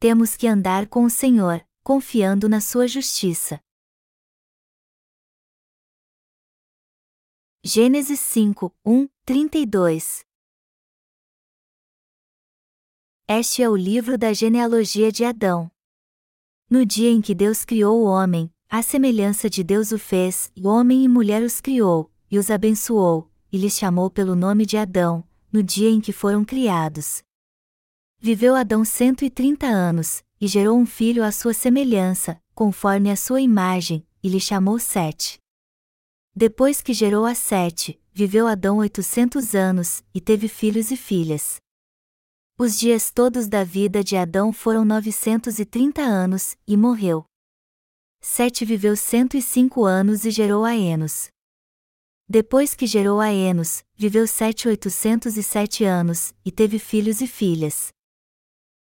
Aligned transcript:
temos 0.00 0.36
que 0.36 0.46
andar 0.46 0.86
com 0.86 1.02
o 1.04 1.10
Senhor, 1.10 1.66
confiando 1.82 2.48
na 2.48 2.60
sua 2.60 2.86
justiça. 2.86 3.60
Gênesis 7.64 8.20
5, 8.20 8.72
1, 8.86 9.08
32 9.26 10.24
Este 13.26 13.62
é 13.62 13.68
o 13.68 13.76
livro 13.76 14.16
da 14.16 14.32
genealogia 14.32 15.10
de 15.10 15.24
Adão. 15.24 15.68
No 16.70 16.86
dia 16.86 17.10
em 17.10 17.20
que 17.20 17.34
Deus 17.34 17.64
criou 17.64 18.00
o 18.00 18.04
homem, 18.04 18.54
à 18.68 18.82
semelhança 18.82 19.50
de 19.50 19.64
Deus 19.64 19.90
o 19.90 19.98
fez, 19.98 20.52
e 20.54 20.64
homem 20.66 21.02
e 21.02 21.08
mulher 21.08 21.42
os 21.42 21.60
criou, 21.60 22.10
e 22.30 22.38
os 22.38 22.50
abençoou, 22.50 23.28
e 23.50 23.58
lhes 23.58 23.76
chamou 23.76 24.08
pelo 24.08 24.36
nome 24.36 24.64
de 24.64 24.76
Adão, 24.76 25.26
no 25.52 25.62
dia 25.62 25.90
em 25.90 26.00
que 26.00 26.12
foram 26.12 26.44
criados. 26.44 27.22
Viveu 28.20 28.56
Adão 28.56 28.84
cento 28.84 29.24
e 29.24 29.30
trinta 29.30 29.66
anos, 29.66 30.24
e 30.40 30.48
gerou 30.48 30.76
um 30.76 30.84
filho 30.84 31.22
à 31.22 31.30
sua 31.30 31.54
semelhança, 31.54 32.42
conforme 32.52 33.12
a 33.12 33.16
sua 33.16 33.40
imagem, 33.40 34.04
e 34.20 34.28
lhe 34.28 34.40
chamou 34.40 34.76
Sete. 34.80 35.38
Depois 36.34 36.82
que 36.82 36.92
gerou 36.92 37.24
a 37.24 37.34
Sete, 37.34 38.00
viveu 38.12 38.48
Adão 38.48 38.78
oitocentos 38.78 39.54
anos, 39.54 40.02
e 40.12 40.20
teve 40.20 40.48
filhos 40.48 40.90
e 40.90 40.96
filhas. 40.96 41.60
Os 42.58 42.76
dias 42.76 43.12
todos 43.12 43.46
da 43.46 43.62
vida 43.62 44.02
de 44.02 44.16
Adão 44.16 44.52
foram 44.52 44.84
930 44.84 46.02
anos, 46.02 46.56
e 46.66 46.76
morreu. 46.76 47.24
Sete 48.20 48.64
viveu 48.64 48.96
105 48.96 49.84
anos 49.84 50.24
e 50.24 50.32
gerou 50.32 50.64
a 50.64 50.74
Enos. 50.74 51.28
Depois 52.28 52.74
que 52.74 52.84
gerou 52.84 53.20
a 53.20 53.32
Enos, 53.32 53.84
viveu 53.94 54.26
Sete 54.26 54.66
807 54.66 55.84
anos, 55.84 56.34
e 56.44 56.50
teve 56.50 56.80
filhos 56.80 57.20
e 57.20 57.28
filhas. 57.28 57.92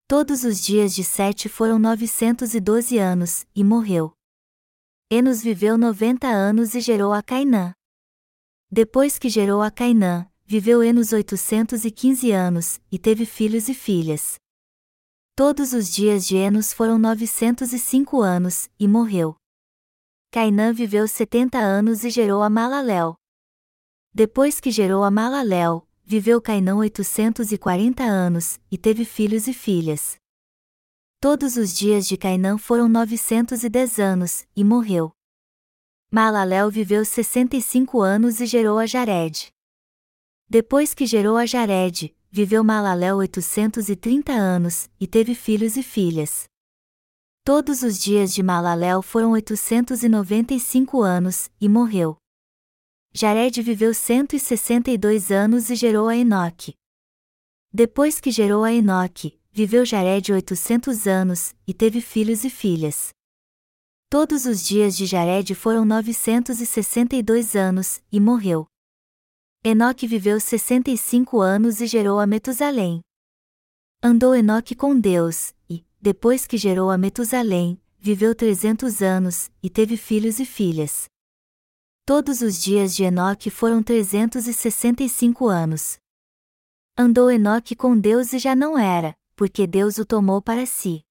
Todos 0.10 0.46
os 0.46 0.62
dias 0.62 0.96
de 0.96 1.04
Sete 1.04 1.50
foram 1.50 1.78
912 1.78 2.98
anos, 2.98 3.46
e 3.54 3.62
morreu. 3.62 4.14
Enos 5.12 5.42
viveu 5.42 5.78
90 5.78 6.26
anos 6.26 6.74
e 6.76 6.80
gerou 6.80 7.12
a 7.12 7.22
Cainã. 7.22 7.74
Depois 8.72 9.20
que 9.20 9.28
gerou 9.28 9.62
a 9.62 9.70
Cainã, 9.70 10.26
viveu 10.46 10.82
Enos 10.82 11.12
815 11.12 12.32
anos, 12.32 12.80
e 12.90 12.98
teve 12.98 13.26
filhos 13.26 13.68
e 13.68 13.74
filhas. 13.74 14.36
Todos 15.36 15.74
os 15.74 15.94
dias 15.94 16.26
de 16.26 16.38
Enos 16.38 16.72
foram 16.72 16.98
905 16.98 18.22
anos, 18.22 18.70
e 18.80 18.88
morreu. 18.88 19.36
Cainã 20.32 20.72
viveu 20.72 21.06
70 21.06 21.58
anos 21.58 22.06
e 22.06 22.10
gerou 22.10 22.42
a 22.42 22.50
Malaléu. 22.50 23.16
Depois 24.14 24.62
que 24.62 24.72
gerou 24.72 25.04
a 25.04 25.12
Malaléu, 25.12 25.87
viveu 26.10 26.42
Cainã 26.42 26.78
840 26.78 28.02
anos, 28.02 28.62
e 28.72 28.78
teve 28.78 29.04
filhos 29.04 29.46
e 29.46 29.54
filhas. 29.54 30.16
Todos 31.20 31.58
os 31.58 31.76
dias 31.76 32.08
de 32.08 32.16
Cainã 32.16 32.58
foram 32.58 32.88
910 32.88 34.00
anos, 34.00 34.48
e 34.56 34.64
morreu. 34.64 35.12
Malaléu 36.10 36.72
viveu 36.72 37.04
65 37.04 38.00
anos 38.00 38.40
e 38.40 38.46
gerou 38.46 38.80
a 38.80 38.86
Jared. 38.86 39.50
Depois 40.48 40.94
que 40.94 41.06
gerou 41.06 41.36
a 41.36 41.46
Jared, 41.46 42.16
viveu 42.32 42.64
Malaléu 42.64 43.18
830 43.18 44.32
anos, 44.32 44.90
e 44.98 45.06
teve 45.06 45.36
filhos 45.36 45.76
e 45.76 45.84
filhas. 45.84 46.46
Todos 47.44 47.84
os 47.84 48.00
dias 48.00 48.34
de 48.34 48.42
Malaléu 48.42 49.02
foram 49.02 49.32
895 49.32 51.02
anos, 51.02 51.52
e 51.60 51.68
morreu. 51.68 52.16
Jared 53.20 53.60
viveu 53.64 53.96
162 53.96 55.32
anos 55.32 55.72
e 55.72 55.76
gerou 55.76 56.08
a 56.08 56.16
Enoque. 56.16 56.76
Depois 57.74 58.20
que 58.20 58.30
gerou 58.30 58.64
a 58.64 58.72
Enoque, 58.72 59.40
viveu 59.52 59.84
Jared 59.84 60.32
800 60.32 61.08
anos, 61.08 61.56
e 61.66 61.74
teve 61.74 62.00
filhos 62.00 62.44
e 62.44 62.50
filhas. 62.52 63.10
Todos 64.08 64.46
os 64.46 64.64
dias 64.64 64.96
de 64.96 65.08
Jared 65.08 65.56
foram 65.56 65.84
962 65.84 67.56
anos, 67.56 68.00
e 68.12 68.20
morreu. 68.20 68.68
Enoque 69.64 70.06
viveu 70.06 70.40
65 70.40 71.42
anos 71.42 71.82
e 71.82 71.88
gerou 71.88 72.20
a 72.20 72.28
Metusalém. 72.28 73.02
Andou 74.04 74.36
Enoque 74.36 74.76
com 74.76 75.00
Deus, 75.00 75.56
e, 75.68 75.84
depois 76.00 76.46
que 76.46 76.56
gerou 76.56 76.92
a 76.92 77.00
Metusalém, 77.00 77.82
viveu 77.98 78.36
300 78.36 79.02
anos, 79.02 79.50
e 79.64 79.72
teve 79.72 79.98
filhos 79.98 80.40
e 80.40 80.46
filhas. 80.46 81.10
Todos 82.08 82.42
os 82.42 82.64
dias 82.64 82.96
de 82.96 83.04
Enoque 83.04 83.50
foram 83.50 83.84
365 83.84 85.46
anos. 85.50 85.98
Andou 86.98 87.30
Enoque 87.30 87.76
com 87.76 88.00
Deus 88.00 88.32
e 88.32 88.40
já 88.40 88.56
não 88.56 88.80
era, 88.80 89.14
porque 89.36 89.68
Deus 89.68 89.98
o 89.98 90.06
tomou 90.06 90.42
para 90.42 90.66
si. 90.66 91.02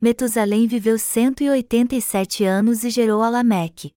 Metusalém 0.00 0.68
viveu 0.68 0.96
187 0.96 2.44
anos 2.44 2.84
e 2.84 2.90
gerou 2.90 3.20
a 3.20 3.28
Lameque. 3.28 3.90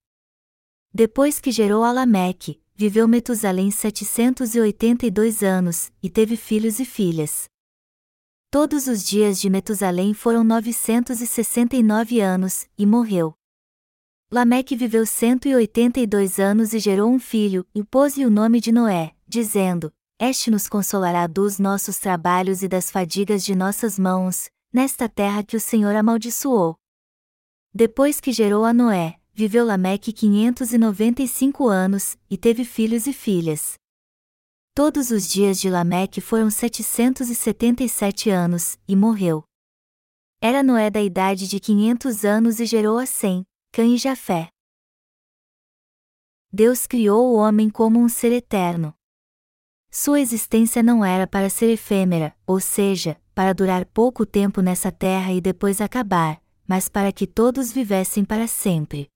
Depois 0.91 1.39
que 1.39 1.51
gerou 1.51 1.83
a 1.83 1.91
Lameque, 1.91 2.59
viveu 2.73 3.07
Metusalém 3.07 3.69
782 3.69 5.43
anos, 5.43 5.91
e 6.01 6.09
teve 6.09 6.35
filhos 6.35 6.79
e 6.79 6.85
filhas. 6.85 7.47
Todos 8.49 8.87
os 8.87 9.03
dias 9.03 9.39
de 9.39 9.47
Metusalém 9.47 10.15
foram 10.15 10.43
969 10.43 12.19
anos, 12.19 12.67
e 12.75 12.83
morreu. 12.83 13.38
Lameque 14.31 14.75
viveu 14.75 15.07
182 15.07 16.37
anos 16.37 16.71
e 16.75 16.77
gerou 16.77 17.09
um 17.09 17.17
filho, 17.17 17.65
e 17.73 17.83
pôs-lhe 17.83 18.27
o 18.27 18.29
nome 18.29 18.61
de 18.61 18.71
Noé, 18.71 19.15
dizendo: 19.27 19.91
Este 20.19 20.51
nos 20.51 20.69
consolará 20.69 21.25
dos 21.25 21.57
nossos 21.57 21.97
trabalhos 21.97 22.61
e 22.61 22.67
das 22.67 22.91
fadigas 22.91 23.43
de 23.43 23.55
nossas 23.55 23.97
mãos, 23.97 24.47
nesta 24.71 25.09
terra 25.09 25.43
que 25.43 25.57
o 25.57 25.59
Senhor 25.59 25.95
amaldiçoou. 25.95 26.75
Depois 27.73 28.21
que 28.21 28.31
gerou 28.31 28.65
a 28.65 28.71
Noé, 28.71 29.15
viveu 29.33 29.65
Lameque 29.65 30.13
595 30.13 31.67
anos, 31.67 32.15
e 32.29 32.37
teve 32.37 32.63
filhos 32.63 33.07
e 33.07 33.13
filhas. 33.13 33.79
Todos 34.75 35.09
os 35.09 35.27
dias 35.27 35.59
de 35.59 35.71
Lameque 35.71 36.21
foram 36.21 36.51
777 36.51 38.29
anos, 38.29 38.77
e 38.87 38.95
morreu. 38.95 39.43
Era 40.39 40.61
Noé 40.61 40.91
da 40.91 41.01
idade 41.01 41.47
de 41.47 41.59
500 41.59 42.23
anos 42.23 42.59
e 42.59 42.65
gerou 42.67 42.99
a 42.99 43.07
Sem, 43.07 43.43
Cã 43.71 43.85
e 43.85 43.97
Jafé. 43.97 44.49
Deus 46.51 46.87
criou 46.87 47.31
o 47.31 47.35
homem 47.35 47.69
como 47.69 47.99
um 47.99 48.09
ser 48.09 48.31
eterno. 48.31 48.95
Sua 49.91 50.19
existência 50.19 50.81
não 50.81 51.05
era 51.05 51.27
para 51.27 51.51
ser 51.51 51.69
efêmera, 51.69 52.35
ou 52.47 52.59
seja, 52.59 53.21
para 53.35 53.53
durar 53.53 53.85
pouco 53.85 54.25
tempo 54.25 54.59
nessa 54.59 54.91
terra 54.91 55.31
e 55.33 55.39
depois 55.39 55.81
acabar, 55.81 56.41
mas 56.67 56.89
para 56.89 57.11
que 57.11 57.27
todos 57.27 57.71
vivessem 57.71 58.25
para 58.25 58.47
sempre. 58.47 59.07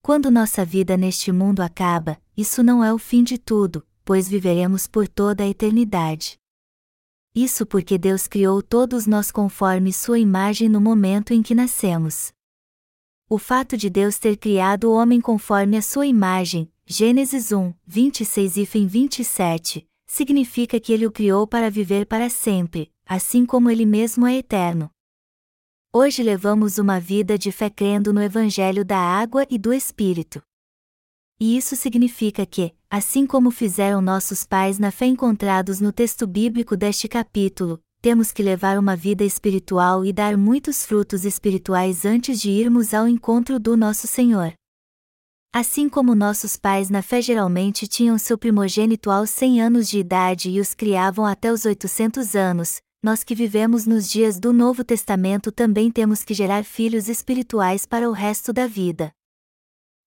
Quando 0.00 0.30
nossa 0.30 0.64
vida 0.64 0.96
neste 0.96 1.32
mundo 1.32 1.60
acaba, 1.60 2.22
isso 2.36 2.62
não 2.62 2.84
é 2.84 2.94
o 2.94 2.98
fim 2.98 3.24
de 3.24 3.36
tudo, 3.36 3.84
pois 4.04 4.28
viveremos 4.28 4.86
por 4.86 5.08
toda 5.08 5.42
a 5.42 5.48
eternidade. 5.48 6.38
Isso 7.34 7.66
porque 7.66 7.98
Deus 7.98 8.28
criou 8.28 8.62
todos 8.62 9.08
nós 9.08 9.32
conforme 9.32 9.92
Sua 9.92 10.20
imagem 10.20 10.68
no 10.68 10.80
momento 10.80 11.34
em 11.34 11.42
que 11.42 11.54
nascemos. 11.54 12.35
O 13.28 13.38
fato 13.38 13.76
de 13.76 13.90
Deus 13.90 14.20
ter 14.20 14.36
criado 14.36 14.84
o 14.84 14.92
homem 14.92 15.20
conforme 15.20 15.76
a 15.76 15.82
sua 15.82 16.06
imagem, 16.06 16.70
Gênesis 16.86 17.50
1, 17.50 17.74
26 17.84 18.56
e 18.56 18.64
27, 18.64 19.84
significa 20.06 20.78
que 20.78 20.92
ele 20.92 21.08
o 21.08 21.10
criou 21.10 21.44
para 21.44 21.68
viver 21.68 22.06
para 22.06 22.30
sempre, 22.30 22.88
assim 23.04 23.44
como 23.44 23.68
ele 23.68 23.84
mesmo 23.84 24.28
é 24.28 24.36
eterno. 24.36 24.88
Hoje 25.92 26.22
levamos 26.22 26.78
uma 26.78 27.00
vida 27.00 27.36
de 27.36 27.50
fé 27.50 27.68
crendo 27.68 28.12
no 28.12 28.22
Evangelho 28.22 28.84
da 28.84 28.98
água 28.98 29.44
e 29.50 29.58
do 29.58 29.74
Espírito. 29.74 30.40
E 31.40 31.56
isso 31.56 31.74
significa 31.74 32.46
que, 32.46 32.72
assim 32.88 33.26
como 33.26 33.50
fizeram 33.50 34.00
nossos 34.00 34.46
pais 34.46 34.78
na 34.78 34.92
fé 34.92 35.06
encontrados 35.06 35.80
no 35.80 35.92
texto 35.92 36.28
bíblico 36.28 36.76
deste 36.76 37.08
capítulo, 37.08 37.82
temos 38.06 38.30
que 38.30 38.40
levar 38.40 38.78
uma 38.78 38.94
vida 38.94 39.24
espiritual 39.24 40.04
e 40.04 40.12
dar 40.12 40.36
muitos 40.36 40.86
frutos 40.86 41.24
espirituais 41.24 42.04
antes 42.04 42.40
de 42.40 42.50
irmos 42.50 42.94
ao 42.94 43.08
encontro 43.08 43.58
do 43.58 43.76
nosso 43.76 44.06
Senhor. 44.06 44.52
Assim 45.52 45.88
como 45.88 46.14
nossos 46.14 46.56
pais 46.56 46.88
na 46.88 47.02
fé 47.02 47.20
geralmente 47.20 47.88
tinham 47.88 48.16
seu 48.16 48.38
primogênito 48.38 49.10
aos 49.10 49.30
100 49.30 49.60
anos 49.60 49.88
de 49.88 49.98
idade 49.98 50.50
e 50.50 50.60
os 50.60 50.72
criavam 50.72 51.26
até 51.26 51.52
os 51.52 51.64
800 51.64 52.36
anos, 52.36 52.80
nós 53.02 53.24
que 53.24 53.34
vivemos 53.34 53.88
nos 53.88 54.08
dias 54.08 54.38
do 54.38 54.52
Novo 54.52 54.84
Testamento 54.84 55.50
também 55.50 55.90
temos 55.90 56.22
que 56.22 56.32
gerar 56.32 56.62
filhos 56.62 57.08
espirituais 57.08 57.84
para 57.84 58.08
o 58.08 58.12
resto 58.12 58.52
da 58.52 58.68
vida. 58.68 59.10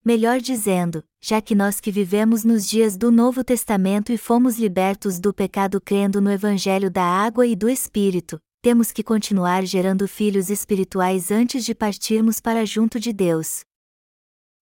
Melhor 0.06 0.40
dizendo, 0.40 1.04
já 1.21 1.42
que 1.42 1.54
nós 1.54 1.80
que 1.81 1.92
vivemos 1.92 2.44
nos 2.44 2.68
dias 2.68 2.95
do 2.95 3.12
Novo 3.12 3.44
Testamento 3.44 4.12
e 4.12 4.18
fomos 4.18 4.57
libertos 4.57 5.19
do 5.19 5.33
pecado 5.33 5.81
crendo 5.81 6.21
no 6.21 6.31
Evangelho 6.31 6.89
da 6.89 7.04
água 7.04 7.45
e 7.45 7.56
do 7.56 7.69
Espírito, 7.69 8.39
temos 8.62 8.92
que 8.92 9.04
continuar 9.04 9.66
gerando 9.66 10.07
filhos 10.07 10.50
espirituais 10.50 11.30
antes 11.30 11.66
de 11.66 11.75
partirmos 11.75 12.39
para 12.39 12.66
junto 12.66 13.00
de 13.00 13.12
Deus. 13.12 13.62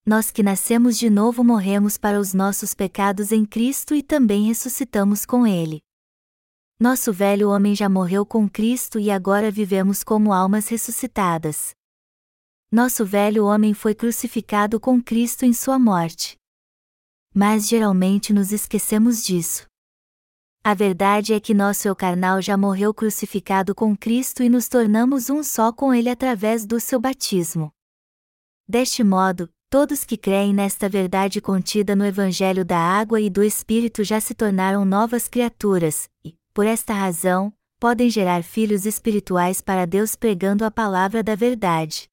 Nós 0.05 0.31
que 0.31 0.41
nascemos 0.41 0.97
de 0.97 1.09
novo 1.09 1.43
morremos 1.43 1.97
para 1.97 2.19
os 2.19 2.33
nossos 2.33 2.73
pecados 2.73 3.31
em 3.31 3.45
Cristo 3.45 3.93
e 3.93 4.01
também 4.01 4.45
ressuscitamos 4.45 5.25
com 5.25 5.45
Ele. 5.45 5.81
Nosso 6.79 7.11
velho 7.11 7.49
homem 7.49 7.75
já 7.75 7.89
morreu 7.89 8.25
com 8.25 8.47
Cristo 8.49 8.99
e 8.99 9.11
agora 9.11 9.51
vivemos 9.51 10.03
como 10.03 10.31
almas 10.31 10.67
ressuscitadas. 10.69 11.75
Nosso 12.71 13.05
velho 13.05 13.45
homem 13.45 13.73
foi 13.73 13.93
crucificado 13.95 14.79
com 14.79 15.01
Cristo 15.01 15.43
em 15.43 15.53
sua 15.53 15.79
morte. 15.79 16.37
Mas 17.39 17.67
geralmente 17.67 18.33
nos 18.33 18.51
esquecemos 18.51 19.23
disso. 19.23 19.67
A 20.63 20.73
verdade 20.73 21.33
é 21.33 21.39
que 21.39 21.53
nosso 21.53 21.87
eu 21.87 21.95
carnal 21.95 22.41
já 22.41 22.57
morreu 22.57 22.91
crucificado 22.91 23.75
com 23.75 23.95
Cristo 23.95 24.41
e 24.41 24.49
nos 24.49 24.67
tornamos 24.67 25.29
um 25.29 25.43
só 25.43 25.71
com 25.71 25.93
Ele 25.93 26.09
através 26.09 26.65
do 26.65 26.79
seu 26.79 26.99
batismo. 26.99 27.71
Deste 28.67 29.03
modo, 29.03 29.47
todos 29.69 30.03
que 30.03 30.17
creem 30.17 30.51
nesta 30.51 30.89
verdade 30.89 31.39
contida 31.39 31.95
no 31.95 32.03
Evangelho 32.03 32.65
da 32.65 32.79
Água 32.79 33.21
e 33.21 33.29
do 33.29 33.43
Espírito 33.43 34.03
já 34.03 34.19
se 34.19 34.33
tornaram 34.33 34.83
novas 34.83 35.27
criaturas, 35.27 36.09
e, 36.25 36.35
por 36.55 36.65
esta 36.65 36.91
razão, 36.91 37.53
podem 37.79 38.09
gerar 38.09 38.41
filhos 38.41 38.83
espirituais 38.83 39.61
para 39.61 39.85
Deus 39.85 40.15
pregando 40.15 40.65
a 40.65 40.71
palavra 40.71 41.21
da 41.21 41.35
verdade. 41.35 42.09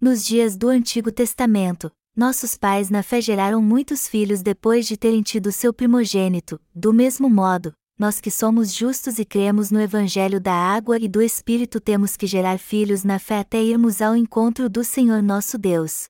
Nos 0.00 0.24
dias 0.24 0.56
do 0.56 0.70
Antigo 0.70 1.12
Testamento, 1.12 1.92
nossos 2.14 2.56
pais 2.56 2.90
na 2.90 3.02
fé 3.02 3.20
geraram 3.20 3.62
muitos 3.62 4.06
filhos 4.06 4.42
depois 4.42 4.86
de 4.86 4.96
terem 4.96 5.22
tido 5.22 5.50
seu 5.50 5.72
primogênito, 5.72 6.60
do 6.74 6.92
mesmo 6.92 7.28
modo, 7.28 7.72
nós 7.98 8.20
que 8.20 8.30
somos 8.30 8.74
justos 8.74 9.18
e 9.18 9.24
cremos 9.24 9.70
no 9.70 9.80
Evangelho 9.80 10.38
da 10.38 10.52
água 10.52 10.98
e 10.98 11.08
do 11.08 11.22
Espírito 11.22 11.80
temos 11.80 12.16
que 12.16 12.26
gerar 12.26 12.58
filhos 12.58 13.02
na 13.02 13.18
fé 13.18 13.38
até 13.38 13.62
irmos 13.62 14.02
ao 14.02 14.14
encontro 14.14 14.68
do 14.68 14.84
Senhor 14.84 15.22
nosso 15.22 15.56
Deus. 15.56 16.04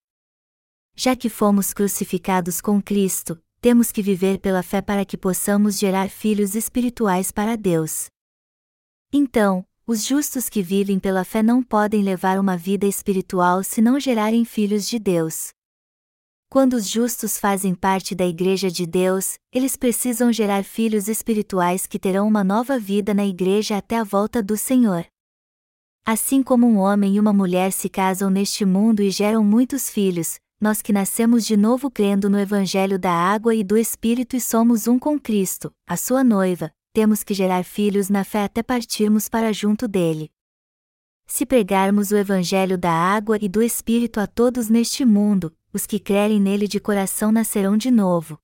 Já 0.96 1.14
que 1.14 1.28
fomos 1.28 1.72
crucificados 1.72 2.60
com 2.60 2.82
Cristo, 2.82 3.40
temos 3.60 3.92
que 3.92 4.02
viver 4.02 4.38
pela 4.38 4.62
fé 4.62 4.82
para 4.82 5.04
que 5.04 5.16
possamos 5.16 5.78
gerar 5.78 6.08
filhos 6.10 6.56
espirituais 6.56 7.30
para 7.30 7.56
Deus. 7.56 8.06
Então, 9.12 9.64
os 9.86 10.04
justos 10.04 10.48
que 10.48 10.62
vivem 10.62 10.98
pela 10.98 11.24
fé 11.24 11.42
não 11.42 11.62
podem 11.62 12.02
levar 12.02 12.40
uma 12.40 12.56
vida 12.56 12.86
espiritual 12.86 13.62
se 13.62 13.80
não 13.80 14.00
gerarem 14.00 14.44
filhos 14.44 14.88
de 14.88 14.98
Deus. 14.98 15.52
Quando 16.52 16.74
os 16.74 16.86
justos 16.86 17.38
fazem 17.38 17.74
parte 17.74 18.14
da 18.14 18.26
Igreja 18.26 18.70
de 18.70 18.84
Deus, 18.84 19.38
eles 19.50 19.74
precisam 19.74 20.30
gerar 20.30 20.62
filhos 20.62 21.08
espirituais 21.08 21.86
que 21.86 21.98
terão 21.98 22.28
uma 22.28 22.44
nova 22.44 22.78
vida 22.78 23.14
na 23.14 23.24
Igreja 23.24 23.78
até 23.78 23.96
a 23.96 24.04
volta 24.04 24.42
do 24.42 24.54
Senhor. 24.54 25.06
Assim 26.04 26.42
como 26.42 26.66
um 26.66 26.76
homem 26.76 27.14
e 27.14 27.18
uma 27.18 27.32
mulher 27.32 27.72
se 27.72 27.88
casam 27.88 28.28
neste 28.28 28.66
mundo 28.66 29.00
e 29.02 29.10
geram 29.10 29.42
muitos 29.42 29.88
filhos, 29.88 30.38
nós 30.60 30.82
que 30.82 30.92
nascemos 30.92 31.46
de 31.46 31.56
novo 31.56 31.90
crendo 31.90 32.28
no 32.28 32.38
Evangelho 32.38 32.98
da 32.98 33.12
água 33.12 33.54
e 33.54 33.64
do 33.64 33.78
Espírito 33.78 34.36
e 34.36 34.40
somos 34.40 34.86
um 34.86 34.98
com 34.98 35.18
Cristo, 35.18 35.72
a 35.88 35.96
sua 35.96 36.22
noiva, 36.22 36.70
temos 36.92 37.22
que 37.22 37.32
gerar 37.32 37.64
filhos 37.64 38.10
na 38.10 38.24
fé 38.24 38.44
até 38.44 38.62
partirmos 38.62 39.26
para 39.26 39.54
junto 39.54 39.88
dele. 39.88 40.30
Se 41.26 41.46
pregarmos 41.46 42.10
o 42.10 42.16
Evangelho 42.18 42.76
da 42.76 42.92
água 42.92 43.38
e 43.40 43.48
do 43.48 43.62
Espírito 43.62 44.20
a 44.20 44.26
todos 44.26 44.68
neste 44.68 45.02
mundo, 45.02 45.50
os 45.72 45.86
que 45.86 45.98
crerem 45.98 46.40
nele 46.40 46.68
de 46.68 46.78
coração 46.78 47.32
nascerão 47.32 47.76
de 47.76 47.90
novo. 47.90 48.38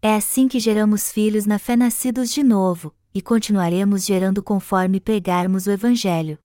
É 0.00 0.14
assim 0.14 0.46
que 0.46 0.60
geramos 0.60 1.10
filhos 1.10 1.44
na 1.44 1.58
fé 1.58 1.74
nascidos 1.74 2.30
de 2.30 2.42
novo, 2.42 2.94
e 3.12 3.20
continuaremos 3.20 4.04
gerando 4.04 4.42
conforme 4.42 5.00
pregarmos 5.00 5.66
o 5.66 5.70
Evangelho. 5.70 6.38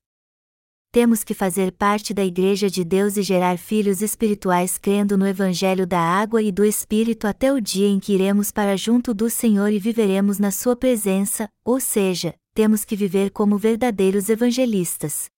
Temos 0.92 1.24
que 1.24 1.34
fazer 1.34 1.72
parte 1.72 2.14
da 2.14 2.24
Igreja 2.24 2.70
de 2.70 2.84
Deus 2.84 3.18
e 3.18 3.24
gerar 3.24 3.58
filhos 3.58 4.02
espirituais 4.02 4.78
crendo 4.78 5.18
no 5.18 5.28
Evangelho 5.28 5.88
da 5.88 6.00
água 6.00 6.42
e 6.42 6.52
do 6.52 6.64
Espírito 6.64 7.26
até 7.26 7.52
o 7.52 7.60
dia 7.60 7.88
em 7.88 8.00
que 8.00 8.14
iremos 8.14 8.52
para 8.52 8.78
junto 8.78 9.14
do 9.14 9.30
Senhor 9.30 9.72
e 9.72 9.80
viveremos 9.80 10.38
na 10.38 10.52
Sua 10.52 10.76
presença, 10.76 11.50
ou 11.66 11.80
seja, 11.80 12.36
temos 12.54 12.86
que 12.86 12.96
viver 12.96 13.32
como 13.32 13.58
verdadeiros 13.58 14.30
evangelistas. 14.30 15.33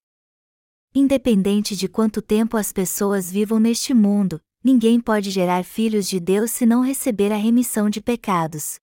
Independente 0.98 1.76
de 1.76 1.90
quanto 1.90 2.22
tempo 2.22 2.56
as 2.56 2.72
pessoas 2.72 3.30
vivam 3.30 3.60
neste 3.60 3.94
mundo, 3.94 4.40
ninguém 4.64 4.98
pode 4.98 5.30
gerar 5.30 5.66
filhos 5.66 6.08
de 6.08 6.22
Deus 6.22 6.52
se 6.52 6.66
não 6.66 6.82
receber 6.82 7.34
a 7.34 7.36
remissão 7.36 7.90
de 7.90 8.00
pecados. 8.00 8.80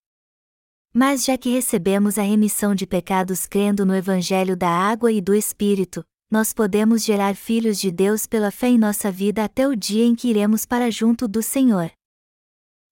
Mas 0.93 1.25
já 1.25 1.39
que 1.39 1.49
recebemos 1.49 2.19
a 2.19 2.23
remissão 2.23 2.75
de 2.75 2.87
pecados 2.87 3.47
crendo 3.47 3.87
no 3.87 3.97
Evangelho 3.97 4.55
da 4.55 4.69
água 4.69 5.11
e 5.11 5.23
do 5.23 5.35
Espírito, 5.35 6.05
nós 6.31 6.53
podemos 6.53 7.03
gerar 7.03 7.35
filhos 7.35 7.81
de 7.81 7.91
Deus 7.91 8.27
pela 8.27 8.51
fé 8.51 8.69
em 8.69 8.77
nossa 8.77 9.11
vida 9.11 9.43
até 9.43 9.67
o 9.67 9.75
dia 9.75 10.05
em 10.05 10.15
que 10.15 10.29
iremos 10.29 10.67
para 10.67 10.91
junto 10.91 11.27
do 11.27 11.43
Senhor. 11.43 11.91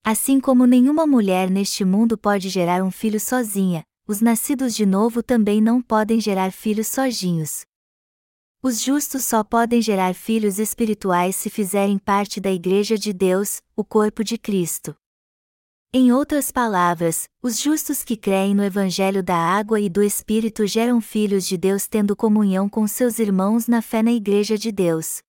Assim 0.02 0.40
como 0.40 0.64
nenhuma 0.64 1.06
mulher 1.06 1.50
neste 1.50 1.84
mundo 1.84 2.16
pode 2.16 2.48
gerar 2.48 2.82
um 2.82 2.90
filho 2.90 3.20
sozinha, 3.20 3.84
os 4.08 4.22
nascidos 4.22 4.74
de 4.74 4.86
novo 4.86 5.22
também 5.22 5.60
não 5.60 5.82
podem 5.82 6.18
gerar 6.18 6.52
filhos 6.52 6.86
sozinhos. 6.86 7.68
Os 8.62 8.82
justos 8.82 9.24
só 9.24 9.42
podem 9.42 9.80
gerar 9.80 10.14
filhos 10.14 10.58
espirituais 10.58 11.34
se 11.34 11.48
fizerem 11.48 11.96
parte 11.96 12.38
da 12.38 12.52
Igreja 12.52 12.98
de 12.98 13.10
Deus, 13.10 13.62
o 13.74 13.82
corpo 13.82 14.22
de 14.22 14.36
Cristo. 14.36 14.94
Em 15.94 16.12
outras 16.12 16.52
palavras, 16.52 17.26
os 17.42 17.58
justos 17.58 18.04
que 18.04 18.18
creem 18.18 18.54
no 18.54 18.62
Evangelho 18.62 19.22
da 19.22 19.34
água 19.34 19.80
e 19.80 19.88
do 19.88 20.02
Espírito 20.02 20.66
geram 20.66 21.00
filhos 21.00 21.46
de 21.46 21.56
Deus 21.56 21.86
tendo 21.86 22.14
comunhão 22.14 22.68
com 22.68 22.86
seus 22.86 23.18
irmãos 23.18 23.66
na 23.66 23.80
fé 23.80 24.02
na 24.02 24.12
Igreja 24.12 24.58
de 24.58 24.70
Deus. 24.70 25.22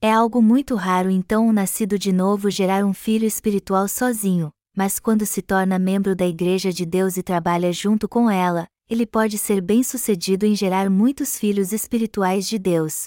É 0.00 0.10
algo 0.10 0.40
muito 0.40 0.74
raro 0.76 1.10
então 1.10 1.46
o 1.46 1.52
nascido 1.52 1.98
de 1.98 2.10
novo 2.10 2.50
gerar 2.50 2.86
um 2.86 2.94
filho 2.94 3.26
espiritual 3.26 3.86
sozinho, 3.86 4.50
mas 4.74 4.98
quando 4.98 5.26
se 5.26 5.42
torna 5.42 5.78
membro 5.78 6.16
da 6.16 6.26
Igreja 6.26 6.72
de 6.72 6.86
Deus 6.86 7.18
e 7.18 7.22
trabalha 7.22 7.70
junto 7.70 8.08
com 8.08 8.30
ela, 8.30 8.66
ele 8.90 9.06
pode 9.06 9.38
ser 9.38 9.60
bem-sucedido 9.60 10.44
em 10.44 10.56
gerar 10.56 10.90
muitos 10.90 11.38
filhos 11.38 11.72
espirituais 11.72 12.48
de 12.48 12.58
Deus. 12.58 13.06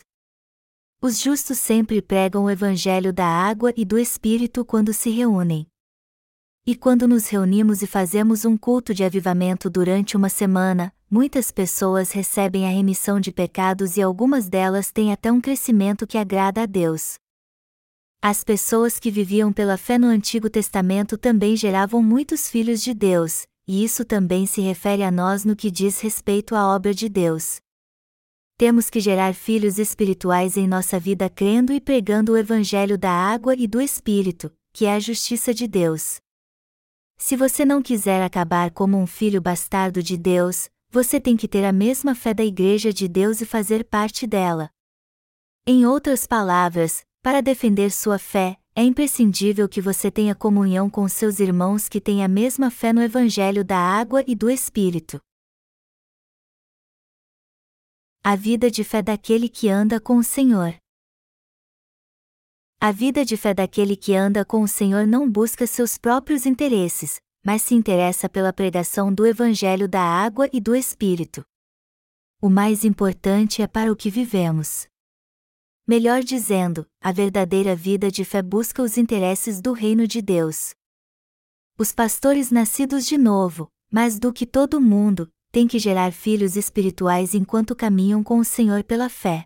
Os 1.02 1.20
justos 1.20 1.60
sempre 1.60 2.02
pregam 2.02 2.46
o 2.46 2.50
Evangelho 2.50 3.12
da 3.12 3.28
água 3.28 3.74
e 3.76 3.84
do 3.84 4.00
Espírito 4.00 4.64
quando 4.64 4.94
se 4.94 5.10
reúnem. 5.10 5.68
E 6.66 6.74
quando 6.74 7.06
nos 7.06 7.28
reunimos 7.28 7.82
e 7.82 7.88
fazemos 7.88 8.46
um 8.46 8.56
culto 8.56 8.94
de 8.94 9.04
avivamento 9.04 9.70
durante 9.70 10.16
uma 10.16 10.30
semana, 10.30 10.94
muitas 11.12 11.52
pessoas 11.52 12.14
recebem 12.14 12.66
a 12.66 12.70
remissão 12.70 13.20
de 13.20 13.34
pecados 13.34 13.98
e 13.98 14.02
algumas 14.02 14.48
delas 14.48 14.90
têm 14.90 15.12
até 15.12 15.30
um 15.30 15.42
crescimento 15.42 16.08
que 16.08 16.18
agrada 16.18 16.62
a 16.62 16.66
Deus. 16.66 17.16
As 18.22 18.42
pessoas 18.42 18.98
que 18.98 19.12
viviam 19.12 19.52
pela 19.52 19.76
fé 19.76 19.98
no 19.98 20.08
Antigo 20.08 20.50
Testamento 20.50 21.18
também 21.18 21.58
geravam 21.58 22.02
muitos 22.02 22.50
filhos 22.50 22.82
de 22.82 22.94
Deus, 22.94 23.46
e 23.68 23.84
isso 23.84 24.04
também 24.04 24.46
se 24.46 24.62
refere 24.62 25.04
a 25.04 25.12
nós 25.12 25.46
no 25.46 25.56
que 25.56 25.72
diz 25.72 26.00
respeito 26.02 26.56
à 26.56 26.68
obra 26.76 26.94
de 26.94 27.08
Deus. 27.08 27.60
Temos 28.58 28.90
que 28.90 29.00
gerar 29.00 29.34
filhos 29.34 29.80
espirituais 29.80 30.58
em 30.58 30.68
nossa 30.68 31.00
vida 31.00 31.30
crendo 31.30 31.74
e 31.74 31.82
pregando 31.82 32.34
o 32.34 32.38
Evangelho 32.38 32.98
da 32.98 33.12
água 33.12 33.56
e 33.56 33.68
do 33.68 33.82
Espírito, 33.82 34.52
que 34.72 34.86
é 34.86 34.94
a 34.94 35.00
justiça 35.00 35.54
de 35.54 35.68
Deus. 35.68 36.22
Se 37.18 37.36
você 37.36 37.66
não 37.66 37.82
quiser 37.82 38.22
acabar 38.22 38.72
como 38.72 38.98
um 38.98 39.08
filho 39.08 39.42
bastardo 39.42 40.04
de 40.04 40.18
Deus, 40.18 40.70
você 40.90 41.20
tem 41.20 41.36
que 41.36 41.48
ter 41.48 41.66
a 41.66 41.72
mesma 41.72 42.14
fé 42.14 42.34
da 42.34 42.44
Igreja 42.44 42.94
de 42.94 43.08
Deus 43.08 43.42
e 43.42 43.46
fazer 43.46 43.84
parte 43.84 44.28
dela. 44.28 44.70
Em 45.66 45.86
outras 45.86 46.28
palavras, 46.28 47.04
para 47.22 47.42
defender 47.42 47.90
sua 47.92 48.20
fé, 48.20 48.58
é 48.76 48.84
imprescindível 48.84 49.70
que 49.70 49.80
você 49.80 50.10
tenha 50.10 50.34
comunhão 50.34 50.90
com 50.90 51.08
seus 51.08 51.40
irmãos 51.40 51.88
que 51.88 52.02
têm 52.02 52.24
a 52.24 52.28
mesma 52.28 52.72
fé 52.72 52.92
no 52.92 53.02
Evangelho 53.02 53.64
da 53.64 53.78
água 53.78 54.24
e 54.28 54.36
do 54.36 54.50
Espírito. 54.50 55.20
A 58.24 58.36
vida 58.36 58.72
de 58.72 58.84
fé 58.84 59.02
daquele 59.02 59.48
que 59.48 59.70
anda 59.70 60.00
com 60.00 60.18
o 60.18 60.24
Senhor. 60.24 60.76
A 62.80 62.92
vida 62.92 63.24
de 63.24 63.38
fé 63.38 63.54
daquele 63.54 63.96
que 63.96 64.16
anda 64.16 64.44
com 64.44 64.62
o 64.62 64.68
Senhor 64.68 65.06
não 65.06 65.30
busca 65.30 65.68
seus 65.68 65.98
próprios 65.98 66.46
interesses, 66.46 67.22
mas 67.46 67.62
se 67.62 67.76
interessa 67.76 68.28
pela 68.28 68.52
pregação 68.52 69.14
do 69.14 69.26
Evangelho 69.26 69.88
da 69.88 70.02
água 70.02 70.50
e 70.52 70.60
do 70.60 70.76
Espírito. 70.76 71.46
O 72.42 72.50
mais 72.50 72.84
importante 72.84 73.62
é 73.62 73.68
para 73.68 73.92
o 73.92 73.96
que 73.96 74.10
vivemos. 74.10 74.88
Melhor 75.86 76.24
dizendo, 76.24 76.88
a 77.02 77.12
verdadeira 77.12 77.76
vida 77.76 78.10
de 78.10 78.24
fé 78.24 78.42
busca 78.42 78.82
os 78.82 78.98
interesses 78.98 79.60
do 79.60 79.74
reino 79.74 80.08
de 80.08 80.22
Deus. 80.22 80.74
Os 81.78 81.92
pastores 81.92 82.50
nascidos 82.50 83.06
de 83.06 83.18
novo, 83.18 83.68
mais 83.92 84.18
do 84.18 84.32
que 84.32 84.46
todo 84.46 84.80
mundo, 84.80 85.30
têm 85.52 85.68
que 85.68 85.78
gerar 85.78 86.14
filhos 86.14 86.56
espirituais 86.56 87.34
enquanto 87.34 87.76
caminham 87.76 88.24
com 88.24 88.40
o 88.40 88.46
Senhor 88.46 88.82
pela 88.86 89.10
fé. 89.10 89.44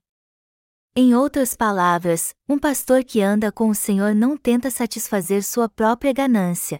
Em 0.95 1.15
outras 1.15 1.55
palavras, 1.55 2.35
um 2.47 2.59
pastor 2.59 3.03
que 3.03 3.19
anda 3.19 3.51
com 3.51 3.69
o 3.69 3.75
Senhor 3.75 4.13
não 4.13 4.37
tenta 4.37 4.69
satisfazer 4.69 5.43
sua 5.43 5.67
própria 5.67 6.13
ganância. 6.13 6.79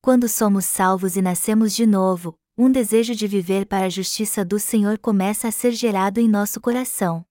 Quando 0.00 0.28
somos 0.28 0.66
salvos 0.66 1.16
e 1.16 1.22
nascemos 1.22 1.74
de 1.74 1.84
novo, 1.84 2.36
um 2.56 2.70
desejo 2.70 3.12
de 3.12 3.26
viver 3.26 3.66
para 3.66 3.86
a 3.86 3.90
justiça 3.90 4.44
do 4.44 4.60
Senhor 4.60 4.98
começa 4.98 5.48
a 5.48 5.52
ser 5.52 5.72
gerado 5.72 6.20
em 6.20 6.28
nosso 6.28 6.60
coração. 6.60 7.24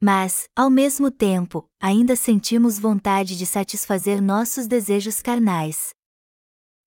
Mas, 0.00 0.48
ao 0.54 0.70
mesmo 0.70 1.10
tempo, 1.10 1.68
ainda 1.80 2.14
sentimos 2.14 2.78
vontade 2.78 3.36
de 3.36 3.44
satisfazer 3.44 4.22
nossos 4.22 4.68
desejos 4.68 5.20
carnais. 5.20 5.90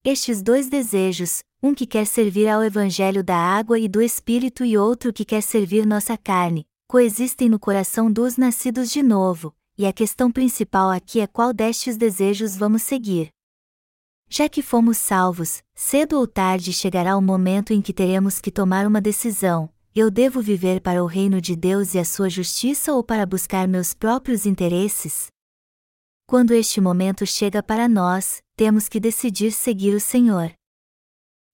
Estes 0.04 0.42
dois 0.42 0.70
desejos, 0.70 1.44
um 1.62 1.76
que 1.76 1.86
quer 1.86 2.08
servir 2.08 2.48
ao 2.48 2.64
Evangelho 2.64 3.22
da 3.24 3.36
água 3.36 3.78
e 3.78 3.88
do 3.88 4.02
Espírito 4.02 4.64
e 4.64 4.78
outro 4.78 5.12
que 5.12 5.26
quer 5.26 5.42
servir 5.42 5.86
nossa 5.86 6.18
carne, 6.18 6.66
coexistem 6.88 7.50
no 7.50 7.60
coração 7.60 8.12
dos 8.12 8.38
nascidos 8.38 8.90
de 8.90 9.04
novo, 9.04 9.54
e 9.78 9.86
a 9.86 9.94
questão 9.94 10.32
principal 10.32 10.90
aqui 10.90 11.20
é 11.20 11.28
qual 11.28 11.54
destes 11.54 11.98
desejos 11.98 12.56
vamos 12.56 12.82
seguir. 12.82 13.30
Já 14.30 14.48
que 14.48 14.62
fomos 14.62 14.98
salvos, 14.98 15.62
cedo 15.76 16.18
ou 16.18 16.26
tarde 16.26 16.72
chegará 16.72 17.18
o 17.18 17.22
momento 17.22 17.74
em 17.74 17.82
que 17.82 17.92
teremos 17.92 18.40
que 18.40 18.50
tomar 18.50 18.88
uma 18.88 19.02
decisão: 19.02 19.70
eu 19.94 20.10
devo 20.10 20.42
viver 20.42 20.80
para 20.80 21.04
o 21.04 21.06
reino 21.06 21.42
de 21.42 21.54
Deus 21.54 21.94
e 21.94 22.00
a 22.00 22.06
sua 22.06 22.30
justiça 22.30 22.94
ou 22.94 23.04
para 23.04 23.26
buscar 23.26 23.68
meus 23.68 23.94
próprios 23.94 24.46
interesses? 24.46 25.28
Quando 26.26 26.54
este 26.54 26.80
momento 26.80 27.26
chega 27.26 27.62
para 27.62 27.90
nós, 27.90 28.42
temos 28.56 28.88
que 28.88 29.02
decidir 29.02 29.52
seguir 29.52 29.94
o 29.94 30.00
Senhor. 30.00 30.54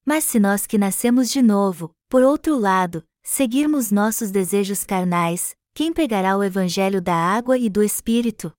Mas 0.06 0.24
se 0.24 0.40
nós 0.40 0.68
que 0.68 0.78
nascemos 0.78 1.32
de 1.32 1.42
novo, 1.42 1.92
por 2.08 2.22
outro 2.22 2.58
lado, 2.60 3.04
seguirmos 3.24 3.90
nossos 3.90 4.30
desejos 4.30 4.84
carnais, 4.84 5.56
quem 5.74 5.92
pregará 5.92 6.38
o 6.38 6.44
Evangelho 6.44 7.02
da 7.02 7.16
água 7.16 7.58
e 7.58 7.70
do 7.70 7.82
Espírito? 7.82 8.54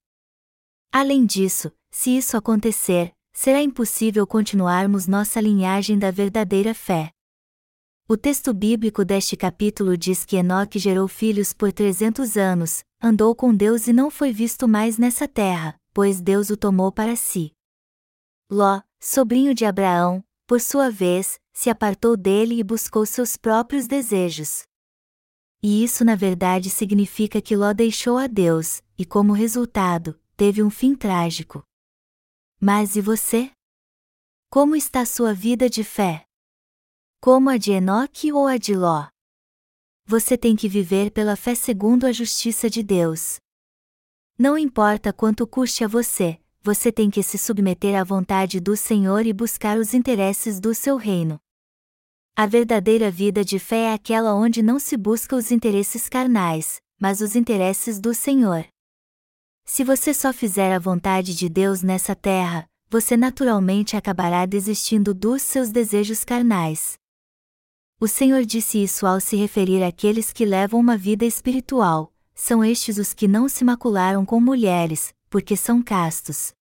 Além 0.91 1.25
disso, 1.25 1.71
se 1.89 2.17
isso 2.17 2.35
acontecer, 2.35 3.13
será 3.31 3.61
impossível 3.61 4.27
continuarmos 4.27 5.07
nossa 5.07 5.39
linhagem 5.39 5.97
da 5.97 6.11
verdadeira 6.11 6.73
fé. 6.73 7.11
O 8.11 8.17
texto 8.17 8.55
bíblico 8.55 9.05
deste 9.05 9.37
capítulo 9.37 9.95
diz 9.95 10.25
que 10.25 10.35
Enoque 10.35 10.79
gerou 10.79 11.07
filhos 11.07 11.53
por 11.53 11.71
trezentos 11.71 12.37
anos, 12.37 12.83
andou 12.99 13.35
com 13.35 13.53
Deus 13.53 13.85
e 13.85 13.93
não 13.93 14.09
foi 14.09 14.31
visto 14.31 14.67
mais 14.67 14.97
nessa 14.97 15.27
terra, 15.27 15.79
pois 15.93 16.19
Deus 16.19 16.49
o 16.49 16.57
tomou 16.57 16.91
para 16.91 17.15
si. 17.15 17.51
Ló, 18.49 18.81
sobrinho 18.99 19.53
de 19.53 19.63
Abraão, 19.63 20.23
por 20.47 20.59
sua 20.59 20.89
vez, 20.89 21.39
se 21.53 21.69
apartou 21.69 22.17
dele 22.17 22.55
e 22.55 22.63
buscou 22.63 23.05
seus 23.05 23.37
próprios 23.37 23.85
desejos. 23.85 24.63
E 25.61 25.83
isso 25.83 26.03
na 26.03 26.15
verdade 26.15 26.71
significa 26.71 27.39
que 27.39 27.55
Ló 27.55 27.73
deixou 27.73 28.17
a 28.17 28.25
Deus, 28.25 28.81
e 28.97 29.05
como 29.05 29.33
resultado, 29.33 30.19
teve 30.35 30.63
um 30.63 30.71
fim 30.71 30.95
trágico. 30.95 31.61
Mas 32.59 32.95
e 32.95 33.01
você? 33.01 33.51
Como 34.49 34.75
está 34.75 35.05
sua 35.05 35.31
vida 35.31 35.69
de 35.69 35.83
fé? 35.83 36.25
Como 37.21 37.49
a 37.49 37.57
de 37.57 37.73
Enoque 37.73 38.31
ou 38.31 38.47
a 38.47 38.55
de 38.55 38.73
Ló? 38.73 39.05
Você 40.05 40.37
tem 40.37 40.55
que 40.55 40.69
viver 40.69 41.11
pela 41.11 41.35
fé 41.35 41.53
segundo 41.53 42.05
a 42.05 42.13
justiça 42.13 42.69
de 42.69 42.81
Deus. 42.81 43.39
Não 44.37 44.57
importa 44.57 45.11
quanto 45.11 45.45
custe 45.45 45.83
a 45.83 45.87
você, 45.89 46.39
você 46.61 46.93
tem 46.93 47.09
que 47.09 47.21
se 47.21 47.37
submeter 47.37 47.99
à 47.99 48.05
vontade 48.05 48.61
do 48.61 48.77
Senhor 48.77 49.25
e 49.25 49.33
buscar 49.33 49.77
os 49.77 49.93
interesses 49.93 50.61
do 50.61 50.73
seu 50.73 50.95
reino. 50.95 51.37
A 52.37 52.45
verdadeira 52.45 53.11
vida 53.11 53.43
de 53.43 53.59
fé 53.59 53.87
é 53.87 53.93
aquela 53.93 54.33
onde 54.33 54.63
não 54.63 54.79
se 54.79 54.95
busca 54.95 55.35
os 55.35 55.51
interesses 55.51 56.07
carnais, 56.07 56.81
mas 56.97 57.19
os 57.19 57.35
interesses 57.35 57.99
do 57.99 58.13
Senhor. 58.13 58.65
Se 59.65 59.83
você 59.83 60.13
só 60.13 60.31
fizer 60.31 60.73
a 60.73 60.79
vontade 60.79 61.35
de 61.35 61.49
Deus 61.49 61.81
nessa 61.81 62.15
terra, 62.15 62.65
você 62.89 63.17
naturalmente 63.17 63.97
acabará 63.97 64.45
desistindo 64.45 65.13
dos 65.13 65.41
seus 65.41 65.69
desejos 65.69 66.23
carnais. 66.23 66.97
O 68.01 68.07
Senhor 68.07 68.45
disse 68.45 68.81
isso 68.81 69.05
ao 69.05 69.19
se 69.19 69.35
referir 69.35 69.83
àqueles 69.83 70.31
que 70.31 70.45
levam 70.45 70.79
uma 70.79 70.95
vida 70.95 71.25
espiritual, 71.25 72.13
são 72.33 72.63
estes 72.63 72.97
os 72.97 73.13
que 73.13 73.27
não 73.27 73.49
se 73.49 73.65
macularam 73.65 74.25
com 74.25 74.39
mulheres, 74.39 75.13
porque 75.29 75.57
são 75.57 75.83
castos. 75.83 76.53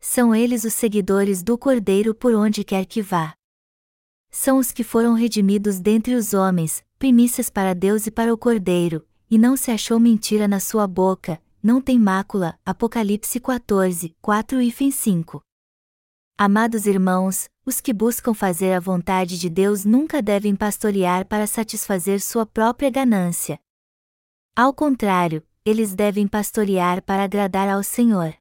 São 0.00 0.34
eles 0.34 0.64
os 0.64 0.72
seguidores 0.72 1.42
do 1.42 1.58
Cordeiro 1.58 2.14
por 2.14 2.34
onde 2.34 2.64
quer 2.64 2.86
que 2.86 3.02
vá. 3.02 3.34
São 4.30 4.56
os 4.56 4.72
que 4.72 4.82
foram 4.82 5.12
redimidos 5.12 5.80
dentre 5.80 6.14
os 6.14 6.32
homens, 6.32 6.82
primícias 6.98 7.50
para 7.50 7.74
Deus 7.74 8.06
e 8.06 8.10
para 8.10 8.32
o 8.32 8.38
Cordeiro, 8.38 9.06
e 9.30 9.36
não 9.36 9.54
se 9.54 9.70
achou 9.70 10.00
mentira 10.00 10.48
na 10.48 10.60
sua 10.60 10.86
boca, 10.86 11.38
não 11.62 11.78
tem 11.78 11.98
mácula. 11.98 12.58
Apocalipse 12.64 13.38
14, 13.38 14.16
4 14.22 14.62
e 14.62 14.70
fim 14.70 14.90
5. 14.90 15.42
Amados 16.40 16.86
irmãos, 16.86 17.50
os 17.66 17.80
que 17.80 17.92
buscam 17.92 18.32
fazer 18.32 18.72
a 18.72 18.78
vontade 18.78 19.36
de 19.36 19.50
Deus 19.50 19.84
nunca 19.84 20.22
devem 20.22 20.54
pastorear 20.54 21.26
para 21.26 21.48
satisfazer 21.48 22.20
sua 22.20 22.46
própria 22.46 22.88
ganância. 22.88 23.58
Ao 24.54 24.72
contrário, 24.72 25.44
eles 25.64 25.96
devem 25.96 26.28
pastorear 26.28 27.02
para 27.02 27.24
agradar 27.24 27.68
ao 27.68 27.82
Senhor. 27.82 28.32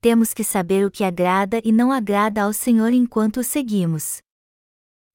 Temos 0.00 0.32
que 0.32 0.42
saber 0.42 0.86
o 0.86 0.90
que 0.90 1.04
agrada 1.04 1.60
e 1.62 1.70
não 1.70 1.92
agrada 1.92 2.40
ao 2.40 2.54
Senhor 2.54 2.90
enquanto 2.90 3.40
o 3.40 3.44
seguimos. 3.44 4.22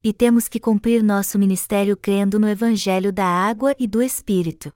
E 0.04 0.14
temos 0.14 0.48
que 0.48 0.60
cumprir 0.60 1.02
nosso 1.02 1.40
ministério 1.40 1.98
crendo 1.98 2.38
no 2.38 2.48
Evangelho 2.48 3.12
da 3.12 3.26
água 3.26 3.76
e 3.80 3.88
do 3.88 4.00
Espírito 4.00 4.72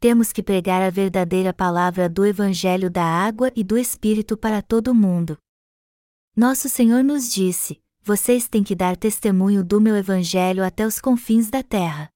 temos 0.00 0.34
que 0.34 0.42
pregar 0.42 0.82
a 0.82 0.90
verdadeira 0.90 1.50
palavra 1.50 2.10
do 2.10 2.26
Evangelho 2.26 2.90
da 2.90 3.02
água 3.02 3.50
e 3.56 3.64
do 3.64 3.78
Espírito 3.78 4.36
para 4.36 4.60
todo 4.60 4.94
mundo. 4.94 5.38
Nosso 6.36 6.68
Senhor 6.68 7.04
nos 7.04 7.32
disse: 7.32 7.80
Vocês 8.02 8.48
têm 8.48 8.64
que 8.64 8.74
dar 8.74 8.96
testemunho 8.96 9.64
do 9.64 9.80
meu 9.80 9.96
Evangelho 9.96 10.64
até 10.64 10.84
os 10.84 10.98
confins 10.98 11.48
da 11.48 11.62
terra. 11.62 12.10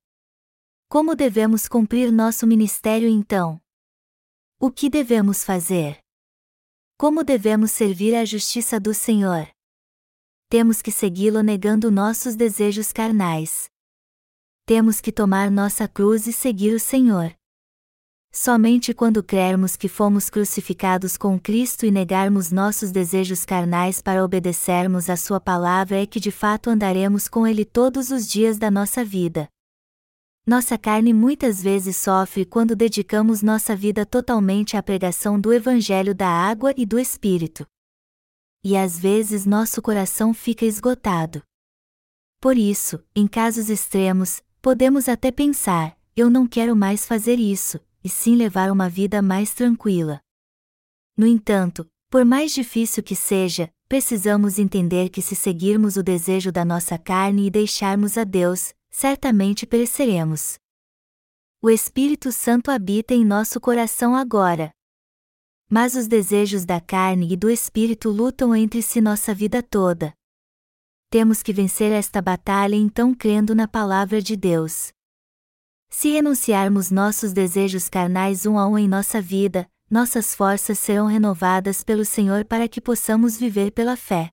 Como 0.89 1.15
devemos 1.15 1.69
cumprir 1.69 2.11
nosso 2.11 2.45
ministério 2.45 3.09
então? 3.09 3.61
O 4.59 4.73
que 4.73 4.91
devemos 4.91 5.45
fazer? 5.45 6.01
Como 6.97 7.23
devemos 7.23 7.71
servir 7.71 8.17
à 8.17 8.25
justiça 8.25 8.81
do 8.81 8.93
Senhor? 8.93 9.49
Temos 10.49 10.83
que 10.83 10.91
segui-lo 10.91 11.41
negando 11.41 11.89
nossos 11.89 12.35
desejos 12.35 12.91
carnais. 12.93 13.71
Temos 14.67 15.01
que 15.01 15.13
tomar 15.13 15.49
nossa 15.49 15.87
cruz 15.87 16.27
e 16.27 16.33
seguir 16.33 16.75
o 16.75 16.81
Senhor. 16.81 17.38
Somente 18.31 18.93
quando 18.93 19.23
crermos 19.23 19.75
que 19.75 19.89
fomos 19.89 20.29
crucificados 20.29 21.17
com 21.17 21.39
Cristo 21.41 21.87
e 21.87 21.91
negarmos 21.91 22.53
nossos 22.53 22.93
desejos 22.93 23.45
carnais 23.45 24.03
para 24.03 24.23
obedecermos 24.23 25.09
a 25.09 25.17
Sua 25.17 25.41
palavra 25.41 26.03
é 26.03 26.07
que 26.07 26.21
de 26.21 26.31
fato 26.31 26.69
andaremos 26.69 27.27
com 27.27 27.47
Ele 27.47 27.65
todos 27.65 28.11
os 28.11 28.29
dias 28.29 28.59
da 28.59 28.71
nossa 28.71 29.03
vida. 29.03 29.49
Nossa 30.47 30.79
carne 30.79 31.13
muitas 31.13 31.63
vezes 31.63 31.97
sofre 31.97 32.45
quando 32.45 32.77
dedicamos 32.77 33.43
nossa 33.43 33.75
vida 33.75 34.07
totalmente 34.07 34.77
à 34.77 34.83
pregação 34.83 35.41
do 35.41 35.53
Evangelho 35.53 36.15
da 36.15 36.29
água 36.29 36.73
e 36.77 36.87
do 36.87 36.99
Espírito. 36.99 37.67
E 38.63 38.77
às 38.77 38.99
vezes 38.99 39.47
nosso 39.47 39.81
coração 39.81 40.35
fica 40.35 40.65
esgotado. 40.65 41.43
Por 42.41 42.57
isso, 42.57 43.03
em 43.15 43.27
casos 43.27 43.69
extremos, 43.69 44.43
podemos 44.61 45.09
até 45.09 45.31
pensar: 45.31 45.99
eu 46.17 46.31
não 46.31 46.47
quero 46.47 46.75
mais 46.75 47.07
fazer 47.07 47.39
isso, 47.39 47.79
e 48.03 48.09
sim 48.09 48.37
levar 48.37 48.71
uma 48.71 48.89
vida 48.89 49.21
mais 49.21 49.53
tranquila. 49.53 50.21
No 51.17 51.27
entanto, 51.27 51.89
por 52.11 52.25
mais 52.25 52.53
difícil 52.53 53.03
que 53.03 53.15
seja, 53.15 53.71
precisamos 53.89 54.59
entender 54.59 55.09
que 55.09 55.21
se 55.21 55.35
seguirmos 55.35 55.97
o 55.97 56.03
desejo 56.03 56.51
da 56.51 56.65
nossa 56.65 56.97
carne 56.99 57.47
e 57.47 57.51
deixarmos 57.51 58.17
a 58.17 58.25
Deus, 58.25 58.75
certamente 58.91 59.67
pereceremos. 59.67 60.59
O 61.61 61.69
Espírito 61.69 62.31
Santo 62.31 62.71
habita 62.71 63.15
em 63.15 63.25
nosso 63.25 63.61
coração 63.61 64.15
agora. 64.15 64.71
Mas 65.69 65.95
os 65.95 66.07
desejos 66.07 66.65
da 66.65 66.81
carne 66.81 67.33
e 67.33 67.37
do 67.37 67.51
espírito 67.51 68.11
lutam 68.11 68.55
entre 68.55 68.81
si 68.81 69.01
nossa 69.01 69.35
vida 69.35 69.63
toda. 69.63 70.15
Temos 71.11 71.43
que 71.43 71.53
vencer 71.53 71.93
esta 71.93 72.23
batalha 72.23 72.77
então 72.77 73.15
crendo 73.15 73.55
na 73.55 73.67
palavra 73.67 74.23
de 74.23 74.37
Deus. 74.37 74.93
Se 75.91 76.11
renunciarmos 76.11 76.91
nossos 76.91 77.33
desejos 77.33 77.89
carnais 77.89 78.47
um 78.47 78.59
a 78.59 78.67
um 78.67 78.79
em 78.79 78.87
nossa 78.87 79.21
vida, 79.21 79.69
nossas 79.91 80.35
forças 80.35 80.79
serão 80.79 81.07
renovadas 81.07 81.83
pelo 81.83 82.05
Senhor 82.05 82.45
para 82.45 82.69
que 82.69 82.81
possamos 82.81 83.37
viver 83.37 83.73
pela 83.73 83.97
fé. 83.97 84.31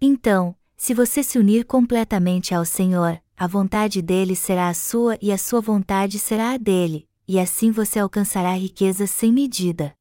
Então, 0.00 0.56
se 0.76 0.94
você 0.94 1.22
se 1.22 1.38
unir 1.38 1.64
completamente 1.64 2.54
ao 2.54 2.64
Senhor, 2.64 3.20
a 3.36 3.46
vontade 3.46 4.00
dele 4.00 4.36
será 4.36 4.68
a 4.68 4.74
sua 4.74 5.18
e 5.20 5.32
a 5.32 5.38
sua 5.38 5.60
vontade 5.60 6.18
será 6.18 6.52
a 6.52 6.56
dele, 6.56 7.08
e 7.26 7.40
assim 7.40 7.70
você 7.70 7.98
alcançará 7.98 8.52
riquezas 8.52 9.10
sem 9.10 9.32
medida. 9.32 9.94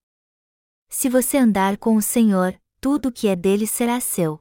Se 0.90 1.10
você 1.10 1.38
andar 1.38 1.78
com 1.78 1.96
o 1.96 2.02
Senhor, 2.02 2.60
tudo 2.80 3.10
o 3.10 3.12
que 3.12 3.28
é 3.28 3.36
dele 3.36 3.66
será 3.66 4.00
seu. 4.00 4.40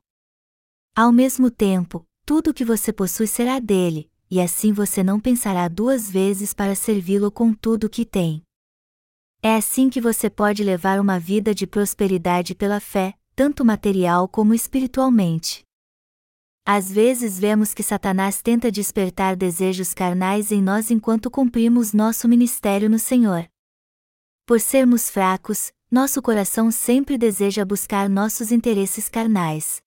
Ao 0.95 1.12
mesmo 1.12 1.50
tempo, 1.50 2.07
tudo 2.27 2.50
o 2.50 2.55
que 2.55 2.65
você 2.65 2.93
possui 2.93 3.27
será 3.27 3.59
dele, 3.59 4.10
e 4.30 4.40
assim 4.40 4.72
você 4.72 5.02
não 5.02 5.18
pensará 5.18 5.66
duas 5.66 6.08
vezes 6.08 6.54
para 6.54 6.75
servi-lo 6.75 7.32
com 7.32 7.52
tudo 7.52 7.84
o 7.84 7.90
que 7.90 8.04
tem. 8.04 8.42
É 9.42 9.56
assim 9.56 9.90
que 9.90 10.00
você 10.00 10.30
pode 10.30 10.62
levar 10.62 11.00
uma 11.00 11.18
vida 11.18 11.54
de 11.54 11.66
prosperidade 11.66 12.54
pela 12.54 12.78
fé, 12.78 13.14
tanto 13.34 13.64
material 13.64 14.28
como 14.28 14.54
espiritualmente. 14.54 15.64
Às 16.64 16.92
vezes 16.92 17.38
vemos 17.38 17.75
que 17.75 17.82
Satanás 17.82 18.42
tenta 18.42 18.70
despertar 18.70 19.34
desejos 19.34 19.92
carnais 19.94 20.52
em 20.52 20.62
nós 20.62 20.90
enquanto 20.90 21.30
cumprimos 21.30 21.92
nosso 21.92 22.28
ministério 22.28 22.88
no 22.88 22.99
Senhor. 22.99 23.49
Por 24.46 24.60
sermos 24.60 25.10
fracos, 25.10 25.72
nosso 25.90 26.20
coração 26.22 26.70
sempre 26.70 27.16
deseja 27.16 27.64
buscar 27.64 28.08
nossos 28.08 28.52
interesses 28.52 29.08
carnais. 29.08 29.82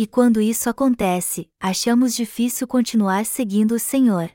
E 0.00 0.06
quando 0.06 0.40
isso 0.40 0.70
acontece, 0.70 1.50
achamos 1.58 2.14
difícil 2.14 2.68
continuar 2.68 3.26
seguindo 3.26 3.72
o 3.72 3.80
Senhor. 3.80 4.30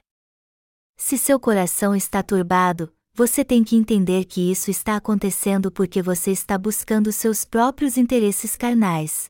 Se 0.98 1.18
seu 1.18 1.40
coração 1.40 1.96
está 1.96 2.22
turbado, 2.22 2.94
você 3.14 3.46
tem 3.46 3.64
que 3.64 3.78
entender 3.78 4.26
que 4.26 4.52
isso 4.52 4.70
está 4.70 4.98
acontecendo 4.98 5.72
porque 5.72 6.02
você 6.02 6.32
está 6.32 6.58
buscando 6.58 7.14
seus 7.14 7.46
próprios 7.46 7.96
interesses 7.96 8.58
carnais. 8.58 9.28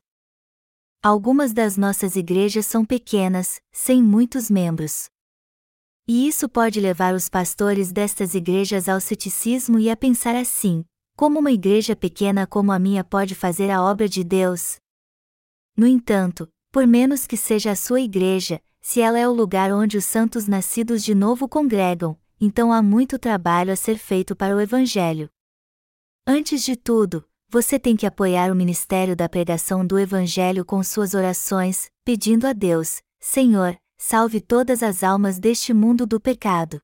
Algumas 1.00 1.52
das 1.52 1.76
nossas 1.76 2.16
igrejas 2.16 2.66
são 2.66 2.84
pequenas, 2.84 3.60
sem 3.70 4.02
muitos 4.02 4.50
membros. 4.50 5.04
E 6.08 6.26
isso 6.26 6.48
pode 6.48 6.80
levar 6.80 7.14
os 7.14 7.28
pastores 7.28 7.92
destas 7.92 8.34
igrejas 8.34 8.88
ao 8.88 9.00
ceticismo 9.00 9.78
e 9.78 9.88
a 9.88 9.96
pensar 9.96 10.34
assim: 10.34 10.84
como 11.16 11.38
uma 11.38 11.52
igreja 11.52 11.94
pequena 11.94 12.44
como 12.44 12.72
a 12.72 12.78
minha 12.80 13.04
pode 13.04 13.36
fazer 13.36 13.70
a 13.70 13.80
obra 13.80 14.08
de 14.08 14.24
Deus? 14.24 14.82
No 15.76 15.86
entanto, 15.86 16.48
por 16.70 16.86
menos 16.86 17.26
que 17.26 17.36
seja 17.36 17.72
a 17.72 17.76
sua 17.76 18.00
igreja, 18.00 18.60
se 18.80 19.00
ela 19.00 19.18
é 19.18 19.26
o 19.26 19.32
lugar 19.32 19.72
onde 19.72 19.96
os 19.96 20.04
santos 20.04 20.46
nascidos 20.46 21.02
de 21.02 21.14
novo 21.14 21.48
congregam, 21.48 22.18
então 22.40 22.72
há 22.72 22.82
muito 22.82 23.18
trabalho 23.18 23.72
a 23.72 23.76
ser 23.76 23.96
feito 23.96 24.36
para 24.36 24.54
o 24.54 24.60
Evangelho. 24.60 25.28
Antes 26.26 26.62
de 26.62 26.76
tudo, 26.76 27.24
você 27.48 27.78
tem 27.78 27.96
que 27.96 28.06
apoiar 28.06 28.52
o 28.52 28.54
ministério 28.54 29.16
da 29.16 29.28
pregação 29.28 29.86
do 29.86 29.98
Evangelho 29.98 30.64
com 30.64 30.82
suas 30.82 31.14
orações, 31.14 31.88
pedindo 32.04 32.46
a 32.46 32.52
Deus: 32.52 33.00
Senhor, 33.20 33.76
salve 33.96 34.40
todas 34.40 34.82
as 34.82 35.02
almas 35.02 35.38
deste 35.38 35.72
mundo 35.72 36.06
do 36.06 36.20
pecado. 36.20 36.80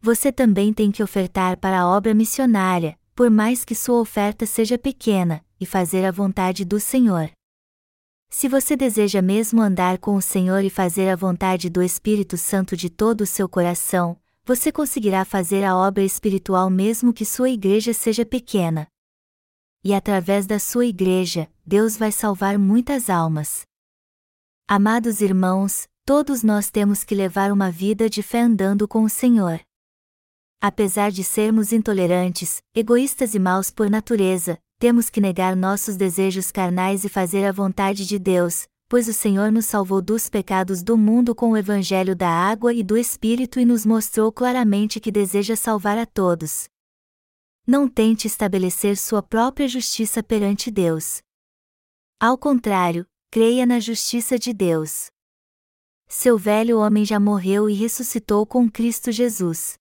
Você 0.00 0.30
também 0.30 0.72
tem 0.72 0.90
que 0.90 1.02
ofertar 1.02 1.56
para 1.58 1.80
a 1.80 1.88
obra 1.88 2.14
missionária, 2.14 2.98
por 3.14 3.30
mais 3.30 3.64
que 3.64 3.74
sua 3.74 4.00
oferta 4.00 4.46
seja 4.46 4.78
pequena, 4.78 5.44
e 5.60 5.66
fazer 5.66 6.04
a 6.04 6.12
vontade 6.12 6.64
do 6.64 6.78
Senhor. 6.78 7.30
Se 8.30 8.48
você 8.48 8.76
deseja 8.76 9.20
mesmo 9.20 9.60
andar 9.60 9.98
com 9.98 10.14
o 10.14 10.22
Senhor 10.22 10.62
e 10.62 10.70
fazer 10.70 11.08
a 11.08 11.16
vontade 11.16 11.70
do 11.70 11.82
Espírito 11.82 12.36
Santo 12.36 12.76
de 12.76 12.90
todo 12.90 13.22
o 13.22 13.26
seu 13.26 13.48
coração, 13.48 14.16
você 14.44 14.70
conseguirá 14.70 15.24
fazer 15.24 15.64
a 15.64 15.76
obra 15.76 16.02
espiritual 16.04 16.70
mesmo 16.70 17.12
que 17.12 17.24
sua 17.24 17.50
igreja 17.50 17.92
seja 17.92 18.24
pequena. 18.24 18.86
E 19.82 19.94
através 19.94 20.46
da 20.46 20.58
sua 20.58 20.86
igreja, 20.86 21.50
Deus 21.66 21.96
vai 21.96 22.12
salvar 22.12 22.58
muitas 22.58 23.10
almas. 23.10 23.62
Amados 24.66 25.20
irmãos, 25.20 25.88
todos 26.04 26.42
nós 26.42 26.70
temos 26.70 27.04
que 27.04 27.14
levar 27.14 27.50
uma 27.50 27.70
vida 27.70 28.08
de 28.08 28.22
fé 28.22 28.40
andando 28.40 28.86
com 28.86 29.02
o 29.02 29.08
Senhor. 29.08 29.60
Apesar 30.60 31.10
de 31.10 31.24
sermos 31.24 31.72
intolerantes, 31.72 32.62
egoístas 32.74 33.34
e 33.34 33.38
maus 33.38 33.70
por 33.70 33.88
natureza, 33.88 34.58
temos 34.78 35.10
que 35.10 35.20
negar 35.20 35.56
nossos 35.56 35.96
desejos 35.96 36.52
carnais 36.52 37.04
e 37.04 37.08
fazer 37.08 37.44
a 37.44 37.50
vontade 37.50 38.06
de 38.06 38.16
Deus, 38.16 38.68
pois 38.88 39.08
o 39.08 39.12
Senhor 39.12 39.50
nos 39.50 39.66
salvou 39.66 40.00
dos 40.00 40.28
pecados 40.28 40.84
do 40.84 40.96
mundo 40.96 41.34
com 41.34 41.50
o 41.50 41.56
Evangelho 41.56 42.14
da 42.14 42.30
água 42.30 42.72
e 42.72 42.84
do 42.84 42.96
Espírito 42.96 43.58
e 43.58 43.64
nos 43.64 43.84
mostrou 43.84 44.30
claramente 44.30 45.00
que 45.00 45.10
deseja 45.10 45.56
salvar 45.56 45.98
a 45.98 46.06
todos. 46.06 46.68
Não 47.66 47.88
tente 47.88 48.28
estabelecer 48.28 48.96
sua 48.96 49.20
própria 49.22 49.66
justiça 49.66 50.22
perante 50.22 50.70
Deus. 50.70 51.20
Ao 52.20 52.38
contrário, 52.38 53.04
creia 53.30 53.66
na 53.66 53.80
justiça 53.80 54.38
de 54.38 54.52
Deus. 54.52 55.10
Seu 56.06 56.38
velho 56.38 56.78
homem 56.78 57.04
já 57.04 57.18
morreu 57.18 57.68
e 57.68 57.74
ressuscitou 57.74 58.46
com 58.46 58.70
Cristo 58.70 59.10
Jesus. 59.10 59.76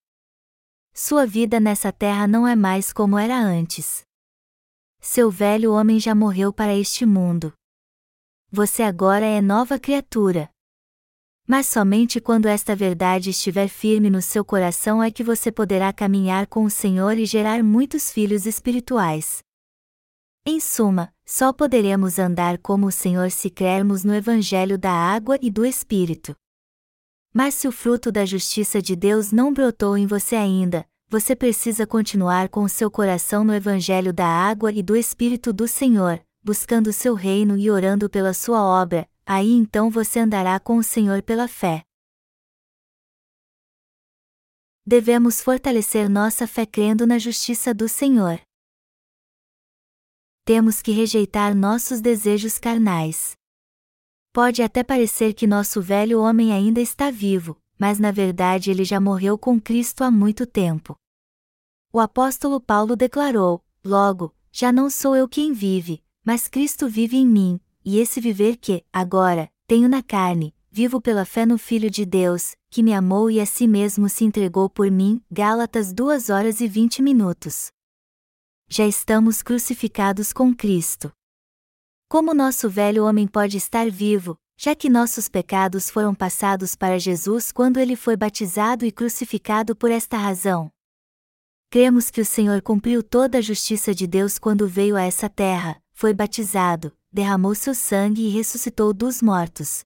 Sua 0.91 1.25
vida 1.25 1.59
nessa 1.59 1.91
terra 1.91 2.27
não 2.27 2.47
é 2.47 2.55
mais 2.55 2.91
como 2.91 3.17
era 3.17 3.37
antes. 3.37 4.06
Seu 5.09 5.31
velho 5.31 5.71
homem 5.71 6.01
já 6.01 6.13
morreu 6.13 6.51
para 6.51 6.75
este 6.75 7.05
mundo. 7.05 7.53
Você 8.51 8.83
agora 8.83 9.25
é 9.25 9.41
nova 9.41 9.79
criatura. 9.79 10.49
Mas 11.47 11.65
somente 11.67 12.19
quando 12.19 12.45
esta 12.45 12.75
verdade 12.75 13.29
estiver 13.29 13.69
firme 13.69 14.09
no 14.09 14.21
seu 14.21 14.43
coração 14.43 15.01
é 15.01 15.09
que 15.09 15.23
você 15.23 15.49
poderá 15.49 15.93
caminhar 15.93 16.45
com 16.45 16.65
o 16.65 16.69
Senhor 16.69 17.17
e 17.17 17.25
gerar 17.25 17.63
muitos 17.63 18.11
filhos 18.11 18.45
espirituais. 18.45 19.39
Em 20.45 20.59
suma, 20.59 21.13
só 21.25 21.53
poderemos 21.53 22.19
andar 22.19 22.57
como 22.57 22.87
o 22.87 22.91
Senhor 22.91 23.31
se 23.31 23.49
crermos 23.49 24.03
no 24.03 24.13
Evangelho 24.13 24.77
da 24.77 24.91
água 24.91 25.39
e 25.41 25.49
do 25.49 25.65
Espírito. 25.65 26.35
Mas 27.33 27.53
se 27.53 27.65
o 27.65 27.71
fruto 27.71 28.11
da 28.11 28.25
justiça 28.25 28.81
de 28.81 28.93
Deus 28.93 29.31
não 29.31 29.53
brotou 29.53 29.97
em 29.97 30.05
você 30.05 30.35
ainda, 30.35 30.85
você 31.09 31.35
precisa 31.35 31.87
continuar 31.87 32.49
com 32.49 32.67
seu 32.67 32.91
coração 32.91 33.43
no 33.43 33.53
Evangelho 33.53 34.11
da 34.11 34.27
água 34.27 34.73
e 34.73 34.83
do 34.83 34.95
Espírito 34.95 35.53
do 35.53 35.65
Senhor, 35.65 36.21
buscando 36.43 36.91
seu 36.91 37.13
reino 37.13 37.57
e 37.57 37.71
orando 37.71 38.09
pela 38.09 38.33
sua 38.33 38.61
obra, 38.61 39.09
aí 39.25 39.51
então 39.51 39.89
você 39.89 40.19
andará 40.19 40.59
com 40.59 40.77
o 40.77 40.83
Senhor 40.83 41.21
pela 41.23 41.47
fé. 41.47 41.83
Devemos 44.85 45.41
fortalecer 45.41 46.09
nossa 46.09 46.45
fé 46.45 46.65
crendo 46.65 47.07
na 47.07 47.17
justiça 47.17 47.73
do 47.73 47.87
Senhor. 47.87 48.41
Temos 50.43 50.81
que 50.81 50.91
rejeitar 50.91 51.55
nossos 51.55 52.01
desejos 52.01 52.57
carnais. 52.57 53.35
Pode 54.33 54.61
até 54.61 54.83
parecer 54.83 55.33
que 55.33 55.47
nosso 55.47 55.81
velho 55.81 56.21
homem 56.21 56.53
ainda 56.53 56.79
está 56.79 57.11
vivo, 57.11 57.57
mas 57.77 57.99
na 57.99 58.11
verdade 58.11 58.71
ele 58.71 58.83
já 58.83 58.99
morreu 58.99 59.37
com 59.37 59.59
Cristo 59.59 60.03
há 60.03 60.11
muito 60.11 60.45
tempo. 60.45 60.97
O 61.91 61.99
apóstolo 61.99 62.59
Paulo 62.59 62.95
declarou: 62.95 63.63
Logo, 63.83 64.33
já 64.51 64.71
não 64.71 64.89
sou 64.89 65.15
eu 65.15 65.27
quem 65.27 65.53
vive, 65.53 66.03
mas 66.23 66.47
Cristo 66.47 66.89
vive 66.89 67.17
em 67.17 67.27
mim, 67.27 67.59
e 67.85 67.99
esse 67.99 68.19
viver 68.19 68.57
que, 68.57 68.83
agora, 68.91 69.49
tenho 69.65 69.87
na 69.87 70.03
carne, 70.03 70.53
vivo 70.69 71.01
pela 71.01 71.25
fé 71.25 71.45
no 71.45 71.57
Filho 71.57 71.89
de 71.89 72.05
Deus, 72.05 72.55
que 72.69 72.83
me 72.83 72.93
amou 72.93 73.31
e 73.31 73.39
a 73.39 73.45
si 73.45 73.67
mesmo 73.67 74.09
se 74.09 74.25
entregou 74.25 74.69
por 74.69 74.91
mim. 74.91 75.21
Gálatas 75.31 75.93
2 75.93 76.29
horas 76.29 76.61
e 76.61 76.67
20 76.67 77.01
minutos. 77.01 77.71
Já 78.69 78.85
estamos 78.85 79.41
crucificados 79.41 80.33
com 80.33 80.53
Cristo. 80.53 81.11
Como 82.09 82.33
nosso 82.33 82.69
velho 82.69 83.05
homem 83.05 83.25
pode 83.25 83.57
estar 83.57 83.89
vivo, 83.89 84.37
já 84.57 84.75
que 84.75 84.89
nossos 84.89 85.29
pecados 85.29 85.87
foram 85.87 86.15
passados 86.15 86.75
para 86.75 86.97
Jesus 86.97 87.51
quando 87.51 87.79
ele 87.79 87.95
foi 87.95 88.17
batizado 88.17 88.83
e 88.85 88.91
crucificado 88.91 89.75
por 89.75 89.91
esta 89.91 90.17
razão. 90.17 90.71
Cremos 91.69 92.09
que 92.09 92.19
o 92.19 92.25
Senhor 92.25 92.61
cumpriu 92.63 93.03
toda 93.03 93.37
a 93.37 93.41
justiça 93.41 93.93
de 93.93 94.07
Deus 94.07 94.39
quando 94.39 94.67
veio 94.67 94.95
a 94.95 95.03
essa 95.03 95.29
terra, 95.29 95.79
foi 95.93 96.11
batizado, 96.11 96.91
derramou 97.11 97.53
seu 97.53 97.75
sangue 97.75 98.23
e 98.23 98.29
ressuscitou 98.29 98.93
dos 98.93 99.21
mortos. 99.21 99.83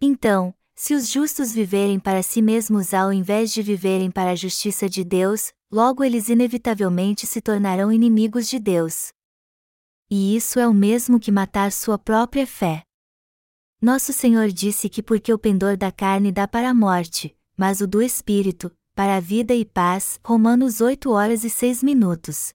Então, 0.00 0.52
se 0.74 0.94
os 0.94 1.08
justos 1.08 1.52
viverem 1.52 2.00
para 2.00 2.22
si 2.22 2.42
mesmos 2.42 2.92
ao 2.92 3.12
invés 3.12 3.52
de 3.52 3.62
viverem 3.62 4.10
para 4.10 4.30
a 4.30 4.36
justiça 4.36 4.88
de 4.88 5.04
Deus, 5.04 5.52
logo 5.70 6.02
eles 6.02 6.28
inevitavelmente 6.28 7.26
se 7.26 7.40
tornarão 7.40 7.92
inimigos 7.92 8.48
de 8.48 8.58
Deus. 8.58 9.12
E 10.10 10.34
isso 10.34 10.58
é 10.58 10.66
o 10.66 10.74
mesmo 10.74 11.20
que 11.20 11.30
matar 11.30 11.70
sua 11.70 11.98
própria 11.98 12.46
fé. 12.46 12.87
Nosso 13.80 14.12
Senhor 14.12 14.48
disse 14.48 14.88
que 14.88 15.00
porque 15.00 15.32
o 15.32 15.38
pendor 15.38 15.76
da 15.76 15.92
carne 15.92 16.32
dá 16.32 16.48
para 16.48 16.68
a 16.68 16.74
morte, 16.74 17.36
mas 17.56 17.80
o 17.80 17.86
do 17.86 18.02
espírito, 18.02 18.72
para 18.92 19.16
a 19.16 19.20
vida 19.20 19.54
e 19.54 19.64
paz. 19.64 20.18
Romanos 20.26 20.80
8 20.80 21.08
horas 21.10 21.44
e 21.44 21.50
6 21.50 21.84
minutos. 21.84 22.52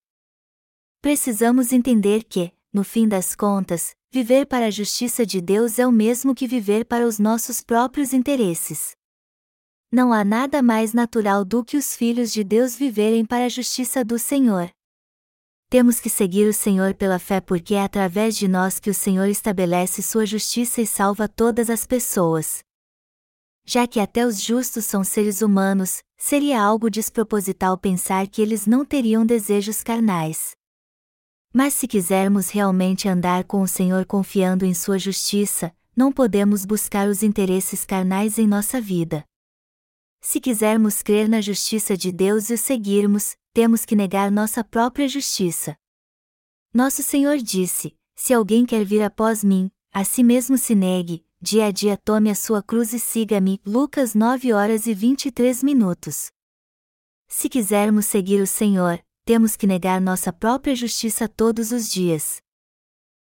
Precisamos 1.01 1.71
entender 1.71 2.25
que, 2.25 2.51
no 2.73 2.83
fim 2.83 3.07
das 3.07 3.37
contas, 3.37 3.95
viver 4.11 4.45
para 4.45 4.65
a 4.65 4.69
justiça 4.69 5.25
de 5.25 5.39
Deus 5.39 5.79
é 5.79 5.87
o 5.87 5.93
mesmo 5.93 6.35
que 6.35 6.45
viver 6.45 6.83
para 6.83 7.07
os 7.07 7.19
nossos 7.19 7.61
próprios 7.61 8.11
interesses. 8.11 8.91
Não 9.89 10.11
há 10.11 10.25
nada 10.25 10.61
mais 10.61 10.93
natural 10.93 11.45
do 11.45 11.63
que 11.63 11.77
os 11.77 11.95
filhos 11.95 12.33
de 12.33 12.43
Deus 12.43 12.75
viverem 12.75 13.25
para 13.25 13.45
a 13.45 13.49
justiça 13.49 14.03
do 14.03 14.19
Senhor 14.19 14.69
temos 15.73 15.99
que 15.99 16.07
seguir 16.07 16.47
o 16.47 16.53
Senhor 16.53 16.93
pela 16.93 17.17
fé 17.17 17.41
porque 17.41 17.73
é 17.73 17.81
através 17.81 18.37
de 18.37 18.47
nós 18.47 18.79
que 18.79 18.91
o 18.91 18.93
Senhor 18.93 19.27
estabelece 19.27 20.03
sua 20.03 20.23
justiça 20.23 20.83
e 20.83 20.85
salva 20.85 21.27
todas 21.27 21.67
as 21.67 21.83
pessoas. 21.83 22.63
Já 23.65 23.87
que 23.87 23.99
até 23.99 24.23
os 24.23 24.39
justos 24.39 24.85
são 24.85 25.03
seres 25.03 25.41
humanos, 25.41 26.03
seria 26.15 26.61
algo 26.61 26.91
desproposital 26.91 27.75
pensar 27.75 28.27
que 28.27 28.39
eles 28.39 28.67
não 28.67 28.85
teriam 28.85 29.25
desejos 29.25 29.81
carnais. 29.81 30.51
Mas 31.51 31.73
se 31.73 31.87
quisermos 31.87 32.51
realmente 32.51 33.09
andar 33.09 33.43
com 33.43 33.63
o 33.63 33.67
Senhor 33.67 34.05
confiando 34.05 34.65
em 34.65 34.75
sua 34.75 34.99
justiça, 34.99 35.75
não 35.95 36.11
podemos 36.11 36.65
buscar 36.65 37.07
os 37.07 37.23
interesses 37.23 37.83
carnais 37.83 38.37
em 38.37 38.45
nossa 38.45 38.79
vida. 38.79 39.23
Se 40.21 40.39
quisermos 40.39 41.01
crer 41.01 41.27
na 41.27 41.41
justiça 41.41 41.97
de 41.97 42.11
Deus 42.11 42.51
e 42.51 42.53
o 42.53 42.57
seguirmos, 42.59 43.35
temos 43.53 43.85
que 43.85 43.95
negar 43.95 44.31
nossa 44.31 44.63
própria 44.63 45.07
justiça. 45.07 45.77
Nosso 46.73 47.03
Senhor 47.03 47.37
disse: 47.37 47.95
Se 48.15 48.33
alguém 48.33 48.65
quer 48.65 48.83
vir 48.83 49.03
após 49.03 49.43
mim, 49.43 49.69
a 49.93 50.03
si 50.03 50.23
mesmo 50.23 50.57
se 50.57 50.73
negue, 50.73 51.23
dia 51.39 51.67
a 51.67 51.71
dia 51.71 51.95
tome 51.95 52.31
a 52.31 52.35
sua 52.35 52.63
cruz 52.63 52.93
e 52.93 52.99
siga-me. 52.99 53.61
Lucas 53.63 54.15
9 54.15 54.51
horas 54.51 54.87
e 54.87 54.93
23 54.93 55.61
minutos. 55.61 56.31
Se 57.27 57.47
quisermos 57.47 58.07
seguir 58.07 58.41
o 58.41 58.47
Senhor, 58.47 58.99
temos 59.23 59.55
que 59.55 59.67
negar 59.67 60.01
nossa 60.01 60.33
própria 60.33 60.75
justiça 60.75 61.27
todos 61.27 61.71
os 61.71 61.91
dias. 61.91 62.41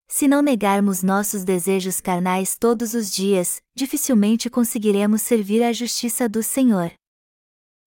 Se 0.08 0.28
não 0.28 0.42
negarmos 0.42 1.04
nossos 1.04 1.44
desejos 1.44 2.00
carnais 2.00 2.58
todos 2.58 2.94
os 2.94 3.12
dias, 3.12 3.62
dificilmente 3.76 4.50
conseguiremos 4.50 5.22
servir 5.22 5.64
à 5.64 5.74
justiça 5.74 6.30
do 6.30 6.42
Senhor. 6.42 6.94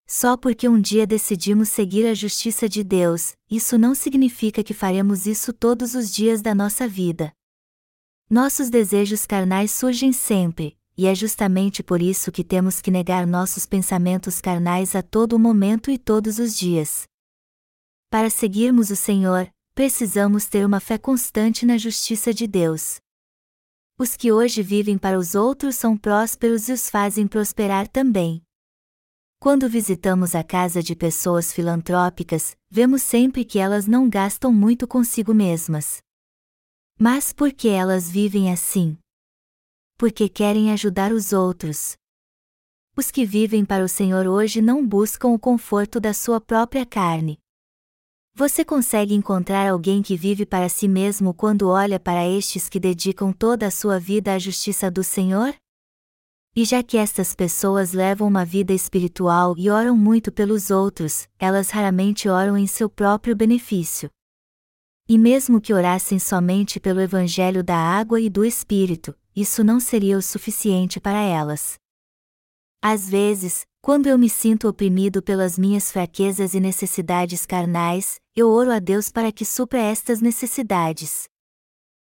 Só 0.09 0.37
porque 0.37 0.69
um 0.69 0.79
dia 0.79 1.05
decidimos 1.05 1.67
seguir 1.67 2.07
a 2.07 2.13
justiça 2.13 2.69
de 2.69 2.81
Deus, 2.81 3.35
isso 3.51 3.77
não 3.77 3.93
significa 3.93 4.63
que 4.63 4.73
faremos 4.73 5.27
isso 5.27 5.51
todos 5.51 5.95
os 5.95 6.09
dias 6.09 6.41
da 6.41 6.55
nossa 6.55 6.87
vida. 6.87 7.33
Nossos 8.29 8.69
desejos 8.69 9.25
carnais 9.25 9.69
surgem 9.71 10.13
sempre, 10.13 10.77
e 10.97 11.07
é 11.07 11.13
justamente 11.13 11.83
por 11.83 12.01
isso 12.01 12.31
que 12.31 12.41
temos 12.41 12.79
que 12.79 12.89
negar 12.89 13.27
nossos 13.27 13.65
pensamentos 13.65 14.39
carnais 14.39 14.95
a 14.95 15.01
todo 15.01 15.37
momento 15.37 15.91
e 15.91 15.97
todos 15.97 16.39
os 16.39 16.57
dias. 16.57 17.03
Para 18.09 18.29
seguirmos 18.29 18.89
o 18.89 18.95
Senhor, 18.95 19.51
precisamos 19.75 20.45
ter 20.45 20.65
uma 20.65 20.79
fé 20.79 20.97
constante 20.97 21.65
na 21.65 21.77
justiça 21.77 22.33
de 22.33 22.47
Deus. 22.47 23.01
Os 23.99 24.15
que 24.15 24.31
hoje 24.31 24.63
vivem 24.63 24.97
para 24.97 25.19
os 25.19 25.35
outros 25.35 25.75
são 25.75 25.97
prósperos 25.97 26.69
e 26.69 26.71
os 26.71 26.89
fazem 26.89 27.27
prosperar 27.27 27.89
também. 27.89 28.46
Quando 29.39 29.69
visitamos 29.69 30.33
a 30.33 30.43
casa 30.43 30.81
de 30.81 30.95
pessoas 30.95 31.53
filantrópicas, 31.53 32.57
vemos 32.71 33.03
sempre 33.03 33.45
que 33.45 33.59
elas 33.59 33.85
não 33.85 34.09
gastam 34.09 34.51
muito 34.51 34.87
consigo 34.87 35.31
mesmas. 35.31 35.99
Mas 36.99 37.33
por 37.33 37.53
que 37.53 37.69
elas 37.69 38.09
vivem 38.09 38.51
assim? 38.51 38.97
Porque 39.95 40.27
querem 40.27 40.71
ajudar 40.71 41.11
os 41.11 41.33
outros. 41.33 41.95
Os 42.95 43.11
que 43.11 43.25
vivem 43.25 43.63
para 43.63 43.85
o 43.85 43.87
Senhor 43.87 44.25
hoje 44.25 44.59
não 44.59 44.85
buscam 44.85 45.27
o 45.27 45.37
conforto 45.39 45.99
da 45.99 46.15
sua 46.15 46.41
própria 46.41 46.83
carne. 46.83 47.37
Você 48.33 48.65
consegue 48.65 49.13
encontrar 49.13 49.69
alguém 49.69 50.01
que 50.01 50.17
vive 50.17 50.47
para 50.47 50.67
si 50.67 50.87
mesmo 50.87 51.31
quando 51.31 51.69
olha 51.69 51.99
para 51.99 52.27
estes 52.27 52.67
que 52.67 52.79
dedicam 52.79 53.31
toda 53.31 53.67
a 53.67 53.71
sua 53.71 53.99
vida 53.99 54.33
à 54.33 54.39
justiça 54.39 54.89
do 54.89 55.03
Senhor? 55.03 55.53
E 56.57 56.65
já 56.65 56.81
que 56.81 56.97
estas 56.97 57.35
pessoas 57.35 57.93
levam 57.93 58.27
uma 58.27 58.43
vida 58.43 58.73
espiritual 58.73 59.53
e 59.59 59.69
oram 59.69 59.95
muito 59.95 60.31
pelos 60.31 60.71
outros, 60.71 61.29
elas 61.37 61.69
raramente 61.69 62.27
oram 62.27 62.57
em 62.57 62.65
seu 62.65 62.89
próprio 62.89 63.35
benefício. 63.35 64.09
E 65.07 65.19
mesmo 65.19 65.61
que 65.61 65.71
orassem 65.71 66.17
somente 66.17 66.79
pelo 66.79 66.99
Evangelho 66.99 67.63
da 67.63 67.77
água 67.77 68.19
e 68.19 68.27
do 68.27 68.43
Espírito, 68.43 69.15
isso 69.35 69.63
não 69.63 69.79
seria 69.79 70.17
o 70.17 70.21
suficiente 70.23 70.99
para 70.99 71.21
elas. 71.21 71.75
Às 72.81 73.07
vezes, 73.07 73.63
quando 73.79 74.07
eu 74.07 74.17
me 74.17 74.27
sinto 74.27 74.67
oprimido 74.67 75.21
pelas 75.21 75.59
minhas 75.59 75.91
fraquezas 75.91 76.55
e 76.55 76.59
necessidades 76.59 77.45
carnais, 77.45 78.19
eu 78.35 78.49
oro 78.49 78.71
a 78.71 78.79
Deus 78.79 79.11
para 79.11 79.31
que 79.31 79.45
supra 79.45 79.77
estas 79.77 80.21
necessidades. 80.21 81.25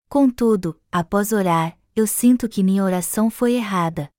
Contudo, 0.08 0.76
após 0.90 1.30
orar, 1.30 1.78
eu 1.94 2.08
sinto 2.08 2.48
que 2.48 2.64
minha 2.64 2.82
oração 2.82 3.30
foi 3.30 3.52
errada. 3.52 4.10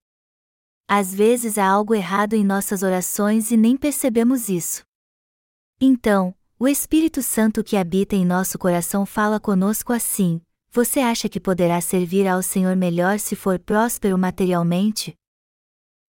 Às 0.88 1.13
vezes 1.13 1.58
há 1.58 1.67
algo 1.67 1.96
errado 1.96 2.34
em 2.34 2.43
nossas 2.43 2.84
orações 2.84 3.52
e 3.52 3.58
nem 3.58 3.78
percebemos 3.78 4.50
isso. 4.50 4.84
Então, 5.80 6.36
o 6.60 6.67
Espírito 6.67 7.22
Santo 7.22 7.63
que 7.63 7.76
habita 7.76 8.15
em 8.15 8.26
nosso 8.26 8.58
coração 8.58 9.06
fala 9.06 9.39
conosco 9.39 9.91
assim: 9.91 10.41
Você 10.72 11.00
acha 11.00 11.28
que 11.28 11.39
poderá 11.39 11.82
servir 11.82 12.28
ao 12.28 12.41
Senhor 12.41 12.76
melhor 12.76 13.19
se 13.19 13.36
for 13.36 13.60
próspero 13.60 14.17
materialmente? 14.17 15.15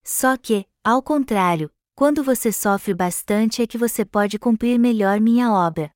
Só 0.04 0.36
que, 0.36 0.66
ao 0.82 1.02
contrário, 1.02 1.70
quando 1.94 2.22
você 2.22 2.52
sofre 2.52 2.92
bastante 2.92 3.62
é 3.62 3.66
que 3.66 3.78
você 3.78 4.04
pode 4.04 4.38
cumprir 4.38 4.78
melhor 4.78 5.20
minha 5.20 5.52
obra. 5.52 5.90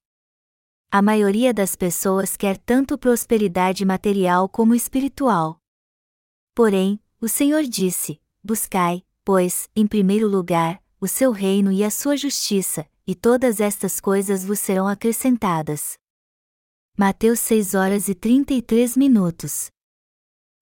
A 0.91 1.03
maioria 1.03 1.53
das 1.53 1.77
pessoas 1.77 2.37
quer 2.37 2.57
tanto 2.57 2.97
prosperidade 2.97 3.85
material 3.85 4.49
como 4.49 4.75
espiritual. 4.75 5.61
Porém, 6.55 6.99
o 7.21 7.29
Senhor 7.29 7.63
disse: 7.65 8.21
Buscai, 8.49 9.03
pois, 9.27 9.69
em 9.77 9.87
primeiro 9.87 10.27
lugar, 10.27 10.83
o 10.99 11.07
seu 11.07 11.33
reino 11.33 11.71
e 11.71 11.85
a 11.85 11.91
sua 11.91 12.17
justiça, 12.17 12.89
e 13.07 13.15
todas 13.15 13.61
estas 13.61 14.01
coisas 14.01 14.43
vos 14.43 14.59
serão 14.59 14.89
acrescentadas. 14.89 15.99
Mateus 16.97 17.41
6 17.41 17.75
horas 17.75 18.09
e 18.09 18.15
33 18.15 18.97
minutos. 18.97 19.71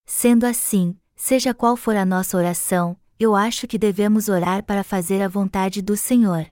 Sendo 0.05 0.47
assim, 0.47 0.99
seja 1.15 1.55
qual 1.55 1.77
for 1.77 1.95
a 1.95 2.05
nossa 2.05 2.37
oração, 2.37 2.99
eu 3.21 3.37
acho 3.37 3.69
que 3.69 3.79
devemos 3.79 4.29
orar 4.29 4.65
para 4.65 4.83
fazer 4.83 5.23
a 5.23 5.29
vontade 5.29 5.81
do 5.81 5.97
Senhor. 5.97 6.45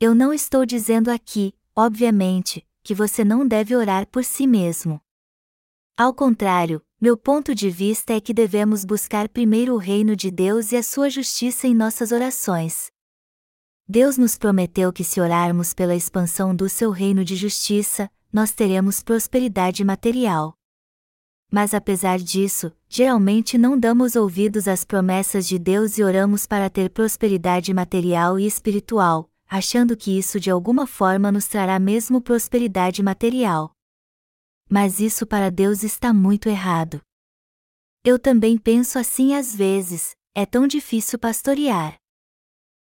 Eu 0.00 0.16
não 0.16 0.34
estou 0.34 0.66
dizendo 0.66 1.12
aqui, 1.12 1.54
obviamente, 1.76 2.66
que 2.82 2.92
você 2.92 3.24
não 3.24 3.46
deve 3.46 3.76
orar 3.76 4.04
por 4.08 4.24
si 4.24 4.48
mesmo. 4.48 5.00
Ao 5.96 6.12
contrário, 6.12 6.84
meu 7.00 7.16
ponto 7.16 7.54
de 7.54 7.68
vista 7.68 8.14
é 8.14 8.20
que 8.20 8.32
devemos 8.32 8.84
buscar 8.84 9.28
primeiro 9.28 9.74
o 9.74 9.78
reino 9.78 10.16
de 10.16 10.30
Deus 10.30 10.72
e 10.72 10.76
a 10.76 10.82
sua 10.82 11.10
justiça 11.10 11.66
em 11.66 11.74
nossas 11.74 12.12
orações. 12.12 12.86
Deus 13.86 14.16
nos 14.16 14.38
prometeu 14.38 14.92
que 14.92 15.04
se 15.04 15.20
orarmos 15.20 15.74
pela 15.74 15.94
expansão 15.94 16.56
do 16.56 16.68
seu 16.68 16.90
reino 16.90 17.24
de 17.24 17.36
justiça, 17.36 18.10
nós 18.32 18.52
teremos 18.52 19.02
prosperidade 19.02 19.84
material. 19.84 20.54
Mas 21.50 21.74
apesar 21.74 22.18
disso, 22.18 22.72
geralmente 22.88 23.58
não 23.58 23.78
damos 23.78 24.16
ouvidos 24.16 24.66
às 24.66 24.84
promessas 24.84 25.46
de 25.46 25.58
Deus 25.58 25.98
e 25.98 26.02
oramos 26.02 26.46
para 26.46 26.70
ter 26.70 26.88
prosperidade 26.90 27.74
material 27.74 28.38
e 28.40 28.46
espiritual, 28.46 29.30
achando 29.46 29.96
que 29.96 30.16
isso 30.18 30.40
de 30.40 30.50
alguma 30.50 30.86
forma 30.86 31.30
nos 31.30 31.46
trará 31.46 31.78
mesmo 31.78 32.20
prosperidade 32.20 33.02
material. 33.02 33.73
Mas 34.76 34.98
isso 34.98 35.24
para 35.24 35.52
Deus 35.52 35.84
está 35.84 36.12
muito 36.12 36.48
errado. 36.48 37.00
Eu 38.02 38.18
também 38.18 38.58
penso 38.58 38.98
assim 38.98 39.32
às 39.32 39.54
vezes, 39.54 40.16
é 40.34 40.44
tão 40.44 40.66
difícil 40.66 41.16
pastorear. 41.16 41.94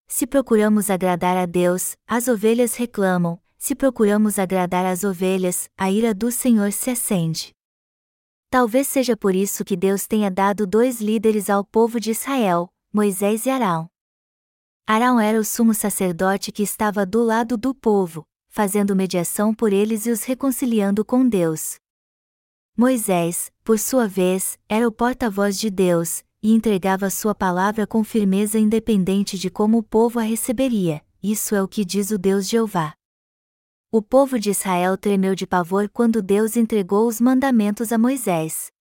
Se 0.06 0.28
procuramos 0.28 0.89
agradar 0.89 1.38
a 1.38 1.45
Deus, 1.45 1.95
as 2.06 2.28
ovelhas 2.28 2.76
reclamam, 2.76 3.41
se 3.58 3.73
procuramos 3.73 4.38
agradar 4.38 4.86
as 4.86 5.06
ovelhas, 5.06 5.69
a 5.78 5.89
ira 5.89 6.13
do 6.13 6.30
Senhor 6.30 6.73
se 6.73 6.89
acende. 6.89 7.54
Talvez 8.50 8.86
seja 8.89 9.15
por 9.15 9.34
isso 9.34 9.63
que 9.63 9.78
Deus 9.78 10.06
tenha 10.08 10.30
dado 10.30 10.67
dois 10.67 11.00
líderes 11.00 11.50
ao 11.50 11.63
povo 11.63 12.02
de 12.02 12.12
Israel, 12.12 12.67
Moisés 12.91 13.45
e 13.45 13.50
Arão. 13.50 13.89
Arão 14.86 15.21
era 15.21 15.39
o 15.39 15.45
sumo 15.45 15.73
sacerdote 15.73 16.52
que 16.52 16.63
estava 16.63 17.06
do 17.06 17.23
lado 17.23 17.56
do 17.56 17.73
povo, 17.73 18.26
fazendo 18.58 18.96
mediação 18.96 19.54
por 19.54 19.72
eles 19.72 20.08
e 20.08 20.10
os 20.10 20.24
reconciliando 20.24 21.06
com 21.06 21.30
Deus. 21.30 21.76
Moisés, 22.76 23.52
por 23.63 23.78
sua 23.78 24.08
vez, 24.08 24.58
era 24.67 24.88
o 24.88 24.91
porta-voz 24.91 25.60
de 25.60 25.70
Deus, 25.70 26.24
e 26.41 26.56
entregava 26.56 27.08
sua 27.12 27.36
palavra 27.36 27.86
com 27.86 28.04
firmeza 28.04 28.58
independente 28.58 29.38
de 29.38 29.52
como 29.52 29.78
o 29.78 29.84
povo 29.84 30.17
a 30.17 30.24
receberia, 30.24 31.06
isso 31.22 31.54
é 31.54 31.62
o 31.62 31.67
que 31.67 31.86
diz 31.86 32.10
o 32.10 32.17
Deus 32.17 32.50
Jeová. 32.50 32.96
O 33.91 34.02
povo 34.02 34.39
de 34.39 34.50
Israel 34.50 34.98
tremeu 34.98 35.36
de 35.36 35.46
pavor 35.46 35.88
quando 35.88 36.20
Deus 36.20 36.58
entregou 36.58 37.08
os 37.08 37.22
mandamentos 37.22 37.91
a 37.91 37.98
Moisés. 38.00 38.72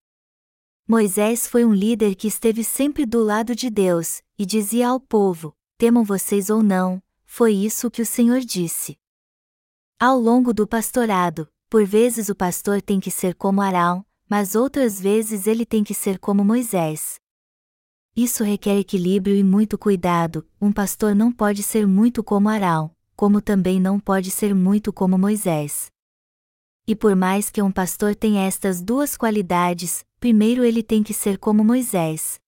Moisés 0.88 1.46
foi 1.46 1.66
um 1.66 1.74
líder 1.74 2.14
que 2.14 2.28
esteve 2.28 2.64
sempre 2.64 3.04
do 3.04 3.22
lado 3.22 3.54
de 3.54 3.68
Deus, 3.68 4.22
e 4.38 4.46
dizia 4.46 4.88
ao 4.88 4.98
povo: 4.98 5.54
temam 5.76 6.02
vocês 6.02 6.48
ou 6.48 6.62
não, 6.62 7.02
foi 7.26 7.52
isso 7.52 7.90
que 7.90 8.00
o 8.00 8.06
Senhor 8.06 8.40
disse. 8.40 8.96
Ao 9.98 10.18
longo 10.18 10.52
do 10.52 10.66
pastorado, 10.66 11.48
por 11.70 11.86
vezes 11.86 12.28
o 12.28 12.34
pastor 12.34 12.82
tem 12.82 13.00
que 13.00 13.10
ser 13.10 13.34
como 13.34 13.62
Arão, 13.62 14.04
mas 14.28 14.54
outras 14.54 15.00
vezes 15.00 15.46
ele 15.46 15.64
tem 15.64 15.82
que 15.82 15.94
ser 15.94 16.18
como 16.18 16.44
Moisés. 16.44 17.14
Isso 18.14 18.44
requer 18.44 18.78
equilíbrio 18.78 19.34
e 19.34 19.42
muito 19.42 19.78
cuidado. 19.78 20.46
Um 20.60 20.70
pastor 20.70 21.14
não 21.14 21.32
pode 21.32 21.62
ser 21.62 21.86
muito 21.86 22.22
como 22.22 22.50
Arão, 22.50 22.94
como 23.16 23.40
também 23.40 23.80
não 23.80 23.98
pode 23.98 24.30
ser 24.30 24.54
muito 24.54 24.92
como 24.92 25.16
Moisés. 25.16 25.90
E 26.86 26.94
por 26.94 27.16
mais 27.16 27.48
que 27.48 27.62
um 27.62 27.72
pastor 27.72 28.14
tenha 28.14 28.44
estas 28.46 28.82
duas 28.82 29.16
qualidades, 29.16 30.04
primeiro 30.20 30.62
ele 30.62 30.82
tem 30.82 31.02
que 31.02 31.14
ser 31.14 31.38
como 31.38 31.64
Moisés. 31.64 32.38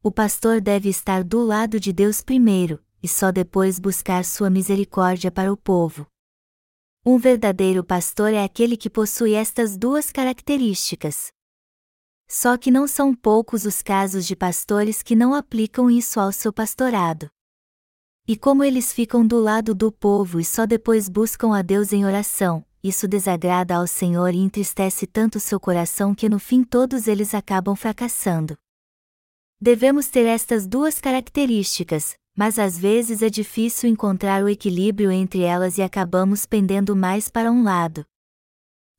O 0.00 0.12
pastor 0.12 0.60
deve 0.60 0.88
estar 0.88 1.24
do 1.24 1.42
lado 1.42 1.80
de 1.80 1.92
Deus 1.92 2.20
primeiro, 2.20 2.80
e 3.02 3.08
só 3.08 3.32
depois 3.32 3.80
buscar 3.80 4.24
sua 4.24 4.48
misericórdia 4.48 5.28
para 5.28 5.52
o 5.52 5.56
povo. 5.56 6.06
Um 7.04 7.18
verdadeiro 7.18 7.82
pastor 7.82 8.32
é 8.32 8.44
aquele 8.44 8.76
que 8.76 8.88
possui 8.88 9.34
estas 9.34 9.76
duas 9.76 10.12
características. 10.12 11.32
Só 12.28 12.56
que 12.56 12.70
não 12.70 12.86
são 12.86 13.12
poucos 13.12 13.64
os 13.64 13.82
casos 13.82 14.24
de 14.24 14.36
pastores 14.36 15.02
que 15.02 15.16
não 15.16 15.34
aplicam 15.34 15.90
isso 15.90 16.20
ao 16.20 16.30
seu 16.30 16.52
pastorado. 16.52 17.28
E 18.24 18.36
como 18.36 18.62
eles 18.62 18.92
ficam 18.92 19.26
do 19.26 19.40
lado 19.40 19.74
do 19.74 19.90
povo 19.90 20.38
e 20.38 20.44
só 20.44 20.64
depois 20.64 21.08
buscam 21.08 21.56
a 21.56 21.60
Deus 21.60 21.92
em 21.92 22.04
oração, 22.04 22.64
isso 22.80 23.08
desagrada 23.08 23.74
ao 23.74 23.86
Senhor 23.88 24.32
e 24.32 24.38
entristece 24.38 25.04
tanto 25.04 25.40
seu 25.40 25.58
coração 25.58 26.14
que 26.14 26.28
no 26.28 26.38
fim 26.38 26.62
todos 26.62 27.08
eles 27.08 27.34
acabam 27.34 27.74
fracassando. 27.74 28.56
Devemos 29.60 30.06
ter 30.06 30.26
estas 30.26 30.68
duas 30.68 31.00
características, 31.00 32.14
mas 32.36 32.58
às 32.58 32.78
vezes 32.78 33.22
é 33.22 33.28
difícil 33.28 33.88
encontrar 33.88 34.42
o 34.42 34.48
equilíbrio 34.48 35.10
entre 35.10 35.42
elas 35.42 35.78
e 35.78 35.82
acabamos 35.82 36.46
pendendo 36.46 36.96
mais 36.96 37.28
para 37.28 37.50
um 37.52 37.62
lado. 37.62 38.04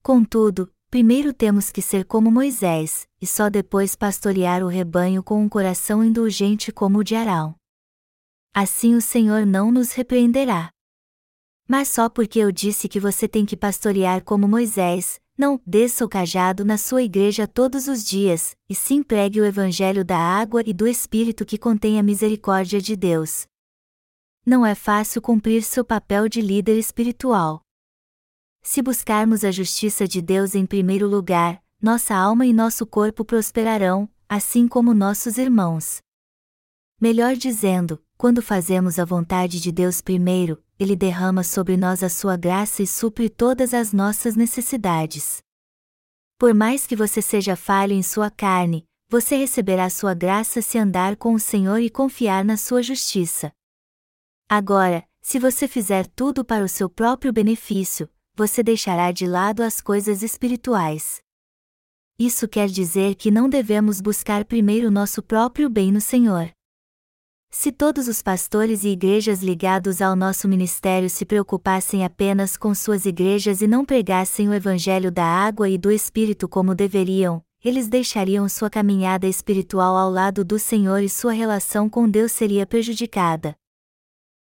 Contudo, 0.03 0.71
primeiro 0.89 1.33
temos 1.33 1.71
que 1.71 1.81
ser 1.81 2.05
como 2.05 2.31
Moisés, 2.31 3.07
e 3.19 3.25
só 3.25 3.49
depois 3.49 3.95
pastorear 3.95 4.63
o 4.63 4.67
rebanho 4.67 5.23
com 5.23 5.41
um 5.41 5.49
coração 5.49 6.03
indulgente 6.03 6.71
como 6.71 6.99
o 6.99 7.03
de 7.03 7.15
Arão. 7.15 7.55
Assim 8.53 8.93
o 8.93 9.01
Senhor 9.01 9.45
não 9.45 9.71
nos 9.71 9.93
repreenderá. 9.93 10.69
Mas 11.67 11.87
só 11.87 12.09
porque 12.09 12.37
eu 12.37 12.51
disse 12.51 12.87
que 12.87 12.99
você 12.99 13.27
tem 13.27 13.45
que 13.45 13.57
pastorear 13.57 14.23
como 14.23 14.47
Moisés, 14.47 15.19
não 15.43 15.59
desça 15.67 16.05
o 16.05 16.07
cajado 16.07 16.63
na 16.63 16.77
sua 16.77 17.03
igreja 17.03 17.45
todos 17.45 17.89
os 17.89 18.01
dias, 18.01 18.55
e 18.69 18.73
sim 18.73 19.03
pregue 19.03 19.41
o 19.41 19.45
evangelho 19.45 20.05
da 20.05 20.17
água 20.17 20.63
e 20.65 20.73
do 20.73 20.87
Espírito 20.87 21.43
que 21.45 21.57
contém 21.57 21.99
a 21.99 22.03
misericórdia 22.03 22.79
de 22.79 22.95
Deus. 22.95 23.45
Não 24.45 24.65
é 24.65 24.73
fácil 24.73 25.21
cumprir 25.21 25.61
seu 25.61 25.83
papel 25.83 26.29
de 26.29 26.39
líder 26.39 26.79
espiritual. 26.79 27.59
Se 28.61 28.81
buscarmos 28.81 29.43
a 29.43 29.51
justiça 29.51 30.07
de 30.07 30.21
Deus 30.21 30.55
em 30.55 30.65
primeiro 30.65 31.09
lugar, 31.09 31.61
nossa 31.81 32.15
alma 32.15 32.45
e 32.45 32.53
nosso 32.53 32.85
corpo 32.85 33.25
prosperarão, 33.25 34.09
assim 34.29 34.65
como 34.65 34.93
nossos 34.93 35.37
irmãos. 35.37 35.97
Melhor 37.01 37.35
dizendo, 37.35 38.01
quando 38.17 38.41
fazemos 38.41 38.97
a 38.97 39.03
vontade 39.03 39.59
de 39.59 39.73
Deus 39.73 39.99
primeiro, 39.99 40.63
Ele 40.83 40.97
derrama 40.97 41.45
sobre 41.45 41.77
nós 41.77 42.03
a 42.03 42.09
sua 42.09 42.35
graça 42.35 42.83
e 42.83 42.87
supre 42.87 43.29
todas 43.29 43.73
as 43.73 43.93
nossas 43.93 44.35
necessidades. 44.35 45.41
Por 46.37 46.53
mais 46.53 46.85
que 46.85 46.93
você 46.93 47.21
seja 47.21 47.55
falho 47.55 47.93
em 47.93 48.03
sua 48.03 48.29
carne, 48.29 48.85
você 49.07 49.37
receberá 49.37 49.89
sua 49.89 50.13
graça 50.13 50.61
se 50.61 50.77
andar 50.77 51.15
com 51.15 51.33
o 51.33 51.39
Senhor 51.39 51.79
e 51.79 51.89
confiar 51.89 52.43
na 52.43 52.57
sua 52.57 52.83
justiça. 52.83 53.49
Agora, 54.49 55.07
se 55.21 55.39
você 55.39 55.69
fizer 55.69 56.05
tudo 56.05 56.43
para 56.43 56.65
o 56.65 56.67
seu 56.67 56.89
próprio 56.89 57.31
benefício, 57.31 58.09
você 58.35 58.61
deixará 58.61 59.13
de 59.13 59.25
lado 59.25 59.63
as 59.63 59.79
coisas 59.79 60.21
espirituais. 60.21 61.21
Isso 62.19 62.45
quer 62.45 62.67
dizer 62.67 63.15
que 63.15 63.31
não 63.31 63.47
devemos 63.47 64.01
buscar 64.01 64.43
primeiro 64.43 64.91
nosso 64.91 65.23
próprio 65.23 65.69
bem 65.69 65.93
no 65.93 66.01
Senhor. 66.01 66.51
Se 67.55 67.71
todos 67.71 68.07
os 68.07 68.19
pastores 68.19 68.83
e 68.83 68.89
igrejas 68.89 69.43
ligados 69.43 70.01
ao 70.01 70.15
nosso 70.15 70.47
ministério 70.47 71.07
se 71.07 71.23
preocupassem 71.23 72.03
apenas 72.03 72.57
com 72.57 72.73
suas 72.73 73.05
igrejas 73.05 73.61
e 73.61 73.67
não 73.67 73.85
pregassem 73.85 74.49
o 74.49 74.53
Evangelho 74.53 75.11
da 75.11 75.23
água 75.23 75.69
e 75.69 75.77
do 75.77 75.91
Espírito 75.91 76.49
como 76.49 76.73
deveriam, 76.73 77.43
eles 77.63 77.87
deixariam 77.87 78.49
sua 78.49 78.71
caminhada 78.71 79.27
espiritual 79.27 79.95
ao 79.95 80.09
lado 80.09 80.43
do 80.43 80.57
Senhor 80.57 81.03
e 81.03 81.07
sua 81.07 81.31
relação 81.31 81.87
com 81.87 82.09
Deus 82.09 82.31
seria 82.31 82.65
prejudicada. 82.65 83.55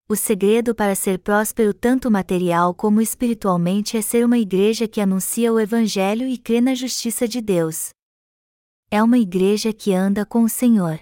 O 0.06 0.14
segredo 0.14 0.74
para 0.74 0.94
ser 0.94 1.18
próspero 1.18 1.72
tanto 1.72 2.10
material 2.10 2.74
como 2.74 3.00
espiritualmente 3.00 3.96
é 3.96 4.02
ser 4.02 4.24
uma 4.24 4.38
igreja 4.38 4.86
que 4.86 5.00
anuncia 5.00 5.50
o 5.50 5.58
Evangelho 5.58 6.28
e 6.28 6.36
crê 6.36 6.60
na 6.60 6.74
justiça 6.74 7.26
de 7.26 7.40
Deus. 7.40 7.88
É 8.90 9.02
uma 9.02 9.18
igreja 9.18 9.72
que 9.72 9.94
anda 9.94 10.26
com 10.26 10.42
o 10.42 10.48
Senhor. 10.48 11.00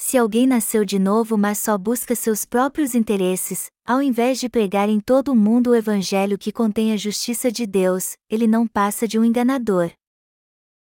Se 0.00 0.16
alguém 0.16 0.46
nasceu 0.46 0.84
de 0.84 0.96
novo 0.96 1.36
mas 1.36 1.58
só 1.58 1.76
busca 1.76 2.14
seus 2.14 2.44
próprios 2.44 2.94
interesses, 2.94 3.66
ao 3.84 4.00
invés 4.00 4.38
de 4.38 4.48
pregar 4.48 4.88
em 4.88 5.00
todo 5.00 5.32
o 5.32 5.36
mundo 5.36 5.70
o 5.70 5.74
evangelho 5.74 6.38
que 6.38 6.52
contém 6.52 6.92
a 6.92 6.96
justiça 6.96 7.50
de 7.50 7.66
Deus, 7.66 8.16
ele 8.30 8.46
não 8.46 8.64
passa 8.64 9.08
de 9.08 9.18
um 9.18 9.24
enganador. 9.24 9.90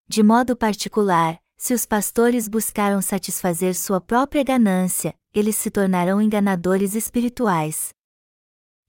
De 0.07 0.23
modo 0.23 0.57
particular, 0.57 1.39
se 1.55 1.75
os 1.75 1.85
pastores 1.85 2.47
buscaram 2.47 3.03
satisfazer 3.03 3.75
sua 3.75 4.01
própria 4.01 4.43
ganância, 4.43 5.13
eles 5.31 5.55
se 5.57 5.69
tornarão 5.69 6.19
enganadores 6.19 6.95
espirituais. 6.95 7.93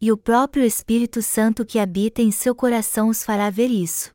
E 0.01 0.11
o 0.11 0.17
próprio 0.17 0.65
Espírito 0.65 1.21
Santo 1.21 1.67
que 1.67 1.79
habita 1.79 2.23
em 2.23 2.31
seu 2.31 2.55
coração 2.55 3.09
os 3.09 3.23
fará 3.23 3.51
ver 3.51 3.69
isso. 3.69 4.11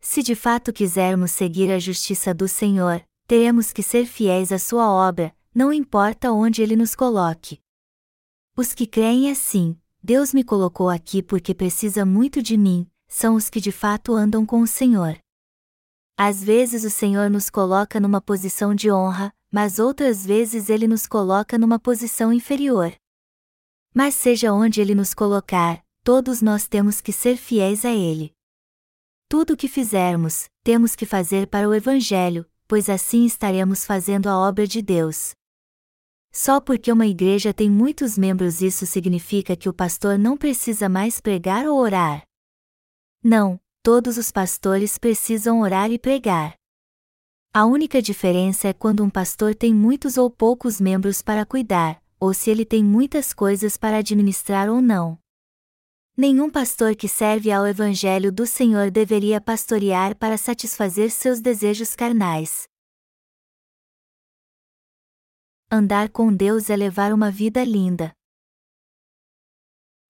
Se 0.00 0.22
de 0.22 0.36
fato 0.36 0.72
quisermos 0.72 1.32
seguir 1.32 1.70
a 1.70 1.80
justiça 1.80 2.32
do 2.32 2.46
Senhor, 2.48 3.04
teremos 3.30 3.72
que 3.72 3.80
ser 3.80 4.06
fiéis 4.06 4.50
à 4.50 4.58
sua 4.58 4.90
obra, 4.90 5.32
não 5.54 5.72
importa 5.72 6.32
onde 6.32 6.62
ele 6.62 6.74
nos 6.74 6.96
coloque. 6.96 7.60
Os 8.56 8.74
que 8.74 8.88
creem 8.88 9.30
assim, 9.30 9.78
Deus 10.02 10.34
me 10.34 10.42
colocou 10.42 10.88
aqui 10.88 11.22
porque 11.22 11.54
precisa 11.54 12.04
muito 12.04 12.42
de 12.42 12.56
mim, 12.56 12.90
são 13.06 13.36
os 13.36 13.48
que 13.48 13.60
de 13.60 13.70
fato 13.70 14.14
andam 14.14 14.44
com 14.44 14.60
o 14.60 14.66
Senhor. 14.66 15.16
Às 16.16 16.42
vezes 16.42 16.82
o 16.82 16.90
Senhor 16.90 17.30
nos 17.30 17.48
coloca 17.48 18.00
numa 18.00 18.20
posição 18.20 18.74
de 18.74 18.90
honra, 18.90 19.32
mas 19.48 19.78
outras 19.78 20.26
vezes 20.26 20.68
ele 20.68 20.88
nos 20.88 21.06
coloca 21.06 21.56
numa 21.56 21.78
posição 21.78 22.32
inferior. 22.32 22.92
Mas 23.94 24.16
seja 24.16 24.52
onde 24.52 24.80
ele 24.80 24.92
nos 24.92 25.14
colocar, 25.14 25.80
todos 26.02 26.42
nós 26.42 26.66
temos 26.66 27.00
que 27.00 27.12
ser 27.12 27.36
fiéis 27.36 27.84
a 27.84 27.92
ele. 27.92 28.34
Tudo 29.28 29.52
o 29.52 29.56
que 29.56 29.68
fizermos, 29.68 30.48
temos 30.64 30.96
que 30.96 31.06
fazer 31.06 31.46
para 31.46 31.68
o 31.68 31.72
Evangelho, 31.72 32.44
pois 32.70 32.88
assim 32.88 33.26
estaremos 33.26 33.84
fazendo 33.84 34.28
a 34.28 34.38
obra 34.38 34.64
de 34.64 34.80
Deus. 34.80 35.32
Só 36.30 36.60
porque 36.60 36.92
uma 36.92 37.04
igreja 37.04 37.52
tem 37.52 37.68
muitos 37.68 38.16
membros 38.16 38.62
isso 38.62 38.86
significa 38.86 39.56
que 39.56 39.68
o 39.68 39.74
pastor 39.74 40.16
não 40.16 40.36
precisa 40.36 40.88
mais 40.88 41.20
pregar 41.20 41.66
ou 41.66 41.76
orar. 41.80 42.22
Não, 43.24 43.58
todos 43.82 44.16
os 44.16 44.30
pastores 44.30 44.98
precisam 44.98 45.62
orar 45.62 45.90
e 45.90 45.98
pregar. 45.98 46.54
A 47.52 47.64
única 47.64 48.00
diferença 48.00 48.68
é 48.68 48.72
quando 48.72 49.02
um 49.02 49.10
pastor 49.10 49.52
tem 49.52 49.74
muitos 49.74 50.16
ou 50.16 50.30
poucos 50.30 50.80
membros 50.80 51.20
para 51.20 51.44
cuidar, 51.44 52.00
ou 52.20 52.32
se 52.32 52.50
ele 52.50 52.64
tem 52.64 52.84
muitas 52.84 53.32
coisas 53.32 53.76
para 53.76 53.96
administrar 53.96 54.70
ou 54.70 54.80
não. 54.80 55.18
Nenhum 56.22 56.50
pastor 56.50 56.94
que 56.94 57.08
serve 57.08 57.50
ao 57.50 57.66
Evangelho 57.66 58.30
do 58.30 58.46
Senhor 58.46 58.90
deveria 58.90 59.40
pastorear 59.40 60.14
para 60.14 60.36
satisfazer 60.36 61.10
seus 61.10 61.40
desejos 61.40 61.96
carnais. 61.96 62.68
Andar 65.70 66.10
com 66.10 66.30
Deus 66.30 66.68
é 66.68 66.76
levar 66.76 67.14
uma 67.14 67.30
vida 67.30 67.64
linda. 67.64 68.12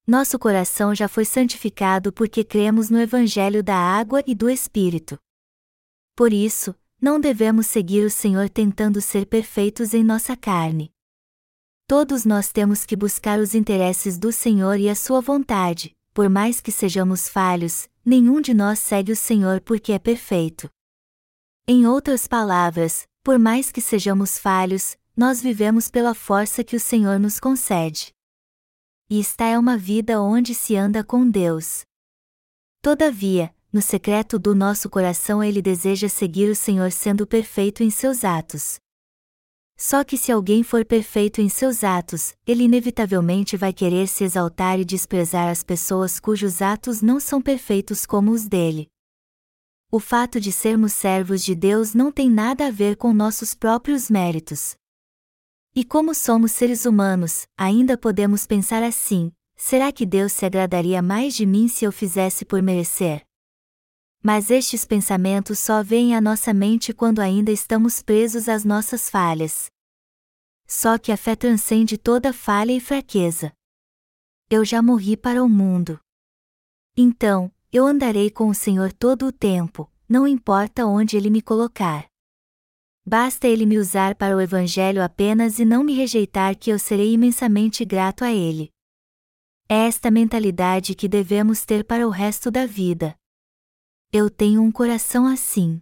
Nosso 0.05 0.37
coração 0.37 0.93
já 0.97 1.07
foi 1.07 1.25
santificado 1.25 2.13
porque 2.13 2.43
cremos 2.43 2.91
no 2.91 3.01
Evangelho 3.01 3.63
da 3.63 3.77
água 3.77 4.21
e 4.27 4.35
do 4.35 4.51
Espírito. 4.51 5.17
Por 6.17 6.33
isso, 6.33 6.75
não 7.01 7.21
devemos 7.21 7.69
seguir 7.69 8.05
o 8.05 8.11
Senhor 8.11 8.51
tentando 8.51 9.01
ser 9.01 9.27
perfeitos 9.27 9.95
em 9.95 10.03
nossa 10.03 10.37
carne. 10.37 10.91
Todos 11.87 12.25
nós 12.25 12.51
temos 12.51 12.85
que 12.85 12.97
buscar 12.97 13.39
os 13.39 13.55
interesses 13.55 14.19
do 14.19 14.33
Senhor 14.33 14.77
e 14.77 14.89
a 14.89 14.97
sua 14.97 15.21
vontade, 15.21 15.97
por 16.13 16.29
mais 16.29 16.61
que 16.61 16.73
sejamos 16.73 17.29
falhos, 17.29 17.89
nenhum 18.05 18.41
de 18.41 18.53
nós 18.53 18.79
segue 18.79 19.13
o 19.13 19.17
Senhor 19.17 19.61
porque 19.61 19.93
é 19.93 19.99
perfeito. 19.99 20.69
Em 21.67 21.87
outras 21.87 22.27
palavras, 22.27 23.07
por 23.23 23.39
mais 23.39 23.71
que 23.71 23.81
sejamos 23.81 24.39
falhos, 24.39 24.97
nós 25.17 25.41
vivemos 25.41 25.89
pela 25.89 26.15
força 26.15 26.65
que 26.65 26.75
o 26.75 26.81
Senhor 26.81 27.19
nos 27.21 27.39
concede. 27.39 28.13
E 29.09 29.21
esta 29.21 29.45
é 29.45 29.59
uma 29.59 29.77
vida 29.77 30.21
onde 30.21 30.55
se 30.55 30.77
anda 30.77 31.05
com 31.05 31.29
Deus. 31.29 31.83
Todavia, 32.81 33.55
no 33.73 33.83
secreto 33.83 34.39
do 34.39 34.55
nosso 34.55 34.89
coração 34.89 35.45
ele 35.45 35.61
deseja 35.61 36.09
seguir 36.09 36.49
o 36.49 36.57
Senhor 36.57 36.91
sendo 36.91 37.27
perfeito 37.27 37.83
em 37.83 37.91
seus 37.91 38.25
atos. 38.25 38.81
Só 39.83 40.05
que 40.05 40.19
se 40.19 40.31
alguém 40.31 40.63
for 40.63 40.85
perfeito 40.85 41.41
em 41.41 41.49
seus 41.49 41.83
atos, 41.83 42.35
ele 42.47 42.65
inevitavelmente 42.65 43.57
vai 43.57 43.73
querer 43.73 44.09
se 44.09 44.23
exaltar 44.23 44.79
e 44.79 44.85
desprezar 44.85 45.49
as 45.49 45.63
pessoas 45.63 46.21
cujos 46.21 46.61
atos 46.61 47.01
não 47.01 47.19
são 47.19 47.41
perfeitos 47.41 48.05
como 48.05 48.31
os 48.31 48.47
dele. 48.47 48.89
O 49.91 49.99
fato 49.99 50.39
de 50.39 50.53
sermos 50.53 50.93
servos 50.93 51.43
de 51.43 51.55
Deus 51.55 51.95
não 51.95 52.13
tem 52.13 52.31
nada 52.31 52.67
a 52.67 52.71
ver 52.71 52.95
com 52.95 53.15
nossos 53.15 53.55
próprios 53.55 54.11
méritos. 54.11 54.75
E 55.75 55.83
como 55.83 56.15
somos 56.15 56.53
seres 56.53 56.85
humanos, 56.85 57.47
ainda 57.57 57.97
podemos 57.97 58.47
pensar 58.47 58.83
assim: 58.83 59.33
será 59.57 59.91
que 59.91 60.05
Deus 60.05 60.33
se 60.33 60.45
agradaria 60.45 61.01
mais 61.01 61.35
de 61.35 61.47
mim 61.47 61.69
se 61.69 61.87
eu 61.87 61.91
fizesse 61.91 62.45
por 62.45 62.61
merecer? 62.61 63.23
Mas 64.23 64.51
estes 64.51 64.85
pensamentos 64.85 65.59
só 65.59 65.83
vêm 65.83 66.15
à 66.15 66.21
nossa 66.21 66.53
mente 66.53 66.93
quando 66.93 67.21
ainda 67.21 67.51
estamos 67.51 68.03
presos 68.03 68.49
às 68.49 68.65
nossas 68.65 69.09
falhas. 69.09 69.71
Só 70.67 70.99
que 70.99 71.11
a 71.11 71.17
fé 71.17 71.35
transcende 71.35 71.97
toda 71.97 72.33
falha 72.33 72.73
e 72.73 72.81
fraqueza. 72.81 73.53
Eu 74.51 74.65
já 74.65 74.83
morri 74.83 75.17
para 75.17 75.43
o 75.43 75.49
mundo. 75.49 75.99
Então, 76.97 77.51
eu 77.73 77.87
andarei 77.87 78.31
com 78.31 78.49
o 78.49 78.55
Senhor 78.55 78.93
todo 78.93 79.27
o 79.27 79.33
tempo, 79.33 79.91
não 80.09 80.27
importa 80.27 80.85
onde 80.85 81.17
Ele 81.17 81.31
me 81.31 81.41
colocar. 81.41 82.07
Basta 83.07 83.49
Ele 83.49 83.65
me 83.65 83.79
usar 83.79 84.15
para 84.15 84.37
o 84.37 84.41
Evangelho 84.41 85.03
apenas 85.03 85.59
e 85.59 85.65
não 85.65 85.83
me 85.83 85.95
rejeitar 85.95 86.57
que 86.57 86.71
eu 86.71 86.79
serei 86.79 87.13
imensamente 87.13 87.85
grato 87.85 88.25
a 88.25 88.33
Ele. 88.33 88.71
É 89.69 89.87
esta 89.87 90.11
mentalidade 90.11 90.95
que 90.95 91.09
devemos 91.09 91.65
ter 91.65 91.85
para 91.85 92.07
o 92.07 92.11
resto 92.11 92.51
da 92.51 92.67
vida. 92.67 93.17
Eu 94.13 94.29
tenho 94.29 94.61
um 94.61 94.73
coração 94.73 95.25
assim. 95.25 95.81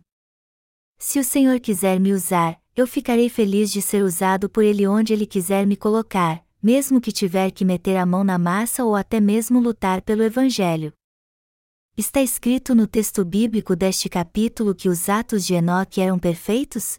Se 0.98 1.18
o 1.18 1.24
Senhor 1.24 1.58
quiser 1.60 1.98
me 1.98 2.12
usar, 2.12 2.60
eu 2.76 2.86
ficarei 2.86 3.30
feliz 3.30 3.72
de 3.72 3.80
ser 3.80 4.04
usado 4.04 4.50
por 4.50 4.62
Ele 4.62 4.86
onde 4.86 5.14
Ele 5.14 5.24
quiser 5.24 5.66
me 5.66 5.78
colocar, 5.78 6.44
mesmo 6.62 7.00
que 7.00 7.10
tiver 7.10 7.50
que 7.50 7.64
meter 7.64 7.96
a 7.96 8.04
mão 8.04 8.22
na 8.22 8.36
massa 8.36 8.84
ou 8.84 8.94
até 8.94 9.18
mesmo 9.18 9.58
lutar 9.58 10.02
pelo 10.02 10.22
Evangelho. 10.22 10.92
Está 11.96 12.20
escrito 12.20 12.74
no 12.74 12.86
texto 12.86 13.24
bíblico 13.24 13.74
deste 13.74 14.10
capítulo 14.10 14.74
que 14.74 14.90
os 14.90 15.08
atos 15.08 15.46
de 15.46 15.54
Enoque 15.54 15.98
eram 15.98 16.18
perfeitos? 16.18 16.98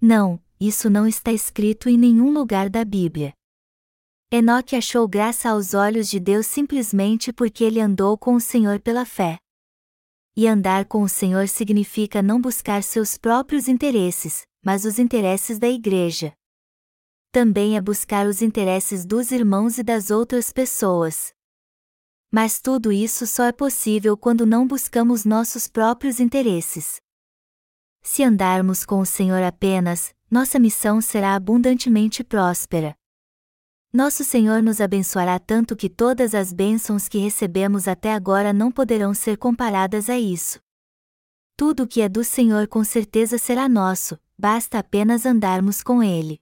Não, 0.00 0.42
isso 0.58 0.88
não 0.88 1.06
está 1.06 1.30
escrito 1.30 1.90
em 1.90 1.98
nenhum 1.98 2.32
lugar 2.32 2.70
da 2.70 2.86
Bíblia. 2.86 3.34
Enoque 4.30 4.76
achou 4.76 5.06
graça 5.06 5.50
aos 5.50 5.74
olhos 5.74 6.08
de 6.08 6.18
Deus 6.18 6.46
simplesmente 6.46 7.34
porque 7.34 7.62
ele 7.62 7.82
andou 7.82 8.16
com 8.16 8.34
o 8.34 8.40
Senhor 8.40 8.80
pela 8.80 9.04
fé. 9.04 9.41
E 10.34 10.48
andar 10.48 10.86
com 10.86 11.02
o 11.02 11.08
Senhor 11.08 11.46
significa 11.46 12.22
não 12.22 12.40
buscar 12.40 12.82
seus 12.82 13.18
próprios 13.18 13.68
interesses, 13.68 14.46
mas 14.64 14.86
os 14.86 14.98
interesses 14.98 15.58
da 15.58 15.68
Igreja. 15.68 16.32
Também 17.30 17.76
é 17.76 17.80
buscar 17.80 18.26
os 18.26 18.40
interesses 18.40 19.04
dos 19.04 19.30
irmãos 19.30 19.76
e 19.76 19.82
das 19.82 20.10
outras 20.10 20.50
pessoas. 20.50 21.34
Mas 22.30 22.62
tudo 22.62 22.90
isso 22.90 23.26
só 23.26 23.44
é 23.44 23.52
possível 23.52 24.16
quando 24.16 24.46
não 24.46 24.66
buscamos 24.66 25.26
nossos 25.26 25.68
próprios 25.68 26.18
interesses. 26.18 26.96
Se 28.02 28.24
andarmos 28.24 28.86
com 28.86 29.00
o 29.00 29.06
Senhor 29.06 29.42
apenas, 29.42 30.14
nossa 30.30 30.58
missão 30.58 31.02
será 31.02 31.34
abundantemente 31.34 32.24
próspera. 32.24 32.96
Nosso 33.94 34.24
Senhor 34.24 34.62
nos 34.62 34.80
abençoará 34.80 35.38
tanto 35.38 35.76
que 35.76 35.90
todas 35.90 36.34
as 36.34 36.50
bênçãos 36.50 37.08
que 37.08 37.18
recebemos 37.18 37.86
até 37.86 38.14
agora 38.14 38.50
não 38.50 38.72
poderão 38.72 39.12
ser 39.12 39.36
comparadas 39.36 40.08
a 40.08 40.18
isso. 40.18 40.58
Tudo 41.58 41.82
o 41.82 41.86
que 41.86 42.00
é 42.00 42.08
do 42.08 42.24
Senhor 42.24 42.66
com 42.68 42.82
certeza 42.82 43.36
será 43.36 43.68
nosso, 43.68 44.18
basta 44.38 44.78
apenas 44.78 45.26
andarmos 45.26 45.82
com 45.82 46.02
Ele. 46.02 46.40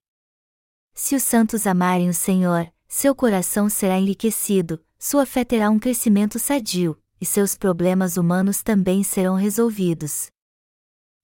Se 0.94 1.16
os 1.16 1.24
santos 1.24 1.66
amarem 1.66 2.08
o 2.08 2.14
Senhor, 2.14 2.72
seu 2.86 3.16
coração 3.16 3.68
será 3.68 3.98
enriquecido, 3.98 4.80
sua 4.96 5.26
fé 5.26 5.44
terá 5.44 5.70
um 5.70 5.78
crescimento 5.80 6.38
sadio, 6.38 6.96
e 7.20 7.26
seus 7.26 7.56
problemas 7.56 8.16
humanos 8.16 8.62
também 8.62 9.02
serão 9.02 9.34
resolvidos. 9.34 10.30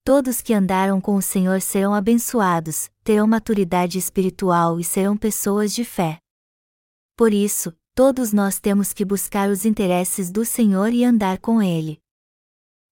Todos 0.07 0.41
que 0.41 0.53
andaram 0.53 1.01
com 1.01 1.17
o 1.17 1.21
Senhor 1.21 1.59
serão 1.59 1.93
abençoados, 1.93 2.89
terão 3.03 3.27
maturidade 3.27 3.97
espiritual 3.97 4.79
e 4.79 4.83
serão 4.85 5.17
pessoas 5.17 5.75
de 5.75 5.83
fé. 5.83 6.19
Por 7.17 7.33
isso, 7.33 7.75
todos 7.93 8.31
nós 8.31 8.57
temos 8.57 8.93
que 8.93 9.03
buscar 9.03 9.49
os 9.49 9.65
interesses 9.65 10.31
do 10.31 10.45
Senhor 10.45 10.93
e 10.93 11.03
andar 11.03 11.39
com 11.39 11.61
Ele. 11.61 11.99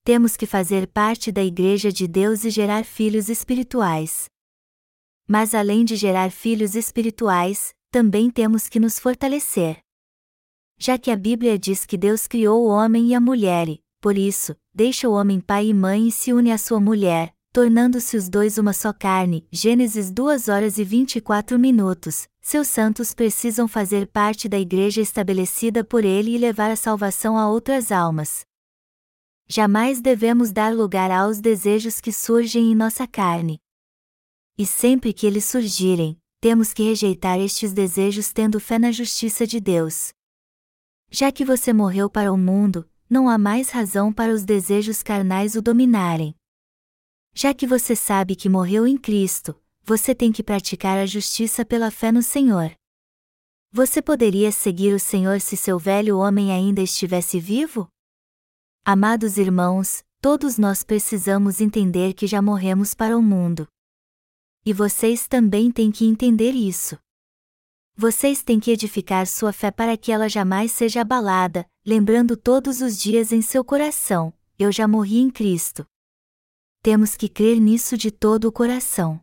Temos 0.04 0.36
que 0.36 0.46
fazer 0.46 0.88
parte 0.88 1.32
da 1.32 1.42
Igreja 1.42 1.90
de 1.90 2.06
Deus 2.06 2.44
e 2.44 2.50
gerar 2.50 2.84
filhos 2.84 3.30
espirituais. 3.30 4.26
Mas 5.26 5.56
além 5.56 5.86
de 5.86 5.96
gerar 5.96 6.30
filhos 6.32 6.76
espirituais, 6.76 7.74
também 7.92 8.30
temos 8.30 8.68
que 8.68 8.78
nos 8.78 9.00
fortalecer. 9.00 9.80
Já 10.78 10.98
que 10.98 11.10
a 11.10 11.16
Bíblia 11.16 11.58
diz 11.58 11.86
que 11.86 11.98
Deus 11.98 12.28
criou 12.28 12.66
o 12.66 12.68
homem 12.68 13.08
e 13.08 13.16
a 13.16 13.22
mulher 13.22 13.70
e, 13.70 13.85
por 14.06 14.20
isso, 14.20 14.56
deixa 14.72 15.10
o 15.10 15.14
homem 15.14 15.40
pai 15.40 15.70
e 15.70 15.74
mãe 15.74 16.10
e 16.10 16.12
se 16.12 16.32
une 16.32 16.52
à 16.52 16.60
sua 16.60 16.80
mulher, 16.80 17.34
tornando-se 17.52 18.16
os 18.16 18.30
dois 18.30 18.60
uma 18.60 18.72
só 18.72 18.94
carne. 18.94 19.48
Gênesis 19.52 20.12
2 20.12 20.48
horas 20.48 20.78
e 20.78 20.84
24 20.84 21.58
minutos. 21.58 22.28
Seus 22.40 22.68
santos 22.68 23.16
precisam 23.16 23.68
fazer 23.68 24.06
parte 24.06 24.48
da 24.48 24.60
igreja 24.60 25.02
estabelecida 25.02 25.84
por 25.84 26.06
ele 26.06 26.36
e 26.36 26.38
levar 26.38 26.70
a 26.70 26.76
salvação 26.76 27.36
a 27.36 27.50
outras 27.50 27.92
almas. 27.92 28.46
Jamais 29.48 30.00
devemos 30.02 30.52
dar 30.52 30.72
lugar 30.72 31.10
aos 31.10 31.42
desejos 31.42 32.00
que 32.00 32.12
surgem 32.12 32.72
em 32.72 32.76
nossa 32.76 33.08
carne. 33.08 33.60
E 34.56 34.68
sempre 34.68 35.14
que 35.14 35.26
eles 35.26 35.46
surgirem, 35.46 36.16
temos 36.40 36.76
que 36.76 36.84
rejeitar 36.84 37.40
estes 37.40 37.74
desejos 37.74 38.32
tendo 38.32 38.60
fé 38.60 38.78
na 38.78 38.92
justiça 38.92 39.48
de 39.48 39.60
Deus. 39.60 40.14
Já 41.10 41.32
que 41.32 41.44
você 41.44 41.74
morreu 41.74 42.08
para 42.08 42.32
o 42.32 42.38
mundo, 42.38 42.88
não 43.10 43.30
há 43.30 43.38
mais 43.38 43.70
razão 43.70 44.12
para 44.12 44.34
os 44.34 44.44
desejos 44.44 45.04
carnais 45.04 45.56
o 45.56 45.62
dominarem. 45.62 46.36
Já 47.34 47.54
que 47.54 47.68
você 47.68 47.96
sabe 47.96 48.36
que 48.36 48.50
morreu 48.50 48.88
em 48.88 48.98
Cristo, 48.98 49.60
você 49.84 50.16
tem 50.16 50.32
que 50.32 50.42
praticar 50.42 50.98
a 50.98 51.06
justiça 51.06 51.64
pela 51.64 51.92
fé 51.92 52.12
no 52.12 52.24
Senhor. 52.24 52.72
Você 53.72 54.02
poderia 54.02 54.52
seguir 54.52 54.94
o 54.94 55.00
Senhor 55.00 55.42
se 55.42 55.56
seu 55.56 55.78
velho 55.78 56.18
homem 56.18 56.52
ainda 56.52 56.82
estivesse 56.82 57.40
vivo? 57.40 57.88
Amados 58.84 59.38
irmãos, 59.38 60.04
todos 60.22 60.58
nós 60.58 60.82
precisamos 60.82 61.60
entender 61.60 62.14
que 62.14 62.26
já 62.26 62.42
morremos 62.42 62.94
para 62.94 63.18
o 63.18 63.22
mundo. 63.22 63.68
E 64.66 64.74
vocês 64.74 65.28
também 65.28 65.72
têm 65.72 65.92
que 65.92 66.06
entender 66.06 66.52
isso. 66.52 66.98
Vocês 67.96 68.42
têm 68.42 68.60
que 68.60 68.72
edificar 68.72 69.28
sua 69.28 69.54
fé 69.54 69.70
para 69.70 69.96
que 69.96 70.12
ela 70.12 70.28
jamais 70.28 70.72
seja 70.72 71.02
abalada, 71.02 71.68
lembrando 71.86 72.36
todos 72.36 72.82
os 72.82 72.98
dias 72.98 73.32
em 73.32 73.42
seu 73.42 73.64
coração: 73.64 74.34
Eu 74.58 74.72
já 74.72 74.88
morri 74.88 75.20
em 75.20 75.30
Cristo. 75.30 75.86
Temos 76.82 77.16
que 77.16 77.30
crer 77.30 77.60
nisso 77.60 77.96
de 77.96 78.12
todo 78.12 78.46
o 78.46 78.52
coração. 78.52 79.22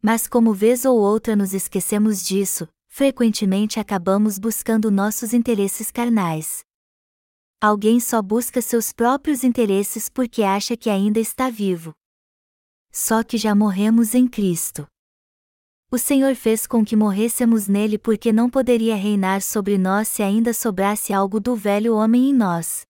Mas, 0.00 0.26
como 0.26 0.54
vez 0.54 0.84
ou 0.84 0.98
outra 0.98 1.34
nos 1.34 1.52
esquecemos 1.52 2.24
disso, 2.24 2.68
frequentemente 2.88 3.80
acabamos 3.80 4.38
buscando 4.38 4.90
nossos 4.90 5.32
interesses 5.32 5.90
carnais. 5.90 6.64
Alguém 7.60 7.98
só 7.98 8.20
busca 8.22 8.60
seus 8.60 8.92
próprios 8.92 9.42
interesses 9.42 10.08
porque 10.08 10.42
acha 10.42 10.76
que 10.76 10.90
ainda 10.90 11.18
está 11.18 11.50
vivo. 11.50 11.94
Só 12.92 13.22
que 13.22 13.36
já 13.36 13.54
morremos 13.54 14.14
em 14.14 14.28
Cristo. 14.28 14.86
O 15.88 15.98
Senhor 15.98 16.34
fez 16.34 16.66
com 16.66 16.84
que 16.84 16.96
morrêssemos 16.96 17.68
nele 17.68 17.96
porque 17.96 18.32
não 18.32 18.50
poderia 18.50 18.96
reinar 18.96 19.40
sobre 19.40 19.78
nós 19.78 20.08
se 20.08 20.20
ainda 20.20 20.52
sobrasse 20.52 21.12
algo 21.12 21.38
do 21.38 21.54
velho 21.54 21.94
homem 21.94 22.30
em 22.30 22.34
nós. 22.34 22.84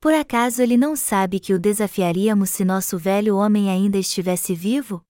Por 0.00 0.12
acaso 0.12 0.60
ele 0.60 0.76
não 0.76 0.94
sabe 0.94 1.40
que 1.40 1.54
o 1.54 1.58
desafiaríamos 1.58 2.50
se 2.50 2.62
nosso 2.62 2.98
velho 2.98 3.36
homem 3.36 3.70
ainda 3.70 3.96
estivesse 3.96 4.54
vivo? 4.54 5.02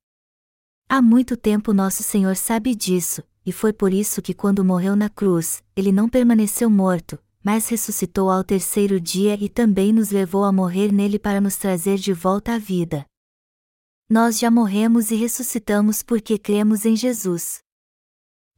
Há 0.89 1.03
muito 1.03 1.37
tempo 1.37 1.73
nosso 1.73 2.05
Senhor 2.05 2.37
sabe 2.37 2.77
disso, 2.77 3.25
e 3.45 3.51
foi 3.51 3.73
por 3.73 3.93
isso 3.93 4.23
que 4.23 4.33
quando 4.33 4.65
morreu 4.65 4.95
na 4.95 5.09
cruz, 5.09 5.65
ele 5.75 5.91
não 5.91 6.09
permaneceu 6.09 6.71
morto, 6.71 7.19
mas 7.43 7.69
ressuscitou 7.69 8.31
ao 8.31 8.45
terceiro 8.45 9.01
dia 9.01 9.37
e 9.41 9.49
também 9.49 9.93
nos 9.93 10.11
levou 10.11 10.45
a 10.45 10.53
morrer 10.53 10.93
nele 10.93 11.19
para 11.19 11.41
nos 11.41 11.57
trazer 11.57 11.99
de 11.99 12.13
volta 12.13 12.55
à 12.55 12.59
vida. 12.59 13.05
Nós 14.09 14.39
já 14.39 14.51
morremos 14.51 15.11
e 15.11 15.15
ressuscitamos 15.15 16.03
porque 16.03 16.39
cremos 16.39 16.85
em 16.85 16.95
Jesus. 16.95 17.61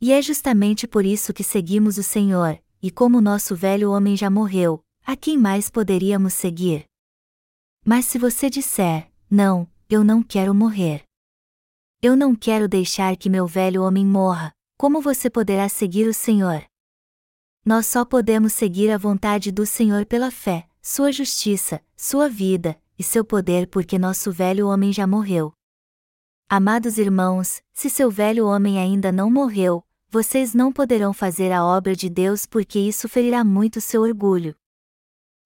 E 0.01 0.13
é 0.13 0.21
justamente 0.21 0.87
por 0.89 1.05
isso 1.05 1.33
que 1.33 1.45
seguimos 1.45 1.99
o 1.99 2.03
Senhor, 2.03 2.61
e 2.83 2.91
como 2.91 3.21
nosso 3.21 3.55
velho 3.55 3.93
homem 3.93 4.17
já 4.17 4.29
morreu, 4.29 4.85
a 5.05 5.17
quem 5.17 5.39
mais 5.39 5.71
poderíamos 5.71 6.35
seguir? 6.35 6.85
Mas 7.85 8.07
se 8.07 8.19
você 8.19 8.51
disser, 8.51 9.11
não, 9.31 9.71
eu 9.89 10.03
não 10.03 10.23
quero 10.23 10.53
morrer. 10.53 11.05
Eu 12.03 12.17
não 12.17 12.35
quero 12.35 12.69
deixar 12.69 13.17
que 13.17 13.31
meu 13.31 13.47
velho 13.47 13.83
homem 13.83 14.05
morra, 14.05 14.53
como 14.77 15.01
você 15.01 15.31
poderá 15.31 15.69
seguir 15.69 16.09
o 16.09 16.13
Senhor? 16.13 16.65
Nós 17.65 17.87
só 17.87 18.05
podemos 18.05 18.53
seguir 18.53 18.91
a 18.91 18.99
vontade 18.99 19.51
do 19.51 19.65
Senhor 19.65 20.05
pela 20.07 20.31
fé, 20.31 20.69
sua 20.83 21.11
justiça, 21.11 21.81
sua 21.97 22.29
vida, 22.29 22.77
e 22.99 23.03
seu 23.03 23.25
poder 23.25 23.69
porque 23.69 23.99
nosso 23.99 24.33
velho 24.33 24.69
homem 24.69 24.93
já 24.93 25.07
morreu. 25.07 25.53
Amados 26.49 26.99
irmãos, 26.99 27.61
se 27.73 27.91
seu 27.91 28.11
velho 28.11 28.47
homem 28.47 28.79
ainda 28.79 29.11
não 29.11 29.31
morreu, 29.31 29.85
vocês 30.09 30.55
não 30.55 30.73
poderão 30.73 31.13
fazer 31.13 31.51
a 31.53 31.65
obra 31.65 31.95
de 31.95 32.09
Deus 32.09 32.47
porque 32.47 32.79
isso 32.79 33.09
ferirá 33.09 33.43
muito 33.43 33.81
seu 33.81 34.03
orgulho. 34.03 34.55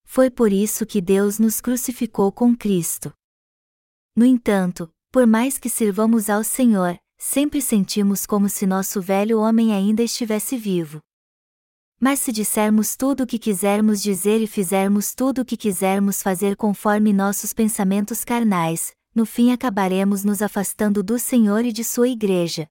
Foi 0.04 0.30
por 0.30 0.52
isso 0.52 0.84
que 0.84 1.00
Deus 1.00 1.38
nos 1.38 1.60
crucificou 1.60 2.30
com 2.30 2.56
Cristo. 2.56 3.12
No 4.14 4.24
entanto, 4.24 4.92
por 5.10 5.26
mais 5.26 5.56
que 5.56 5.68
sirvamos 5.68 6.28
ao 6.28 6.44
Senhor, 6.44 6.98
sempre 7.16 7.62
sentimos 7.62 8.26
como 8.26 8.48
se 8.48 8.66
nosso 8.66 9.00
velho 9.00 9.38
homem 9.38 9.72
ainda 9.72 10.02
estivesse 10.02 10.56
vivo. 10.56 11.00
Mas 12.00 12.18
se 12.20 12.32
dissermos 12.32 12.96
tudo 12.96 13.24
o 13.24 13.26
que 13.26 13.38
quisermos 13.38 14.00
dizer 14.02 14.40
e 14.40 14.46
fizermos 14.46 15.14
tudo 15.14 15.42
o 15.42 15.44
que 15.44 15.54
quisermos 15.54 16.22
fazer 16.22 16.56
conforme 16.56 17.12
nossos 17.12 17.52
pensamentos 17.52 18.24
carnais, 18.24 18.94
no 19.14 19.26
fim 19.26 19.52
acabaremos 19.52 20.24
nos 20.24 20.40
afastando 20.40 21.02
do 21.02 21.18
Senhor 21.18 21.62
e 21.62 21.70
de 21.70 21.84
sua 21.84 22.08
Igreja. 22.08 22.66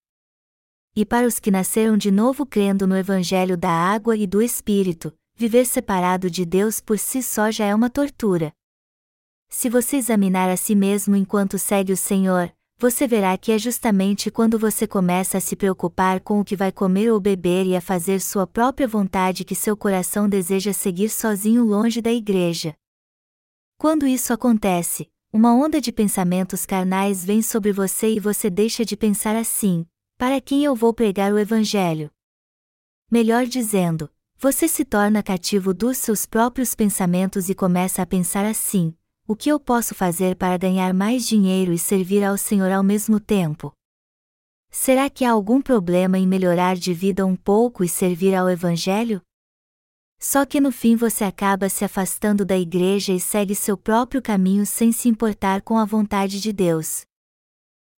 E 0.95 1.05
para 1.05 1.27
os 1.27 1.39
que 1.39 1.51
nasceram 1.51 1.95
de 1.95 2.09
novo 2.09 2.43
crendo 2.43 2.87
no 2.87 2.97
Evangelho 2.97 3.55
da 3.55 3.69
água 3.69 4.17
e 4.17 4.25
do 4.25 4.41
Espírito, 4.41 5.13
viver 5.35 5.65
separado 5.65 6.27
de 6.27 6.43
Deus 6.43 6.81
por 6.81 6.97
si 6.97 7.21
só 7.21 7.51
já 7.51 7.65
é 7.65 7.75
uma 7.75 7.89
tortura. 7.89 8.51
Se 9.47 9.69
você 9.69 9.97
examinar 9.97 10.49
a 10.49 10.57
si 10.57 10.73
mesmo 10.73 11.15
enquanto 11.15 11.59
segue 11.59 11.93
o 11.93 11.97
Senhor, 11.97 12.51
você 12.79 13.05
verá 13.05 13.37
que 13.37 13.51
é 13.51 13.59
justamente 13.59 14.31
quando 14.31 14.57
você 14.57 14.87
começa 14.87 15.37
a 15.37 15.41
se 15.41 15.53
preocupar 15.53 16.21
com 16.21 16.39
o 16.39 16.45
que 16.45 16.55
vai 16.55 16.71
comer 16.71 17.11
ou 17.11 17.19
beber 17.19 17.65
e 17.65 17.75
a 17.75 17.81
fazer 17.81 18.21
sua 18.21 18.47
própria 18.47 18.87
vontade 18.87 19.43
que 19.43 19.53
seu 19.53 19.75
coração 19.75 20.29
deseja 20.29 20.71
seguir 20.71 21.09
sozinho 21.09 21.65
longe 21.65 22.01
da 22.01 22.09
igreja. 22.09 22.73
Quando 23.77 24.07
isso 24.07 24.31
acontece, 24.31 25.11
uma 25.31 25.53
onda 25.53 25.81
de 25.81 25.91
pensamentos 25.91 26.65
carnais 26.65 27.25
vem 27.25 27.41
sobre 27.41 27.73
você 27.73 28.13
e 28.13 28.19
você 28.19 28.49
deixa 28.49 28.85
de 28.85 28.95
pensar 28.95 29.35
assim: 29.35 29.85
para 30.17 30.39
quem 30.39 30.63
eu 30.63 30.73
vou 30.73 30.93
pregar 30.93 31.33
o 31.33 31.37
Evangelho? 31.37 32.09
Melhor 33.11 33.45
dizendo, 33.45 34.09
você 34.37 34.69
se 34.69 34.85
torna 34.85 35.21
cativo 35.21 35.73
dos 35.73 35.97
seus 35.97 36.25
próprios 36.25 36.73
pensamentos 36.73 37.49
e 37.49 37.55
começa 37.55 38.01
a 38.01 38.05
pensar 38.05 38.45
assim: 38.45 38.95
o 39.29 39.35
que 39.35 39.47
eu 39.47 39.59
posso 39.59 39.93
fazer 39.93 40.35
para 40.35 40.57
ganhar 40.57 40.91
mais 40.91 41.23
dinheiro 41.27 41.71
e 41.71 41.77
servir 41.77 42.23
ao 42.23 42.35
Senhor 42.35 42.71
ao 42.71 42.81
mesmo 42.81 43.19
tempo? 43.19 43.71
Será 44.71 45.07
que 45.07 45.23
há 45.23 45.29
algum 45.29 45.61
problema 45.61 46.17
em 46.17 46.25
melhorar 46.25 46.75
de 46.75 46.95
vida 46.95 47.23
um 47.27 47.35
pouco 47.35 47.83
e 47.83 47.87
servir 47.87 48.33
ao 48.33 48.49
Evangelho? 48.49 49.21
Só 50.19 50.47
que 50.47 50.59
no 50.59 50.71
fim 50.71 50.95
você 50.95 51.23
acaba 51.23 51.69
se 51.69 51.85
afastando 51.85 52.43
da 52.43 52.57
igreja 52.57 53.13
e 53.13 53.19
segue 53.19 53.53
seu 53.53 53.77
próprio 53.77 54.19
caminho 54.19 54.65
sem 54.65 54.91
se 54.91 55.07
importar 55.07 55.61
com 55.61 55.77
a 55.77 55.85
vontade 55.85 56.41
de 56.41 56.51
Deus. 56.51 57.03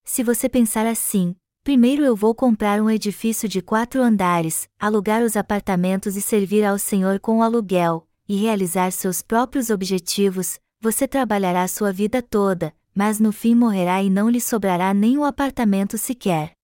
Se 0.03 0.23
você 0.23 0.49
pensar 0.49 0.85
assim, 0.85 1.33
primeiro 1.63 2.03
eu 2.03 2.13
vou 2.13 2.35
comprar 2.35 2.81
um 2.81 2.89
edifício 2.89 3.47
de 3.47 3.61
quatro 3.61 4.01
andares, 4.01 4.67
alugar 4.77 5.23
os 5.23 5.37
apartamentos 5.37 6.17
e 6.17 6.21
servir 6.21 6.65
ao 6.65 6.77
Senhor 6.77 7.21
com 7.21 7.37
o 7.37 7.41
aluguel, 7.41 8.05
e 8.27 8.35
realizar 8.35 8.91
seus 8.91 9.21
próprios 9.21 9.69
objetivos, 9.69 10.59
você 10.81 11.07
trabalhará 11.07 11.67
sua 11.67 11.93
vida 11.93 12.23
toda, 12.23 12.75
mas 12.93 13.19
no 13.19 13.31
fim 13.31 13.53
morrerá 13.53 14.01
e 14.01 14.09
não 14.09 14.27
lhe 14.27 14.41
sobrará 14.41 14.95
nem 14.95 15.15
o 15.15 15.23
apartamento 15.23 15.95
sequer. 15.95 16.57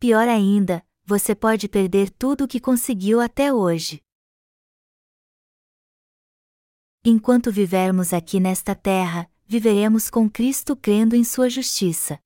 Pior 0.00 0.26
ainda, 0.26 0.84
você 1.04 1.32
pode 1.32 1.68
perder 1.68 2.10
tudo 2.10 2.44
o 2.44 2.48
que 2.48 2.58
conseguiu 2.58 3.20
até 3.20 3.52
hoje. 3.52 4.02
Enquanto 7.04 7.52
vivermos 7.52 8.12
aqui 8.12 8.40
nesta 8.40 8.74
terra, 8.74 9.30
viveremos 9.46 10.10
com 10.10 10.28
Cristo 10.28 10.76
crendo 10.76 11.14
em 11.14 11.22
Sua 11.22 11.48
justiça. 11.48 12.20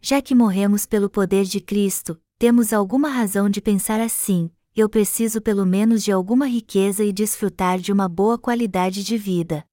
Já 0.00 0.22
que 0.22 0.36
morremos 0.36 0.86
pelo 0.86 1.10
poder 1.10 1.44
de 1.44 1.60
Cristo, 1.60 2.18
temos 2.38 2.72
alguma 2.72 3.10
razão 3.10 3.50
de 3.50 3.60
pensar 3.60 4.00
assim: 4.00 4.50
eu 4.76 4.88
preciso 4.88 5.40
pelo 5.40 5.66
menos 5.66 6.02
de 6.02 6.12
alguma 6.12 6.46
riqueza 6.46 7.04
e 7.04 7.12
desfrutar 7.12 7.78
de 7.78 7.92
uma 7.92 8.08
boa 8.08 8.38
qualidade 8.38 9.02
de 9.02 9.16
vida. 9.16 9.66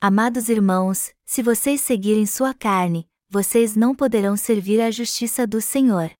Amados 0.00 0.48
irmãos, 0.48 1.12
se 1.24 1.42
vocês 1.42 1.80
seguirem 1.80 2.26
sua 2.26 2.52
carne, 2.52 3.08
vocês 3.28 3.76
não 3.76 3.94
poderão 3.94 4.36
servir 4.36 4.80
à 4.80 4.90
justiça 4.90 5.46
do 5.46 5.60
Senhor. 5.60 6.10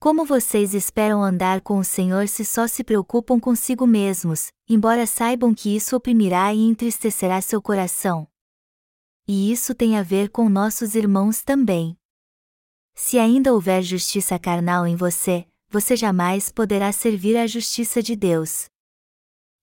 Como 0.00 0.24
vocês 0.24 0.74
esperam 0.74 1.22
andar 1.22 1.60
com 1.60 1.78
o 1.78 1.84
Senhor 1.84 2.28
se 2.28 2.44
só 2.44 2.66
se 2.66 2.84
preocupam 2.84 3.38
consigo 3.38 3.86
mesmos, 3.86 4.52
embora 4.68 5.06
saibam 5.06 5.54
que 5.54 5.74
isso 5.74 5.96
oprimirá 5.96 6.54
e 6.54 6.60
entristecerá 6.60 7.40
seu 7.40 7.60
coração? 7.60 8.26
E 9.26 9.52
isso 9.52 9.74
tem 9.74 9.98
a 9.98 10.02
ver 10.02 10.30
com 10.30 10.48
nossos 10.48 10.94
irmãos 10.94 11.42
também. 11.42 11.96
Se 12.94 13.18
ainda 13.18 13.52
houver 13.52 13.82
justiça 13.82 14.38
carnal 14.38 14.86
em 14.86 14.96
você, 14.96 15.46
você 15.70 15.96
jamais 15.96 16.50
poderá 16.50 16.90
servir 16.92 17.36
à 17.36 17.46
justiça 17.46 18.02
de 18.02 18.16
Deus. 18.16 18.66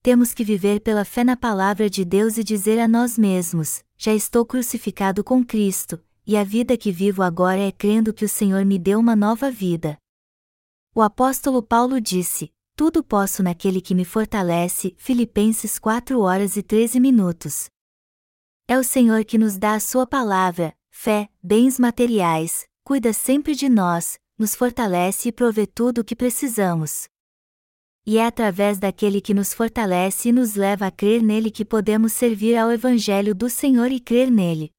Temos 0.03 0.33
que 0.35 0.43
viver 0.43 0.81
pela 0.81 1.03
fé 1.03 1.23
na 1.23 1.35
palavra 1.35 1.89
de 1.89 2.05
Deus 2.05 2.37
e 2.37 2.43
dizer 2.43 2.79
a 2.79 2.87
nós 2.87 3.17
mesmos: 3.17 3.83
Já 3.97 4.13
estou 4.13 4.45
crucificado 4.45 5.23
com 5.23 5.43
Cristo, 5.43 5.99
e 6.27 6.37
a 6.37 6.43
vida 6.43 6.77
que 6.77 6.91
vivo 6.91 7.23
agora 7.23 7.59
é 7.59 7.71
crendo 7.71 8.13
que 8.13 8.23
o 8.23 8.29
Senhor 8.29 8.63
me 8.65 8.77
deu 8.77 8.99
uma 8.99 9.15
nova 9.15 9.49
vida. 9.49 9.97
O 10.93 11.01
apóstolo 11.01 11.63
Paulo 11.63 11.99
disse: 11.99 12.53
Tudo 12.75 13.03
posso 13.03 13.41
naquele 13.41 13.81
que 13.81 13.95
me 13.95 14.05
fortalece. 14.05 14.93
Filipenses 14.97 15.79
4 15.79 16.19
horas 16.19 16.55
e 16.55 16.61
13 16.61 16.99
minutos. 16.99 17.65
É 18.67 18.77
o 18.77 18.83
Senhor 18.83 19.25
que 19.25 19.37
nos 19.37 19.57
dá 19.57 19.73
a 19.73 19.79
sua 19.79 20.05
palavra, 20.05 20.75
fé, 20.91 21.29
bens 21.41 21.79
materiais, 21.79 22.67
cuida 22.83 23.11
sempre 23.11 23.55
de 23.55 23.69
nós, 23.69 24.19
nos 24.37 24.53
fortalece 24.53 25.29
e 25.29 25.31
provê 25.31 25.65
tudo 25.65 26.01
o 26.01 26.03
que 26.03 26.15
precisamos. 26.15 27.07
E 28.05 28.17
é 28.17 28.25
através 28.25 28.77
daquele 28.77 29.19
que 29.19 29.33
nos 29.33 29.53
fortalece 29.53 30.29
e 30.29 30.31
nos 30.31 30.55
leva 30.55 30.87
a 30.87 30.91
crer 30.91 31.23
nele 31.23 31.49
que 31.49 31.65
podemos 31.65 32.13
servir 32.13 32.55
ao 32.55 32.71
Evangelho 32.71 33.33
do 33.33 33.49
Senhor 33.49 33.91
e 33.91 33.99
crer 33.99 34.29
nele. 34.29 34.71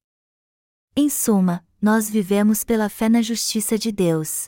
Em 0.95 1.09
suma, 1.09 1.65
nós 1.81 2.09
vivemos 2.09 2.63
pela 2.63 2.87
fé 2.89 3.09
na 3.09 3.21
justiça 3.21 3.77
de 3.77 3.91
Deus. 3.91 4.47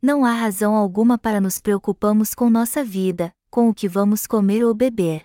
Não 0.00 0.24
há 0.24 0.32
razão 0.32 0.74
alguma 0.74 1.18
para 1.18 1.40
nos 1.40 1.60
preocuparmos 1.60 2.34
com 2.34 2.48
nossa 2.48 2.84
vida, 2.84 3.32
com 3.50 3.68
o 3.68 3.74
que 3.74 3.88
vamos 3.88 4.26
comer 4.26 4.64
ou 4.64 4.74
beber. 4.74 5.24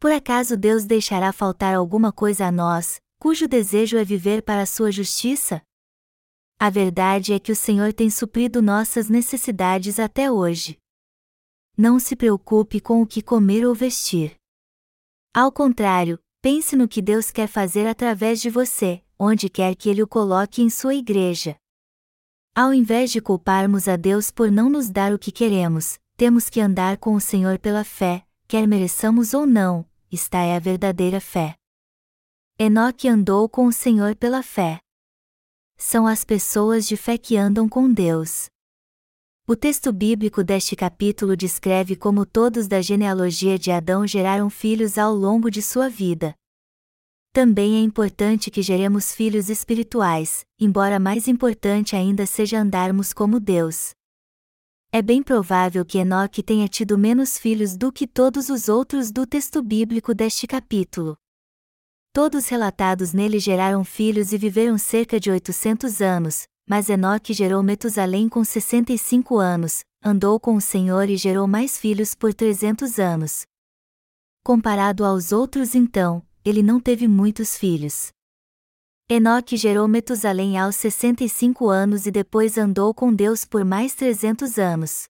Por 0.00 0.12
acaso 0.12 0.56
Deus 0.56 0.84
deixará 0.84 1.32
faltar 1.32 1.74
alguma 1.74 2.12
coisa 2.12 2.46
a 2.46 2.52
nós, 2.52 3.00
cujo 3.18 3.48
desejo 3.48 3.96
é 3.96 4.04
viver 4.04 4.42
para 4.42 4.62
a 4.62 4.66
sua 4.66 4.92
justiça? 4.92 5.60
A 6.60 6.70
verdade 6.70 7.32
é 7.32 7.38
que 7.38 7.52
o 7.52 7.56
Senhor 7.56 7.92
tem 7.92 8.10
suprido 8.10 8.60
nossas 8.60 9.08
necessidades 9.08 10.00
até 10.00 10.28
hoje. 10.28 10.76
Não 11.76 12.00
se 12.00 12.16
preocupe 12.16 12.80
com 12.80 13.00
o 13.00 13.06
que 13.06 13.22
comer 13.22 13.64
ou 13.64 13.72
vestir. 13.72 14.34
Ao 15.32 15.52
contrário, 15.52 16.18
pense 16.42 16.74
no 16.74 16.88
que 16.88 17.00
Deus 17.00 17.30
quer 17.30 17.46
fazer 17.46 17.86
através 17.86 18.40
de 18.40 18.50
você, 18.50 19.04
onde 19.16 19.48
quer 19.48 19.76
que 19.76 19.88
Ele 19.88 20.02
o 20.02 20.08
coloque 20.08 20.60
em 20.60 20.68
sua 20.68 20.96
igreja. 20.96 21.56
Ao 22.56 22.74
invés 22.74 23.12
de 23.12 23.20
culparmos 23.20 23.86
a 23.86 23.94
Deus 23.94 24.32
por 24.32 24.50
não 24.50 24.68
nos 24.68 24.90
dar 24.90 25.12
o 25.12 25.18
que 25.18 25.30
queremos, 25.30 25.96
temos 26.16 26.50
que 26.50 26.60
andar 26.60 26.96
com 26.96 27.14
o 27.14 27.20
Senhor 27.20 27.60
pela 27.60 27.84
fé, 27.84 28.26
quer 28.48 28.66
mereçamos 28.66 29.32
ou 29.32 29.46
não, 29.46 29.88
esta 30.12 30.38
é 30.38 30.56
a 30.56 30.58
verdadeira 30.58 31.20
fé. 31.20 31.54
Enoque 32.58 33.06
andou 33.06 33.48
com 33.48 33.66
o 33.66 33.72
Senhor 33.72 34.16
pela 34.16 34.42
fé. 34.42 34.80
São 35.78 36.06
as 36.06 36.24
pessoas 36.24 36.86
de 36.86 36.96
fé 36.96 37.16
que 37.16 37.36
andam 37.36 37.68
com 37.68 37.90
Deus. 37.90 38.50
O 39.46 39.56
texto 39.56 39.92
bíblico 39.92 40.44
deste 40.44 40.76
capítulo 40.76 41.34
descreve 41.34 41.96
como 41.96 42.26
todos 42.26 42.68
da 42.68 42.82
genealogia 42.82 43.58
de 43.58 43.70
Adão 43.70 44.06
geraram 44.06 44.50
filhos 44.50 44.98
ao 44.98 45.14
longo 45.14 45.50
de 45.50 45.62
sua 45.62 45.88
vida, 45.88 46.34
também 47.38 47.76
é 47.76 47.80
importante 47.80 48.50
que 48.50 48.62
geremos 48.62 49.14
filhos 49.14 49.48
espirituais, 49.48 50.44
embora 50.58 50.98
mais 50.98 51.28
importante 51.28 51.94
ainda 51.94 52.26
seja 52.26 52.58
andarmos 52.58 53.12
como 53.12 53.38
Deus. 53.38 53.90
É 54.90 55.00
bem 55.00 55.22
provável 55.22 55.84
que 55.84 55.98
Enoque 55.98 56.42
tenha 56.42 56.66
tido 56.66 56.98
menos 56.98 57.38
filhos 57.38 57.76
do 57.76 57.92
que 57.92 58.08
todos 58.08 58.48
os 58.48 58.68
outros 58.68 59.12
do 59.12 59.24
texto 59.24 59.62
bíblico 59.62 60.14
deste 60.14 60.48
capítulo. 60.48 61.16
Todos 62.20 62.48
relatados 62.48 63.12
nele 63.12 63.38
geraram 63.38 63.84
filhos 63.84 64.32
e 64.32 64.38
viveram 64.38 64.76
cerca 64.76 65.20
de 65.20 65.30
800 65.30 66.00
anos, 66.00 66.48
mas 66.68 66.90
Enoque 66.90 67.32
gerou 67.32 67.62
Metusalém 67.62 68.28
com 68.28 68.42
65 68.42 69.38
anos, 69.38 69.84
andou 70.02 70.40
com 70.40 70.56
o 70.56 70.60
Senhor 70.60 71.08
e 71.08 71.16
gerou 71.16 71.46
mais 71.46 71.78
filhos 71.78 72.16
por 72.16 72.34
300 72.34 72.98
anos. 72.98 73.46
Comparado 74.44 75.04
aos 75.04 75.30
outros 75.30 75.76
então, 75.76 76.20
ele 76.44 76.60
não 76.60 76.80
teve 76.80 77.06
muitos 77.06 77.56
filhos. 77.56 78.08
Enoque 79.08 79.56
gerou 79.56 79.86
Metusalém 79.86 80.58
aos 80.58 80.74
65 80.74 81.68
anos 81.68 82.04
e 82.04 82.10
depois 82.10 82.58
andou 82.58 82.92
com 82.92 83.14
Deus 83.14 83.44
por 83.44 83.64
mais 83.64 83.94
300 83.94 84.58
anos. 84.58 85.04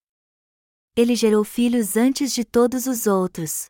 Ele 0.94 1.16
gerou 1.16 1.42
filhos 1.42 1.96
antes 1.96 2.34
de 2.34 2.44
todos 2.44 2.86
os 2.86 3.06
outros. 3.06 3.64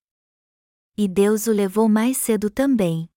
E 0.96 1.06
Deus 1.06 1.46
o 1.46 1.52
levou 1.52 1.88
mais 1.88 2.16
cedo 2.16 2.50
também. 2.50 3.08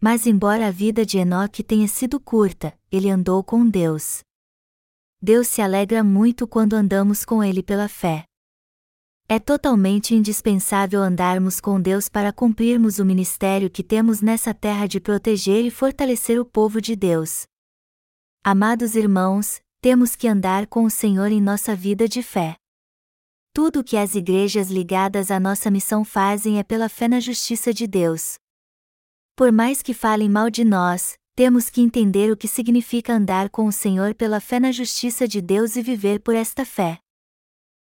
Mas 0.00 0.26
embora 0.26 0.68
a 0.68 0.70
vida 0.70 1.04
de 1.04 1.18
Enoque 1.18 1.62
tenha 1.62 1.86
sido 1.86 2.18
curta, 2.18 2.72
ele 2.90 3.10
andou 3.10 3.44
com 3.44 3.68
Deus. 3.68 4.20
Deus 5.20 5.46
se 5.48 5.60
alegra 5.60 6.02
muito 6.02 6.46
quando 6.46 6.72
andamos 6.72 7.24
com 7.24 7.44
ele 7.44 7.62
pela 7.62 7.86
fé. 7.86 8.24
É 9.28 9.38
totalmente 9.38 10.14
indispensável 10.14 11.02
andarmos 11.02 11.60
com 11.60 11.80
Deus 11.80 12.08
para 12.08 12.32
cumprirmos 12.32 12.98
o 12.98 13.04
ministério 13.04 13.70
que 13.70 13.84
temos 13.84 14.22
nessa 14.22 14.54
terra 14.54 14.86
de 14.88 14.98
proteger 14.98 15.64
e 15.64 15.70
fortalecer 15.70 16.40
o 16.40 16.44
povo 16.44 16.80
de 16.80 16.96
Deus. 16.96 17.44
Amados 18.42 18.96
irmãos, 18.96 19.60
temos 19.82 20.16
que 20.16 20.26
andar 20.26 20.66
com 20.66 20.84
o 20.84 20.90
Senhor 20.90 21.30
em 21.30 21.40
nossa 21.40 21.76
vida 21.76 22.08
de 22.08 22.22
fé. 22.22 22.56
Tudo 23.52 23.80
o 23.80 23.84
que 23.84 23.96
as 23.96 24.14
igrejas 24.14 24.70
ligadas 24.70 25.30
à 25.30 25.38
nossa 25.38 25.70
missão 25.70 26.04
fazem 26.04 26.58
é 26.58 26.64
pela 26.64 26.88
fé 26.88 27.06
na 27.06 27.20
justiça 27.20 27.72
de 27.72 27.86
Deus. 27.86 28.36
Por 29.40 29.50
mais 29.50 29.80
que 29.80 29.94
falem 29.94 30.28
mal 30.28 30.50
de 30.50 30.62
nós, 30.66 31.16
temos 31.34 31.70
que 31.70 31.80
entender 31.80 32.30
o 32.30 32.36
que 32.36 32.46
significa 32.46 33.14
andar 33.14 33.48
com 33.48 33.64
o 33.64 33.72
Senhor 33.72 34.14
pela 34.14 34.38
fé 34.38 34.60
na 34.60 34.70
justiça 34.70 35.26
de 35.26 35.40
Deus 35.40 35.76
e 35.76 35.82
viver 35.82 36.20
por 36.20 36.34
esta 36.34 36.62
fé. 36.62 36.98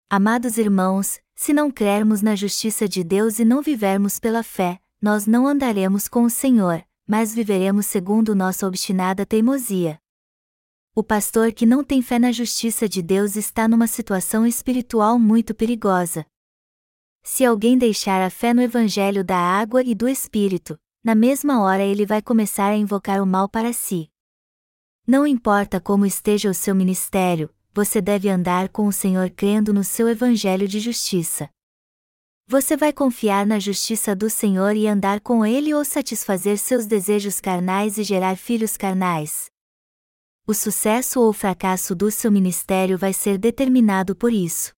Amados 0.07 0.59
irmãos, 0.59 1.19
se 1.33 1.51
não 1.51 1.71
crermos 1.71 2.21
na 2.21 2.35
justiça 2.35 2.87
de 2.87 3.03
Deus 3.03 3.39
e 3.39 3.45
não 3.45 3.63
vivermos 3.63 4.19
pela 4.19 4.43
fé, 4.43 4.79
nós 5.01 5.25
não 5.25 5.47
andaremos 5.47 6.07
com 6.07 6.21
o 6.21 6.29
Senhor, 6.29 6.85
mas 7.07 7.33
viveremos 7.33 7.87
segundo 7.87 8.35
nossa 8.35 8.67
obstinada 8.67 9.25
teimosia. 9.25 9.99
O 10.93 11.03
pastor 11.03 11.51
que 11.51 11.65
não 11.65 11.83
tem 11.83 12.03
fé 12.03 12.19
na 12.19 12.31
justiça 12.31 12.87
de 12.87 13.01
Deus 13.01 13.35
está 13.35 13.67
numa 13.67 13.87
situação 13.87 14.45
espiritual 14.45 15.17
muito 15.17 15.55
perigosa. 15.55 16.27
Se 17.23 17.43
alguém 17.43 17.75
deixar 17.75 18.21
a 18.21 18.29
fé 18.29 18.53
no 18.53 18.61
Evangelho 18.61 19.23
da 19.23 19.39
água 19.39 19.81
e 19.81 19.95
do 19.95 20.07
Espírito, 20.07 20.79
na 21.03 21.15
mesma 21.15 21.61
hora 21.61 21.83
ele 21.83 22.05
vai 22.05 22.21
começar 22.21 22.69
a 22.69 22.77
invocar 22.77 23.21
o 23.21 23.25
mal 23.25 23.47
para 23.47 23.71
si. 23.71 24.09
Não 25.07 25.25
importa 25.25 25.79
como 25.79 26.05
esteja 26.05 26.49
o 26.49 26.53
seu 26.53 26.75
ministério, 26.75 27.49
você 27.73 28.01
deve 28.01 28.29
andar 28.29 28.69
com 28.69 28.85
o 28.87 28.91
Senhor 28.91 29.29
crendo 29.29 29.73
no 29.73 29.83
seu 29.83 30.09
evangelho 30.09 30.67
de 30.67 30.79
justiça. 30.79 31.49
Você 32.47 32.75
vai 32.75 32.91
confiar 32.91 33.45
na 33.45 33.59
justiça 33.59 34.15
do 34.15 34.29
Senhor 34.29 34.75
e 34.75 34.87
andar 34.87 35.19
com 35.21 35.45
Ele 35.45 35.73
ou 35.73 35.85
satisfazer 35.85 36.57
seus 36.57 36.85
desejos 36.85 37.39
carnais 37.39 37.97
e 37.97 38.03
gerar 38.03 38.35
filhos 38.35 38.75
carnais? 38.75 39.51
O 40.47 40.53
sucesso 40.53 41.21
ou 41.21 41.31
fracasso 41.31 41.93
do 41.95 42.09
seu 42.09 42.31
ministério 42.31 42.97
vai 42.97 43.13
ser 43.13 43.37
determinado 43.37 44.15
por 44.15 44.33
isso. 44.33 44.73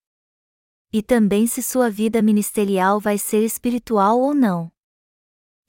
E 0.92 1.02
também 1.02 1.48
se 1.48 1.64
sua 1.64 1.90
vida 1.90 2.22
ministerial 2.22 3.00
vai 3.00 3.18
ser 3.18 3.42
espiritual 3.46 4.20
ou 4.20 4.34
não. 4.34 4.70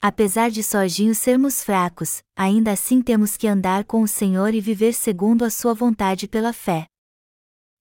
Apesar 0.05 0.51
de 0.51 0.61
sozinhos 0.61 1.17
sermos 1.17 1.63
fracos, 1.63 2.21
ainda 2.35 2.73
assim 2.73 3.01
temos 3.01 3.37
que 3.37 3.47
andar 3.47 3.85
com 3.85 4.01
o 4.01 4.07
Senhor 4.07 4.53
e 4.53 4.59
viver 4.59 4.93
segundo 4.93 5.45
a 5.45 5.49
sua 5.49 5.73
vontade 5.73 6.27
pela 6.27 6.51
fé. 6.51 6.87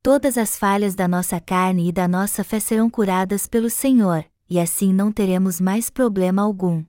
Todas 0.04 0.38
as 0.38 0.56
falhas 0.56 0.94
da 0.94 1.08
nossa 1.08 1.40
carne 1.40 1.88
e 1.88 1.92
da 1.92 2.06
nossa 2.06 2.44
fé 2.44 2.60
serão 2.60 2.88
curadas 2.88 3.48
pelo 3.48 3.68
Senhor, 3.68 4.24
e 4.48 4.60
assim 4.60 4.92
não 4.92 5.10
teremos 5.10 5.60
mais 5.60 5.90
problema 5.90 6.42
algum. 6.42 6.84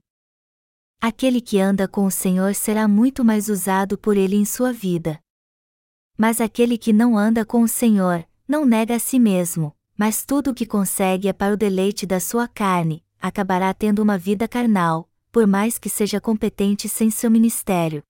Aquele 1.00 1.40
que 1.40 1.58
anda 1.58 1.88
com 1.88 2.06
o 2.06 2.12
Senhor 2.12 2.54
será 2.54 2.86
muito 2.86 3.24
mais 3.24 3.48
usado 3.48 3.98
por 3.98 4.16
ele 4.16 4.36
em 4.36 4.44
sua 4.44 4.72
vida. 4.72 5.18
Mas 6.16 6.40
aquele 6.40 6.78
que 6.78 6.92
não 6.92 7.18
anda 7.18 7.44
com 7.44 7.60
o 7.60 7.66
Senhor, 7.66 8.24
não 8.46 8.64
nega 8.64 8.94
a 8.94 9.00
si 9.00 9.18
mesmo, 9.18 9.74
mas 9.98 10.24
tudo 10.24 10.52
o 10.52 10.54
que 10.54 10.64
consegue 10.64 11.26
é 11.26 11.32
para 11.32 11.54
o 11.54 11.56
deleite 11.56 12.06
da 12.06 12.20
sua 12.20 12.46
carne, 12.46 13.04
acabará 13.20 13.74
tendo 13.74 14.00
uma 14.00 14.16
vida 14.16 14.46
carnal, 14.46 15.10
por 15.34 15.48
mais 15.48 15.80
que 15.80 15.90
seja 15.90 16.20
competente 16.20 16.88
sem 16.88 17.10
seu 17.10 17.28
ministério. 17.28 18.04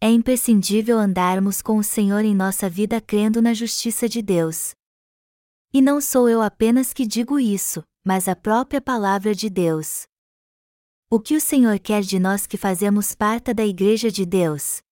É 0.00 0.10
imprescindível 0.10 0.98
andarmos 0.98 1.62
com 1.62 1.78
o 1.78 1.84
Senhor 1.84 2.24
em 2.24 2.34
nossa 2.34 2.68
vida 2.68 3.00
crendo 3.00 3.40
na 3.40 3.54
justiça 3.54 4.08
de 4.08 4.20
Deus. 4.20 4.74
E 5.72 5.80
não 5.80 6.00
sou 6.00 6.28
eu 6.28 6.42
apenas 6.42 6.92
que 6.92 7.06
digo 7.06 7.38
isso, 7.38 7.84
mas 8.04 8.26
a 8.26 8.34
própria 8.34 8.80
palavra 8.80 9.32
de 9.32 9.48
Deus. 9.48 10.08
O 11.08 11.20
que 11.20 11.36
o 11.36 11.40
Senhor 11.40 11.78
quer 11.78 12.02
de 12.02 12.18
nós 12.18 12.48
que 12.48 12.56
fazemos 12.56 13.14
parte 13.14 13.54
da 13.54 13.64
Igreja 13.64 14.10
de 14.10 14.26
Deus? 14.26 14.82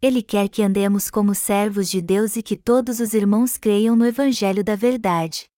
Ele 0.00 0.22
quer 0.22 0.48
que 0.48 0.62
andemos 0.62 1.10
como 1.10 1.34
servos 1.34 1.90
de 1.90 2.00
Deus 2.00 2.34
e 2.34 2.42
que 2.42 2.56
todos 2.56 2.98
os 2.98 3.12
irmãos 3.12 3.58
creiam 3.58 3.94
no 3.94 4.06
Evangelho 4.06 4.64
da 4.64 4.74
Verdade. 4.74 5.50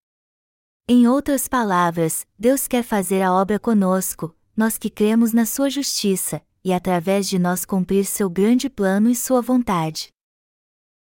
Em 0.88 1.06
outras 1.06 1.46
palavras, 1.46 2.26
Deus 2.36 2.66
quer 2.66 2.82
fazer 2.82 3.22
a 3.22 3.32
obra 3.32 3.60
conosco, 3.60 4.34
nós 4.58 4.76
que 4.76 4.90
cremos 4.90 5.32
na 5.32 5.46
Sua 5.46 5.70
justiça, 5.70 6.44
e 6.64 6.72
através 6.72 7.28
de 7.28 7.38
nós 7.38 7.64
cumprir 7.64 8.04
seu 8.04 8.28
grande 8.28 8.68
plano 8.68 9.08
e 9.08 9.14
Sua 9.14 9.40
vontade. 9.40 10.08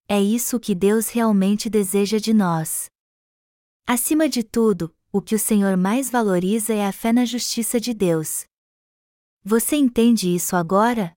É 0.07 0.21
isso 0.21 0.59
que 0.59 0.75
Deus 0.75 1.09
realmente 1.09 1.67
deseja 1.67 2.19
de 2.19 2.35
nós. 2.35 2.85
Acima 3.87 4.29
de 4.29 4.43
tudo, 4.43 4.95
o 5.11 5.19
que 5.19 5.33
o 5.33 5.39
Senhor 5.39 5.75
mais 5.75 6.07
valoriza 6.07 6.71
é 6.71 6.85
a 6.85 6.91
fé 6.91 7.11
na 7.11 7.25
justiça 7.25 7.79
de 7.79 7.95
Deus. 7.95 8.45
Você 9.43 9.75
entende 9.75 10.35
isso 10.35 10.55
agora? 10.55 11.13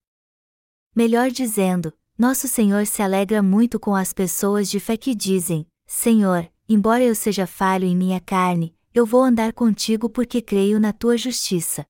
Melhor 0.96 1.30
dizendo, 1.30 1.92
nosso 2.16 2.48
Senhor 2.48 2.86
se 2.86 3.02
alegra 3.02 3.42
muito 3.42 3.78
com 3.78 3.94
as 3.94 4.14
pessoas 4.14 4.70
de 4.70 4.80
fé 4.80 4.96
que 4.96 5.14
dizem: 5.14 5.66
Senhor, 5.86 6.50
embora 6.66 7.04
eu 7.04 7.14
seja 7.14 7.46
falho 7.46 7.84
em 7.84 7.94
minha 7.94 8.18
carne, 8.18 8.74
eu 8.94 9.04
vou 9.04 9.22
andar 9.22 9.52
contigo 9.52 10.08
porque 10.08 10.40
creio 10.40 10.80
na 10.80 10.90
tua 10.90 11.18
justiça. 11.18 11.84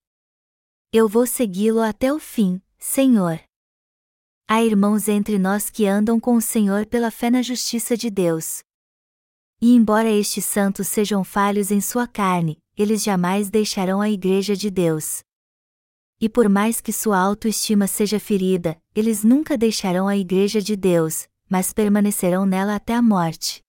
Eu 0.92 1.08
vou 1.08 1.24
segui-lo 1.24 1.80
até 1.80 2.12
o 2.12 2.18
fim, 2.18 2.60
Senhor. 2.76 3.40
Há 4.48 4.64
irmãos 4.64 5.06
entre 5.06 5.38
nós 5.38 5.70
que 5.70 5.86
andam 5.86 6.18
com 6.18 6.34
o 6.34 6.40
Senhor 6.40 6.84
pela 6.84 7.12
fé 7.12 7.30
na 7.30 7.42
justiça 7.42 7.96
de 7.96 8.10
Deus. 8.10 8.64
E 9.62 9.72
embora 9.72 10.10
estes 10.10 10.44
santos 10.44 10.88
sejam 10.88 11.22
falhos 11.22 11.70
em 11.70 11.80
sua 11.80 12.08
carne, 12.08 12.58
eles 12.76 13.04
jamais 13.04 13.50
deixarão 13.50 14.00
a 14.00 14.10
Igreja 14.10 14.56
de 14.56 14.68
Deus. 14.68 15.20
E 16.20 16.28
por 16.28 16.48
mais 16.48 16.80
que 16.80 16.92
sua 16.92 17.20
autoestima 17.20 17.86
seja 17.86 18.18
ferida, 18.18 18.76
eles 18.92 19.22
nunca 19.22 19.56
deixarão 19.56 20.08
a 20.08 20.16
Igreja 20.16 20.60
de 20.60 20.74
Deus, 20.74 21.28
mas 21.48 21.72
permanecerão 21.72 22.44
nela 22.44 22.74
até 22.74 22.94
a 22.94 23.02
morte. 23.02 23.62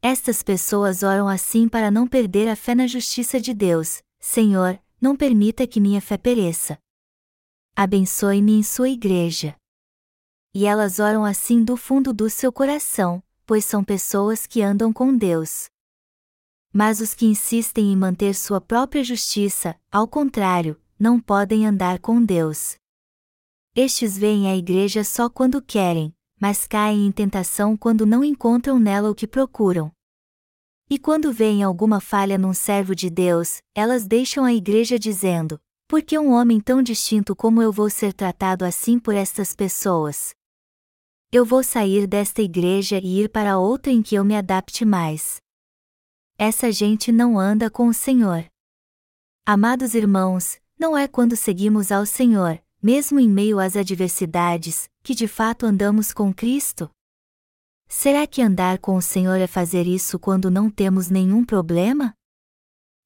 Estas 0.00 0.42
pessoas 0.42 1.02
oram 1.02 1.28
assim 1.28 1.68
para 1.68 1.90
não 1.90 2.08
perder 2.08 2.48
a 2.48 2.56
fé 2.56 2.74
na 2.74 2.86
justiça 2.86 3.38
de 3.38 3.52
Deus. 3.52 4.00
Senhor, 4.18 4.80
não 5.02 5.16
permita 5.16 5.66
que 5.66 5.80
minha 5.80 6.00
fé 6.00 6.16
pereça. 6.16 6.78
Abençoe-me 7.74 8.52
em 8.52 8.62
sua 8.62 8.88
igreja. 8.88 9.56
E 10.54 10.64
elas 10.64 11.00
oram 11.00 11.24
assim 11.24 11.64
do 11.64 11.76
fundo 11.76 12.12
do 12.12 12.30
seu 12.30 12.52
coração, 12.52 13.20
pois 13.44 13.64
são 13.64 13.82
pessoas 13.82 14.46
que 14.46 14.62
andam 14.62 14.92
com 14.92 15.16
Deus. 15.16 15.66
Mas 16.72 17.00
os 17.00 17.14
que 17.14 17.26
insistem 17.26 17.92
em 17.92 17.96
manter 17.96 18.32
sua 18.32 18.60
própria 18.60 19.02
justiça, 19.02 19.74
ao 19.90 20.06
contrário, 20.06 20.80
não 20.96 21.18
podem 21.18 21.66
andar 21.66 21.98
com 21.98 22.24
Deus. 22.24 22.76
Estes 23.74 24.16
veem 24.16 24.48
a 24.48 24.56
igreja 24.56 25.02
só 25.02 25.28
quando 25.28 25.60
querem, 25.60 26.14
mas 26.38 26.66
caem 26.66 27.06
em 27.06 27.10
tentação 27.10 27.76
quando 27.76 28.06
não 28.06 28.22
encontram 28.22 28.78
nela 28.78 29.10
o 29.10 29.14
que 29.14 29.26
procuram. 29.26 29.90
E 30.92 30.98
quando 30.98 31.32
veem 31.32 31.62
alguma 31.62 32.02
falha 32.02 32.36
num 32.36 32.52
servo 32.52 32.94
de 32.94 33.08
Deus, 33.08 33.62
elas 33.74 34.06
deixam 34.06 34.44
a 34.44 34.52
igreja 34.52 34.98
dizendo: 34.98 35.58
Por 35.88 36.02
que 36.02 36.18
um 36.18 36.32
homem 36.32 36.60
tão 36.60 36.82
distinto 36.82 37.34
como 37.34 37.62
eu 37.62 37.72
vou 37.72 37.88
ser 37.88 38.12
tratado 38.12 38.62
assim 38.62 38.98
por 38.98 39.14
estas 39.14 39.56
pessoas? 39.56 40.34
Eu 41.32 41.46
vou 41.46 41.62
sair 41.62 42.06
desta 42.06 42.42
igreja 42.42 43.00
e 43.02 43.22
ir 43.22 43.30
para 43.30 43.56
outra 43.56 43.90
em 43.90 44.02
que 44.02 44.14
eu 44.14 44.22
me 44.22 44.36
adapte 44.36 44.84
mais. 44.84 45.40
Essa 46.36 46.70
gente 46.70 47.10
não 47.10 47.38
anda 47.38 47.70
com 47.70 47.86
o 47.86 47.94
Senhor. 47.94 48.44
Amados 49.46 49.94
irmãos, 49.94 50.60
não 50.78 50.94
é 50.94 51.08
quando 51.08 51.36
seguimos 51.36 51.90
ao 51.90 52.04
Senhor, 52.04 52.62
mesmo 52.82 53.18
em 53.18 53.30
meio 53.30 53.58
às 53.58 53.76
adversidades, 53.76 54.90
que 55.02 55.14
de 55.14 55.26
fato 55.26 55.64
andamos 55.64 56.12
com 56.12 56.34
Cristo? 56.34 56.90
Será 57.94 58.26
que 58.26 58.40
andar 58.40 58.78
com 58.78 58.96
o 58.96 59.02
Senhor 59.02 59.38
é 59.38 59.46
fazer 59.46 59.86
isso 59.86 60.18
quando 60.18 60.50
não 60.50 60.70
temos 60.70 61.10
nenhum 61.10 61.44
problema? 61.44 62.14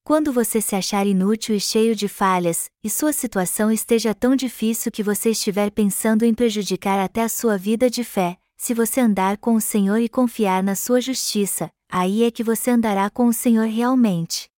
Quando 0.01 0.31
você 0.31 0.61
se 0.61 0.77
achar 0.77 1.05
inútil 1.05 1.53
e 1.53 1.59
cheio 1.59 1.93
de 1.93 2.07
falhas, 2.07 2.69
e 2.81 2.89
sua 2.89 3.11
situação 3.11 3.69
esteja 3.69 4.15
tão 4.15 4.33
difícil 4.33 4.89
que 4.89 5.03
você 5.03 5.31
estiver 5.31 5.71
pensando 5.71 6.23
em 6.23 6.33
prejudicar 6.33 6.99
até 6.99 7.21
a 7.21 7.29
sua 7.29 7.57
vida 7.57 7.89
de 7.89 8.01
fé, 8.01 8.37
se 8.55 8.73
você 8.73 9.01
andar 9.01 9.37
com 9.37 9.55
o 9.55 9.61
Senhor 9.61 9.97
e 9.97 10.07
confiar 10.07 10.63
na 10.63 10.73
sua 10.73 11.01
justiça, 11.01 11.69
aí 11.91 12.23
é 12.23 12.31
que 12.31 12.41
você 12.41 12.71
andará 12.71 13.09
com 13.09 13.27
o 13.27 13.33
Senhor 13.33 13.67
realmente. 13.67 14.49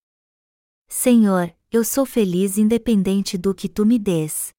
Senhor, 0.88 1.52
eu 1.72 1.84
sou 1.84 2.06
feliz 2.06 2.56
independente 2.56 3.36
do 3.36 3.54
que 3.54 3.68
tu 3.68 3.84
me 3.84 3.98
des. 3.98 4.54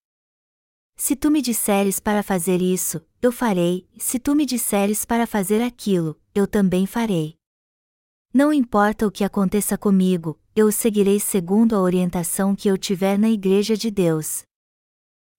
Se 1.02 1.16
tu 1.16 1.30
me 1.30 1.40
disseres 1.40 1.98
para 1.98 2.22
fazer 2.22 2.60
isso, 2.60 3.00
eu 3.22 3.32
farei, 3.32 3.88
se 3.96 4.18
tu 4.18 4.34
me 4.34 4.44
disseres 4.44 5.02
para 5.02 5.26
fazer 5.26 5.62
aquilo, 5.62 6.14
eu 6.34 6.46
também 6.46 6.84
farei. 6.84 7.36
Não 8.34 8.52
importa 8.52 9.06
o 9.06 9.10
que 9.10 9.24
aconteça 9.24 9.78
comigo, 9.78 10.38
eu 10.54 10.66
o 10.66 10.70
seguirei 10.70 11.18
segundo 11.18 11.74
a 11.74 11.80
orientação 11.80 12.54
que 12.54 12.68
eu 12.68 12.76
tiver 12.76 13.18
na 13.18 13.30
Igreja 13.30 13.78
de 13.78 13.90
Deus. 13.90 14.42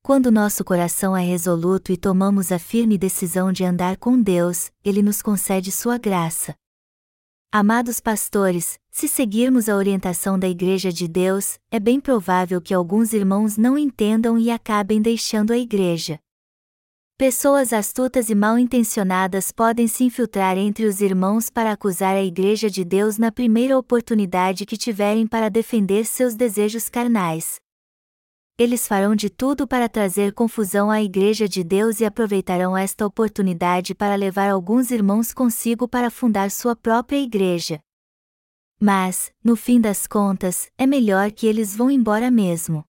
Quando 0.02 0.32
nosso 0.32 0.64
coração 0.66 1.16
é 1.16 1.24
resoluto 1.24 1.92
e 1.92 1.96
tomamos 1.96 2.52
a 2.52 2.58
firme 2.58 2.98
decisão 2.98 3.52
de 3.52 3.64
andar 3.64 3.98
com 3.98 4.20
Deus, 4.20 4.72
Ele 4.84 5.04
nos 5.04 5.22
concede 5.22 5.72
Sua 5.72 6.00
graça. 6.00 6.56
Amados 7.54 8.00
pastores, 8.00 8.80
se 8.90 9.10
seguirmos 9.10 9.68
a 9.68 9.76
orientação 9.76 10.40
da 10.40 10.48
Igreja 10.48 10.90
de 10.90 11.06
Deus, 11.06 11.60
é 11.70 11.82
bem 11.82 12.00
provável 12.00 12.62
que 12.62 12.74
alguns 12.74 13.12
irmãos 13.12 13.58
não 13.58 13.78
entendam 13.78 14.40
e 14.40 14.50
acabem 14.50 15.02
deixando 15.02 15.52
a 15.52 15.58
Igreja. 15.58 16.18
Pessoas 17.18 17.74
astutas 17.74 18.30
e 18.30 18.36
mal 18.36 18.58
intencionadas 18.58 19.52
podem 19.52 19.86
se 19.86 20.06
infiltrar 20.06 20.58
entre 20.58 20.86
os 20.86 21.02
irmãos 21.02 21.50
para 21.50 21.74
acusar 21.74 22.16
a 22.16 22.24
Igreja 22.24 22.70
de 22.70 22.86
Deus 22.86 23.18
na 23.18 23.34
primeira 23.34 23.78
oportunidade 23.78 24.66
que 24.66 24.78
tiverem 24.78 25.28
para 25.28 25.50
defender 25.50 26.06
seus 26.06 26.36
desejos 26.36 26.88
carnais 26.88 27.61
eles 28.58 28.88
farão 28.88 29.16
de 29.16 29.30
tudo 29.30 29.68
para 29.68 29.90
trazer 29.90 30.34
confusão 30.34 30.92
à 30.92 31.02
Igreja 31.02 31.48
de 31.48 31.64
Deus 31.64 32.00
e 32.00 32.06
aproveitarão 32.06 32.78
esta 32.78 33.06
oportunidade 33.06 33.96
para 33.96 34.16
levar 34.16 34.50
alguns 34.50 34.92
irmãos 34.92 35.34
consigo 35.34 35.88
para 35.88 36.12
fundar 36.12 36.52
sua 36.52 36.76
própria 36.76 37.18
igreja. 37.18 37.82
Mas, 38.80 39.32
no 39.44 39.56
fim 39.56 39.80
das 39.80 40.08
contas, 40.08 40.72
é 40.78 40.88
melhor 40.88 41.32
que 41.32 41.46
eles 41.48 41.76
vão 41.76 41.90
embora 41.90 42.32
mesmo. 42.32 42.84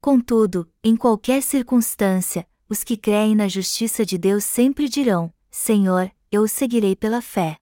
Contudo, 0.00 0.70
em 0.82 0.96
qualquer 0.96 1.42
circunstância, 1.42 2.48
os 2.68 2.82
que 2.82 2.96
creem 2.96 3.34
na 3.34 3.48
justiça 3.48 4.04
de 4.04 4.16
Deus 4.16 4.44
sempre 4.44 4.88
dirão: 4.88 5.32
Senhor, 5.50 6.10
eu 6.30 6.42
o 6.42 6.48
seguirei 6.48 6.96
pela 6.96 7.20
fé. 7.20 7.56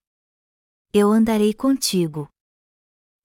Eu 0.93 1.11
andarei 1.11 1.53
contigo. 1.53 2.29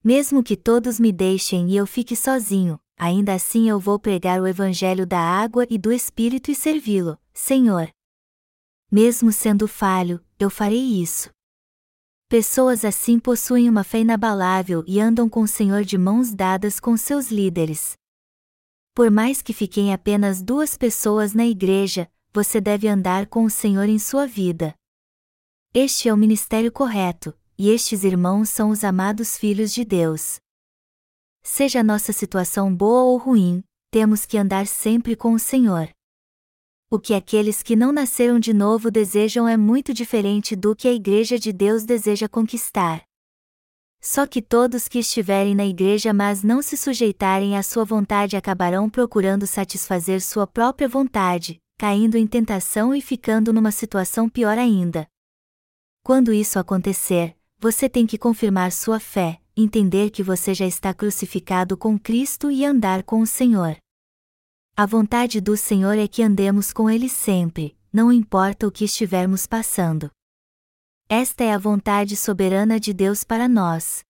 Mesmo 0.02 0.42
que 0.42 0.56
todos 0.56 0.98
me 0.98 1.12
deixem 1.12 1.70
e 1.70 1.76
eu 1.76 1.86
fique 1.86 2.16
sozinho, 2.16 2.80
ainda 3.00 3.32
assim 3.32 3.66
eu 3.66 3.80
vou 3.80 3.98
pregar 3.98 4.42
o 4.42 4.46
Evangelho 4.46 5.06
da 5.06 5.18
água 5.18 5.66
e 5.70 5.78
do 5.78 5.90
Espírito 5.90 6.50
e 6.50 6.54
servi-lo, 6.54 7.18
Senhor. 7.32 7.88
Mesmo 8.92 9.32
sendo 9.32 9.66
falho, 9.66 10.22
eu 10.38 10.50
farei 10.50 11.00
isso. 11.00 11.30
Pessoas 12.28 12.84
assim 12.84 13.18
possuem 13.18 13.70
uma 13.70 13.82
fé 13.82 14.00
inabalável 14.00 14.84
e 14.86 15.00
andam 15.00 15.30
com 15.30 15.40
o 15.40 15.48
Senhor 15.48 15.82
de 15.82 15.96
mãos 15.96 16.34
dadas 16.34 16.78
com 16.78 16.94
seus 16.94 17.30
líderes. 17.30 17.94
Por 18.94 19.10
mais 19.10 19.40
que 19.40 19.54
fiquem 19.54 19.94
apenas 19.94 20.42
duas 20.42 20.76
pessoas 20.76 21.32
na 21.32 21.46
igreja, 21.46 22.06
você 22.34 22.60
deve 22.60 22.86
andar 22.86 23.26
com 23.28 23.44
o 23.44 23.50
Senhor 23.50 23.88
em 23.88 23.98
sua 23.98 24.26
vida. 24.26 24.74
Este 25.72 26.10
é 26.10 26.12
o 26.12 26.18
ministério 26.18 26.70
correto, 26.70 27.34
e 27.56 27.70
estes 27.70 28.04
irmãos 28.04 28.50
são 28.50 28.68
os 28.68 28.84
amados 28.84 29.38
filhos 29.38 29.72
de 29.72 29.86
Deus. 29.86 30.38
Seja 31.42 31.82
nossa 31.82 32.12
situação 32.12 32.74
boa 32.74 33.02
ou 33.02 33.16
ruim, 33.16 33.62
temos 33.90 34.26
que 34.26 34.36
andar 34.36 34.66
sempre 34.66 35.16
com 35.16 35.32
o 35.32 35.38
Senhor. 35.38 35.88
O 36.90 36.98
que 36.98 37.14
aqueles 37.14 37.62
que 37.62 37.74
não 37.76 37.92
nasceram 37.92 38.38
de 38.38 38.52
novo 38.52 38.90
desejam 38.90 39.48
é 39.48 39.56
muito 39.56 39.94
diferente 39.94 40.54
do 40.54 40.74
que 40.74 40.88
a 40.88 40.92
Igreja 40.92 41.38
de 41.38 41.52
Deus 41.52 41.84
deseja 41.84 42.28
conquistar. 42.28 43.02
Só 44.00 44.26
que 44.26 44.40
todos 44.40 44.88
que 44.88 44.98
estiverem 44.98 45.54
na 45.54 45.66
igreja 45.66 46.12
mas 46.12 46.42
não 46.42 46.62
se 46.62 46.74
sujeitarem 46.74 47.56
à 47.56 47.62
sua 47.62 47.84
vontade 47.84 48.34
acabarão 48.34 48.88
procurando 48.88 49.46
satisfazer 49.46 50.22
sua 50.22 50.46
própria 50.46 50.88
vontade, 50.88 51.60
caindo 51.78 52.16
em 52.16 52.26
tentação 52.26 52.94
e 52.94 53.00
ficando 53.02 53.52
numa 53.52 53.70
situação 53.70 54.28
pior 54.28 54.56
ainda. 54.56 55.06
Quando 56.02 56.32
isso 56.32 56.58
acontecer, 56.58 57.36
você 57.58 57.90
tem 57.90 58.06
que 58.06 58.16
confirmar 58.16 58.72
sua 58.72 58.98
fé, 58.98 59.39
entender 59.56 60.10
que 60.10 60.22
você 60.22 60.54
já 60.54 60.66
está 60.66 60.94
crucificado 60.94 61.76
com 61.76 61.98
Cristo 61.98 62.50
e 62.50 62.64
andar 62.64 63.02
com 63.02 63.20
o 63.20 63.26
Senhor. 63.26 63.76
A 64.76 64.86
vontade 64.86 65.40
do 65.40 65.56
Senhor 65.56 65.98
é 65.98 66.08
que 66.08 66.22
andemos 66.22 66.72
com 66.72 66.88
Ele 66.88 67.08
sempre, 67.08 67.76
não 67.92 68.12
importa 68.12 68.66
o 68.66 68.72
que 68.72 68.84
estivermos 68.84 69.46
passando. 69.46 70.10
Esta 71.08 71.44
é 71.44 71.52
a 71.52 71.58
vontade 71.58 72.16
soberana 72.16 72.78
de 72.78 72.94
Deus 72.94 73.24
para 73.24 73.48
nós. 73.48 74.04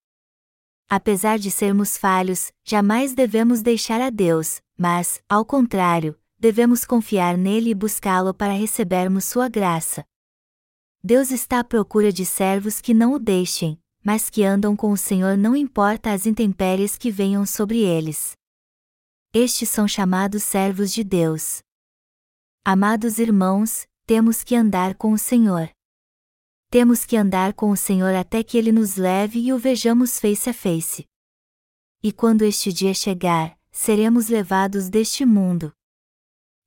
Apesar 0.89 1.39
de 1.39 1.51
sermos 1.51 1.97
falhos, 1.97 2.53
jamais 2.65 3.15
devemos 3.15 3.63
deixar 3.63 4.01
a 4.01 4.11
Deus, 4.11 4.61
mas, 4.77 5.23
ao 5.29 5.45
contrário, 5.45 6.19
devemos 6.39 6.85
confiar 6.85 7.37
nele 7.39 7.71
e 7.71 7.75
buscá-lo 7.75 8.35
para 8.35 8.53
recebermos 8.53 9.25
sua 9.25 9.49
graça. 9.49 10.05
Deus 11.03 11.31
está 11.31 11.61
à 11.61 11.65
procura 11.65 12.13
de 12.13 12.27
servos 12.27 12.81
que 12.81 12.93
não 12.93 13.15
o 13.15 13.19
deixem, 13.19 13.81
mas 14.03 14.31
que 14.31 14.43
andam 14.43 14.75
com 14.75 14.91
o 14.91 14.97
Senhor 14.97 15.37
não 15.37 15.55
importa 15.55 16.13
as 16.13 16.27
intempéries 16.27 16.97
que 16.97 17.11
venham 17.11 17.45
sobre 17.45 17.81
eles. 17.81 18.33
Estes 19.33 19.69
são 19.69 19.87
chamados 19.87 20.43
servos 20.43 20.93
de 20.93 21.05
Deus. 21.05 21.61
Amados 22.65 23.19
irmãos, 23.19 23.87
temos 24.07 24.43
que 24.43 24.57
andar 24.57 24.95
com 24.95 25.13
o 25.13 25.19
Senhor. 25.19 25.71
Temos 26.69 27.05
que 27.05 27.17
andar 27.17 27.53
com 27.55 27.71
o 27.71 27.77
Senhor 27.77 28.15
até 28.15 28.43
que 28.43 28.57
Ele 28.57 28.73
nos 28.73 28.97
leve 28.97 29.41
e 29.41 29.53
o 29.53 29.59
vejamos 29.59 30.19
face 30.19 30.51
a 30.51 30.53
face. 30.53 31.05
E 32.03 32.13
quando 32.13 32.43
este 32.43 32.73
dia 32.73 32.95
chegar, 32.95 33.59
seremos 33.71 34.29
levados 34.29 34.89
deste 34.89 35.25
mundo. 35.25 35.73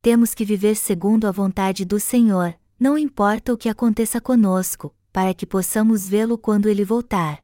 Temos 0.01 0.33
que 0.33 0.45
viver 0.45 0.75
segundo 0.75 1.25
a 1.25 1.31
vontade 1.31 1.85
do 1.85 1.99
Senhor, 1.99 2.57
não 2.79 2.97
importa 2.97 3.53
o 3.53 3.57
que 3.57 3.69
aconteça 3.69 4.19
conosco, 4.19 4.93
para 5.13 5.33
que 5.33 5.45
possamos 5.45 6.09
vê-lo 6.09 6.37
quando 6.37 6.67
ele 6.67 6.83
voltar. 6.83 7.39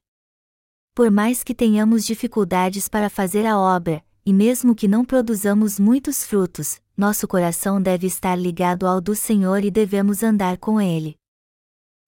Por 0.95 1.11
mais 1.11 1.43
que 1.43 1.53
tenhamos 1.55 2.03
dificuldades 2.03 2.89
para 2.89 3.09
fazer 3.09 3.45
a 3.45 3.57
obra, 3.57 4.03
e 4.25 4.33
mesmo 4.33 4.75
que 4.75 4.87
não 4.87 5.05
produzamos 5.05 5.79
muitos 5.79 6.25
frutos, 6.25 6.81
nosso 6.97 7.27
coração 7.27 7.81
deve 7.81 8.07
estar 8.07 8.35
ligado 8.35 8.85
ao 8.85 8.99
do 8.99 9.15
Senhor 9.15 9.63
e 9.63 9.71
devemos 9.71 10.23
andar 10.23 10.57
com 10.57 10.81
Ele. 10.81 11.15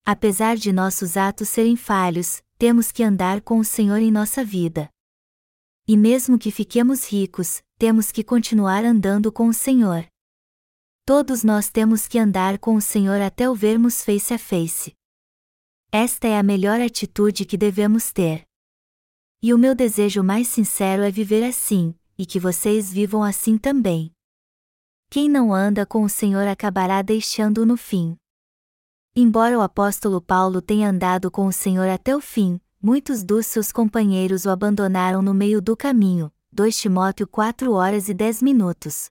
Apesar 0.06 0.58
de 0.58 0.74
nossos 0.74 1.16
atos 1.16 1.48
serem 1.48 1.76
falhos, 1.76 2.42
temos 2.58 2.92
que 2.92 3.04
andar 3.04 3.40
com 3.42 3.60
o 3.60 3.64
Senhor 3.64 3.98
em 3.98 4.12
nossa 4.12 4.44
vida. 4.44 4.90
E 5.88 5.96
mesmo 5.96 6.38
que 6.38 6.52
fiquemos 6.52 7.10
ricos, 7.10 7.62
temos 7.78 8.12
que 8.12 8.24
continuar 8.24 8.84
andando 8.84 9.32
com 9.32 9.48
o 9.48 9.54
Senhor. 9.54 10.06
Todos 11.06 11.44
nós 11.44 11.70
temos 11.70 12.08
que 12.08 12.20
andar 12.20 12.60
com 12.60 12.76
o 12.76 12.82
Senhor 12.82 13.22
até 13.22 13.50
o 13.50 13.56
vermos 13.56 14.04
face 14.04 14.34
a 14.34 14.38
face. 14.38 14.94
Esta 15.94 16.26
é 16.26 16.40
a 16.40 16.44
melhor 16.44 16.80
atitude 16.80 17.44
que 17.44 17.58
devemos 17.58 18.14
ter. 18.14 18.44
E 19.44 19.54
o 19.54 19.58
meu 19.58 19.76
desejo 19.76 20.24
mais 20.24 20.48
sincero 20.48 21.02
é 21.02 21.12
viver 21.12 21.44
assim, 21.44 21.94
e 22.18 22.26
que 22.26 22.40
vocês 22.40 22.90
vivam 22.90 23.22
assim 23.22 23.58
também. 23.58 24.10
Quem 25.10 25.28
não 25.28 25.54
anda 25.54 25.86
com 25.86 26.04
o 26.04 26.10
Senhor 26.10 26.48
acabará 26.48 27.02
deixando-o 27.02 27.66
no 27.66 27.76
fim. 27.76 28.16
Embora 29.14 29.60
o 29.60 29.62
apóstolo 29.62 30.22
Paulo 30.22 30.62
tenha 30.62 30.90
andado 30.90 31.30
com 31.30 31.46
o 31.46 31.52
Senhor 31.52 31.90
até 31.90 32.16
o 32.16 32.22
fim, 32.22 32.62
muitos 32.82 33.22
dos 33.22 33.46
seus 33.46 33.70
companheiros 33.74 34.46
o 34.46 34.50
abandonaram 34.50 35.22
no 35.22 35.34
meio 35.34 35.62
do 35.62 35.76
caminho. 35.76 36.32
2 36.54 36.80
Timóteo 36.80 37.28
4 37.28 37.74
horas 37.74 38.08
e 38.08 38.14
10 38.14 38.42
minutos. 38.42 39.10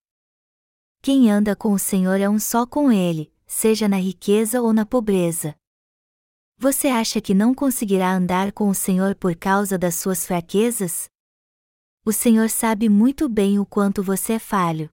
Quem 1.03 1.31
anda 1.31 1.55
com 1.55 1.74
o 1.74 1.78
Senhor 1.78 2.18
é 2.18 2.28
um 2.28 2.39
só 2.39 2.64
com 2.64 2.91
ele, 2.91 3.31
seja 3.47 3.87
na 3.87 3.99
riqueza 3.99 4.62
ou 4.62 4.72
na 4.72 4.87
pobreza. 4.87 5.59
Você 6.62 6.88
acha 6.88 7.22
que 7.22 7.32
não 7.32 7.54
conseguirá 7.54 8.14
andar 8.14 8.52
com 8.52 8.68
o 8.68 8.74
Senhor 8.74 9.14
por 9.14 9.34
causa 9.34 9.78
das 9.78 9.94
suas 9.94 10.26
fraquezas? 10.26 11.08
O 12.04 12.12
Senhor 12.12 12.50
sabe 12.50 12.86
muito 12.86 13.30
bem 13.30 13.58
o 13.58 13.64
quanto 13.64 14.02
você 14.02 14.34
é 14.34 14.38
falho. 14.38 14.90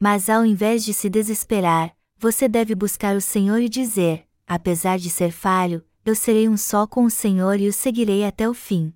Mas 0.00 0.30
ao 0.30 0.46
invés 0.46 0.82
de 0.82 0.94
se 0.94 1.10
desesperar, 1.10 1.94
você 2.16 2.48
deve 2.48 2.74
buscar 2.74 3.14
o 3.14 3.20
Senhor 3.20 3.60
e 3.60 3.68
dizer: 3.68 4.26
apesar 4.46 4.98
de 4.98 5.10
ser 5.10 5.30
falho, 5.30 5.84
eu 6.06 6.14
serei 6.14 6.48
um 6.48 6.56
só 6.56 6.86
com 6.86 7.04
o 7.04 7.10
Senhor 7.10 7.60
e 7.60 7.68
o 7.68 7.72
seguirei 7.72 8.24
até 8.24 8.48
o 8.48 8.54
fim. 8.54 8.94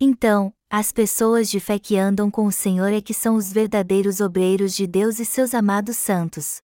Então, 0.00 0.50
as 0.70 0.92
pessoas 0.92 1.50
de 1.50 1.60
fé 1.60 1.78
que 1.78 1.98
andam 1.98 2.30
com 2.30 2.46
o 2.46 2.52
Senhor 2.52 2.90
é 2.90 3.02
que 3.02 3.12
são 3.12 3.36
os 3.36 3.52
verdadeiros 3.52 4.18
obreiros 4.18 4.74
de 4.74 4.86
Deus 4.86 5.20
e 5.20 5.26
seus 5.26 5.52
amados 5.52 5.98
santos. 5.98 6.62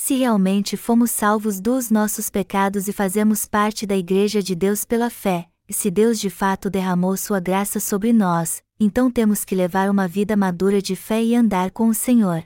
Se 0.00 0.14
realmente 0.14 0.76
fomos 0.76 1.10
salvos 1.10 1.60
dos 1.60 1.90
nossos 1.90 2.30
pecados 2.30 2.86
e 2.86 2.92
fazemos 2.92 3.46
parte 3.46 3.84
da 3.84 3.96
Igreja 3.96 4.40
de 4.40 4.54
Deus 4.54 4.84
pela 4.84 5.10
fé, 5.10 5.48
se 5.68 5.90
Deus 5.90 6.20
de 6.20 6.30
fato 6.30 6.70
derramou 6.70 7.16
sua 7.16 7.40
graça 7.40 7.80
sobre 7.80 8.12
nós, 8.12 8.62
então 8.78 9.10
temos 9.10 9.44
que 9.44 9.56
levar 9.56 9.90
uma 9.90 10.06
vida 10.06 10.36
madura 10.36 10.80
de 10.80 10.94
fé 10.94 11.22
e 11.22 11.34
andar 11.34 11.72
com 11.72 11.88
o 11.88 11.94
Senhor. 11.94 12.44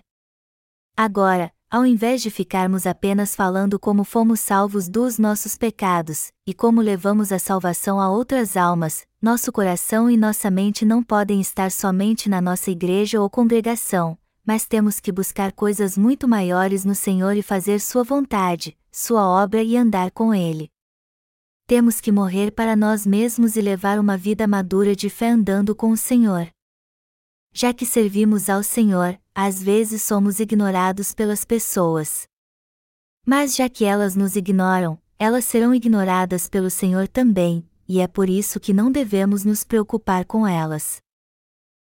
Agora, 0.96 1.52
ao 1.70 1.84
invés 1.84 2.22
de 2.22 2.30
ficarmos 2.30 2.86
apenas 2.86 3.36
falando 3.36 3.78
como 3.78 4.02
fomos 4.02 4.40
salvos 4.40 4.88
dos 4.88 5.18
nossos 5.18 5.56
pecados, 5.56 6.32
e 6.46 6.54
como 6.54 6.80
levamos 6.80 7.30
a 7.32 7.38
salvação 7.38 8.00
a 8.00 8.08
outras 8.08 8.56
almas, 8.56 9.06
nosso 9.20 9.52
coração 9.52 10.10
e 10.10 10.16
nossa 10.16 10.50
mente 10.50 10.86
não 10.86 11.02
podem 11.02 11.38
estar 11.38 11.70
somente 11.70 12.30
na 12.30 12.40
nossa 12.40 12.70
igreja 12.70 13.20
ou 13.20 13.28
congregação, 13.28 14.18
mas 14.46 14.66
temos 14.66 15.00
que 15.00 15.12
buscar 15.12 15.52
coisas 15.52 15.96
muito 15.96 16.28
maiores 16.28 16.84
no 16.84 16.94
Senhor 16.94 17.36
e 17.36 17.42
fazer 17.42 17.80
Sua 17.80 18.02
vontade, 18.02 18.76
Sua 18.90 19.26
obra 19.26 19.62
e 19.62 19.76
andar 19.76 20.10
com 20.10 20.34
Ele 20.34 20.72
temos 21.72 22.02
que 22.02 22.12
morrer 22.12 22.50
para 22.50 22.76
nós 22.76 23.06
mesmos 23.06 23.56
e 23.56 23.60
levar 23.62 23.98
uma 23.98 24.14
vida 24.14 24.46
madura 24.46 24.94
de 24.94 25.08
fé 25.08 25.30
andando 25.30 25.74
com 25.74 25.90
o 25.90 25.96
Senhor. 25.96 26.50
Já 27.50 27.72
que 27.72 27.86
servimos 27.86 28.50
ao 28.50 28.62
Senhor, 28.62 29.18
às 29.34 29.62
vezes 29.62 30.02
somos 30.02 30.38
ignorados 30.38 31.14
pelas 31.14 31.46
pessoas. 31.46 32.26
Mas 33.24 33.56
já 33.56 33.70
que 33.70 33.86
elas 33.86 34.14
nos 34.14 34.36
ignoram, 34.36 35.00
elas 35.18 35.46
serão 35.46 35.74
ignoradas 35.74 36.46
pelo 36.46 36.68
Senhor 36.68 37.08
também, 37.08 37.66
e 37.88 38.00
é 38.00 38.06
por 38.06 38.28
isso 38.28 38.60
que 38.60 38.74
não 38.74 38.92
devemos 38.92 39.42
nos 39.42 39.64
preocupar 39.64 40.26
com 40.26 40.46
elas. 40.46 41.00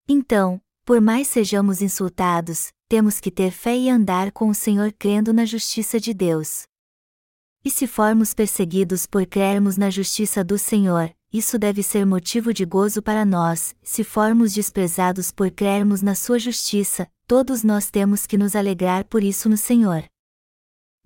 Então, 0.08 0.60
por 0.84 1.00
mais 1.00 1.28
sejamos 1.28 1.80
insultados, 1.80 2.72
temos 2.88 3.20
que 3.20 3.30
ter 3.30 3.50
fé 3.52 3.76
e 3.76 3.88
andar 3.88 4.32
com 4.32 4.48
o 4.48 4.54
Senhor 4.54 4.92
crendo 4.92 5.32
na 5.32 5.44
justiça 5.44 6.00
de 6.00 6.12
Deus. 6.12 6.64
E 7.64 7.70
se 7.70 7.86
formos 7.86 8.34
perseguidos 8.34 9.06
por 9.06 9.24
crermos 9.24 9.76
na 9.76 9.88
justiça 9.88 10.42
do 10.42 10.58
Senhor, 10.58 11.14
isso 11.32 11.58
deve 11.58 11.82
ser 11.82 12.04
motivo 12.04 12.52
de 12.52 12.64
gozo 12.64 13.00
para 13.00 13.24
nós, 13.24 13.74
se 13.82 14.02
formos 14.02 14.52
desprezados 14.52 15.30
por 15.30 15.50
crermos 15.50 16.02
na 16.02 16.16
Sua 16.16 16.38
justiça, 16.38 17.08
todos 17.26 17.62
nós 17.62 17.88
temos 17.88 18.26
que 18.26 18.36
nos 18.36 18.56
alegrar 18.56 19.04
por 19.04 19.22
isso 19.22 19.48
no 19.48 19.56
Senhor. 19.56 20.04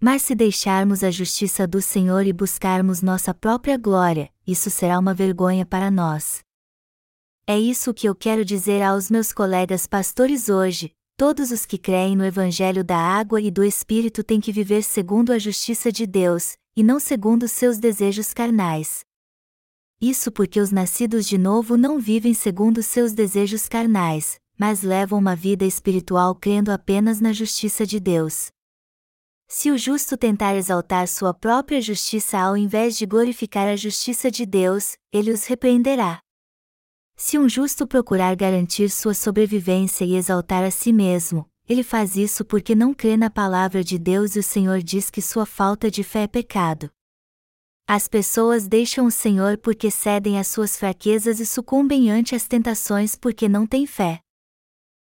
Mas 0.01 0.23
se 0.23 0.35
deixarmos 0.35 1.05
a 1.05 1.11
justiça 1.11 1.67
do 1.67 1.81
Senhor 1.83 2.27
e 2.27 2.33
buscarmos 2.33 3.03
nossa 3.03 3.33
própria 3.35 3.77
glória, 3.77 4.31
isso 4.47 4.71
será 4.71 4.99
uma 4.99 5.15
vergonha 5.15 5.65
para 5.65 5.91
nós. 5.91 6.46
É 7.47 7.59
isso 7.59 7.95
que 7.95 8.09
eu 8.09 8.15
quero 8.15 8.45
dizer 8.45 8.83
aos 8.83 9.11
meus 9.11 9.33
colegas 9.33 9.87
pastores 9.87 10.49
hoje, 10.49 10.93
Todos 11.19 11.51
os 11.51 11.65
que 11.65 11.79
creem 11.79 12.15
no 12.15 12.27
Evangelho 12.27 12.85
da 12.85 12.99
água 12.99 13.41
e 13.41 13.51
do 13.51 13.65
Espírito 13.65 14.23
têm 14.23 14.39
que 14.39 14.53
viver 14.53 14.83
segundo 14.83 15.33
a 15.33 15.39
justiça 15.39 15.91
de 15.91 16.07
Deus, 16.07 16.59
e 16.77 16.83
não 16.83 17.01
segundo 17.01 17.49
seus 17.49 17.79
desejos 17.79 18.35
carnais. 18.35 19.01
Isso 19.99 20.31
porque 20.31 20.61
os 20.61 20.71
nascidos 20.71 21.27
de 21.27 21.39
novo 21.39 21.79
não 21.79 21.99
vivem 21.99 22.35
segundo 22.35 22.83
seus 22.83 23.15
desejos 23.15 23.67
carnais, 23.67 24.39
mas 24.59 24.83
levam 24.83 25.19
uma 25.19 25.35
vida 25.35 25.65
espiritual 25.65 26.35
crendo 26.35 26.71
apenas 26.71 27.19
na 27.19 27.33
justiça 27.33 27.87
de 27.87 27.99
Deus. 27.99 28.49
Se 29.49 29.71
o 29.71 29.79
justo 29.79 30.19
tentar 30.19 30.55
exaltar 30.55 31.09
sua 31.09 31.33
própria 31.33 31.81
justiça 31.81 32.39
ao 32.39 32.59
invés 32.59 32.95
de 32.95 33.07
glorificar 33.07 33.69
a 33.69 33.77
justiça 33.77 34.31
de 34.31 34.45
Deus, 34.45 34.99
ele 35.11 35.31
os 35.31 35.47
repreenderá. 35.47 36.26
Se 37.19 37.39
um 37.39 37.49
justo 37.49 37.87
procurar 37.87 38.37
garantir 38.37 38.91
sua 38.91 39.15
sobrevivência 39.15 40.05
e 40.05 40.17
exaltar 40.17 40.63
a 40.63 40.71
si 40.71 40.93
mesmo, 40.93 41.49
ele 41.67 41.83
faz 41.83 42.15
isso 42.15 42.45
porque 42.45 42.75
não 42.75 42.93
crê 42.93 43.17
na 43.17 43.31
palavra 43.31 43.83
de 43.83 43.99
Deus 43.99 44.37
e 44.37 44.41
o 44.41 44.43
Senhor 44.43 44.83
diz 44.83 45.11
que 45.11 45.23
sua 45.23 45.47
falta 45.47 45.91
de 45.91 46.05
fé 46.05 46.25
é 46.25 46.27
pecado. 46.27 46.91
As 47.89 48.07
pessoas 48.07 48.69
deixam 48.69 49.07
o 49.07 49.11
Senhor 49.11 49.57
porque 49.57 49.91
cedem 49.91 50.39
às 50.39 50.49
suas 50.49 50.77
fraquezas 50.77 51.41
e 51.41 51.47
sucumbem 51.47 52.11
ante 52.11 52.35
as 52.35 52.47
tentações 52.47 53.15
porque 53.15 53.49
não 53.49 53.67
têm 53.67 53.87
fé. 53.87 54.21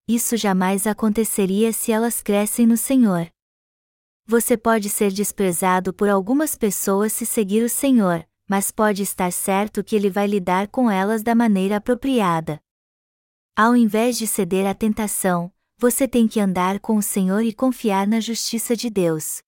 Isso 0.07 0.37
jamais 0.37 0.87
aconteceria 0.87 1.73
se 1.73 1.91
elas 1.91 2.21
crescem 2.21 2.65
no 2.65 2.77
Senhor. 2.77 3.27
Você 4.25 4.55
pode 4.55 4.89
ser 4.89 5.11
desprezado 5.11 5.93
por 5.93 6.07
algumas 6.07 6.55
pessoas 6.55 7.11
se 7.11 7.25
seguir 7.25 7.63
o 7.63 7.69
Senhor, 7.69 8.26
mas 8.47 8.71
pode 8.71 9.03
estar 9.03 9.31
certo 9.31 9.83
que 9.83 9.95
Ele 9.95 10.09
vai 10.09 10.25
lidar 10.25 10.67
com 10.67 10.89
elas 10.89 11.21
da 11.21 11.35
maneira 11.35 11.77
apropriada. 11.77 12.59
Ao 13.55 13.75
invés 13.75 14.17
de 14.17 14.25
ceder 14.25 14.65
à 14.65 14.73
tentação, 14.73 15.51
você 15.77 16.07
tem 16.07 16.27
que 16.27 16.39
andar 16.39 16.79
com 16.79 16.95
o 16.95 17.01
Senhor 17.01 17.41
e 17.41 17.53
confiar 17.53 18.07
na 18.07 18.19
justiça 18.19 18.75
de 18.75 18.89
Deus. 18.89 19.39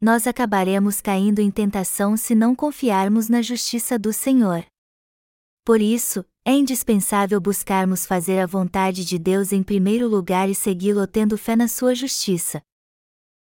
Nós 0.00 0.26
acabaremos 0.26 1.00
caindo 1.00 1.38
em 1.38 1.50
tentação 1.50 2.16
se 2.16 2.34
não 2.34 2.56
confiarmos 2.56 3.28
na 3.28 3.40
justiça 3.40 3.98
do 3.98 4.12
Senhor. 4.12 4.66
Por 5.64 5.80
isso, 5.80 6.24
é 6.44 6.52
indispensável 6.52 7.40
buscarmos 7.40 8.04
fazer 8.04 8.40
a 8.40 8.46
vontade 8.46 9.04
de 9.04 9.16
Deus 9.16 9.52
em 9.52 9.62
primeiro 9.62 10.08
lugar 10.08 10.48
e 10.48 10.54
segui-lo 10.56 11.06
tendo 11.06 11.38
fé 11.38 11.54
na 11.54 11.68
sua 11.68 11.94
justiça. 11.94 12.60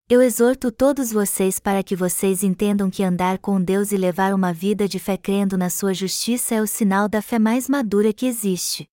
Eu 0.09 0.21
exorto 0.21 0.71
todos 0.71 1.11
vocês 1.11 1.59
para 1.59 1.83
que 1.83 1.97
vocês 1.97 2.43
entendam 2.43 2.91
que 2.91 3.03
andar 3.03 3.39
com 3.39 3.61
Deus 3.61 3.93
e 3.93 3.97
levar 3.97 4.35
uma 4.35 4.53
vida 4.53 4.87
de 4.87 4.99
fé 4.99 5.17
crendo 5.17 5.57
na 5.57 5.71
sua 5.71 5.95
justiça 5.95 6.55
é 6.55 6.61
o 6.61 6.67
sinal 6.67 7.09
da 7.09 7.23
fé 7.23 7.39
mais 7.39 7.69
madura 7.69 8.13
que 8.13 8.27
existe. 8.27 8.92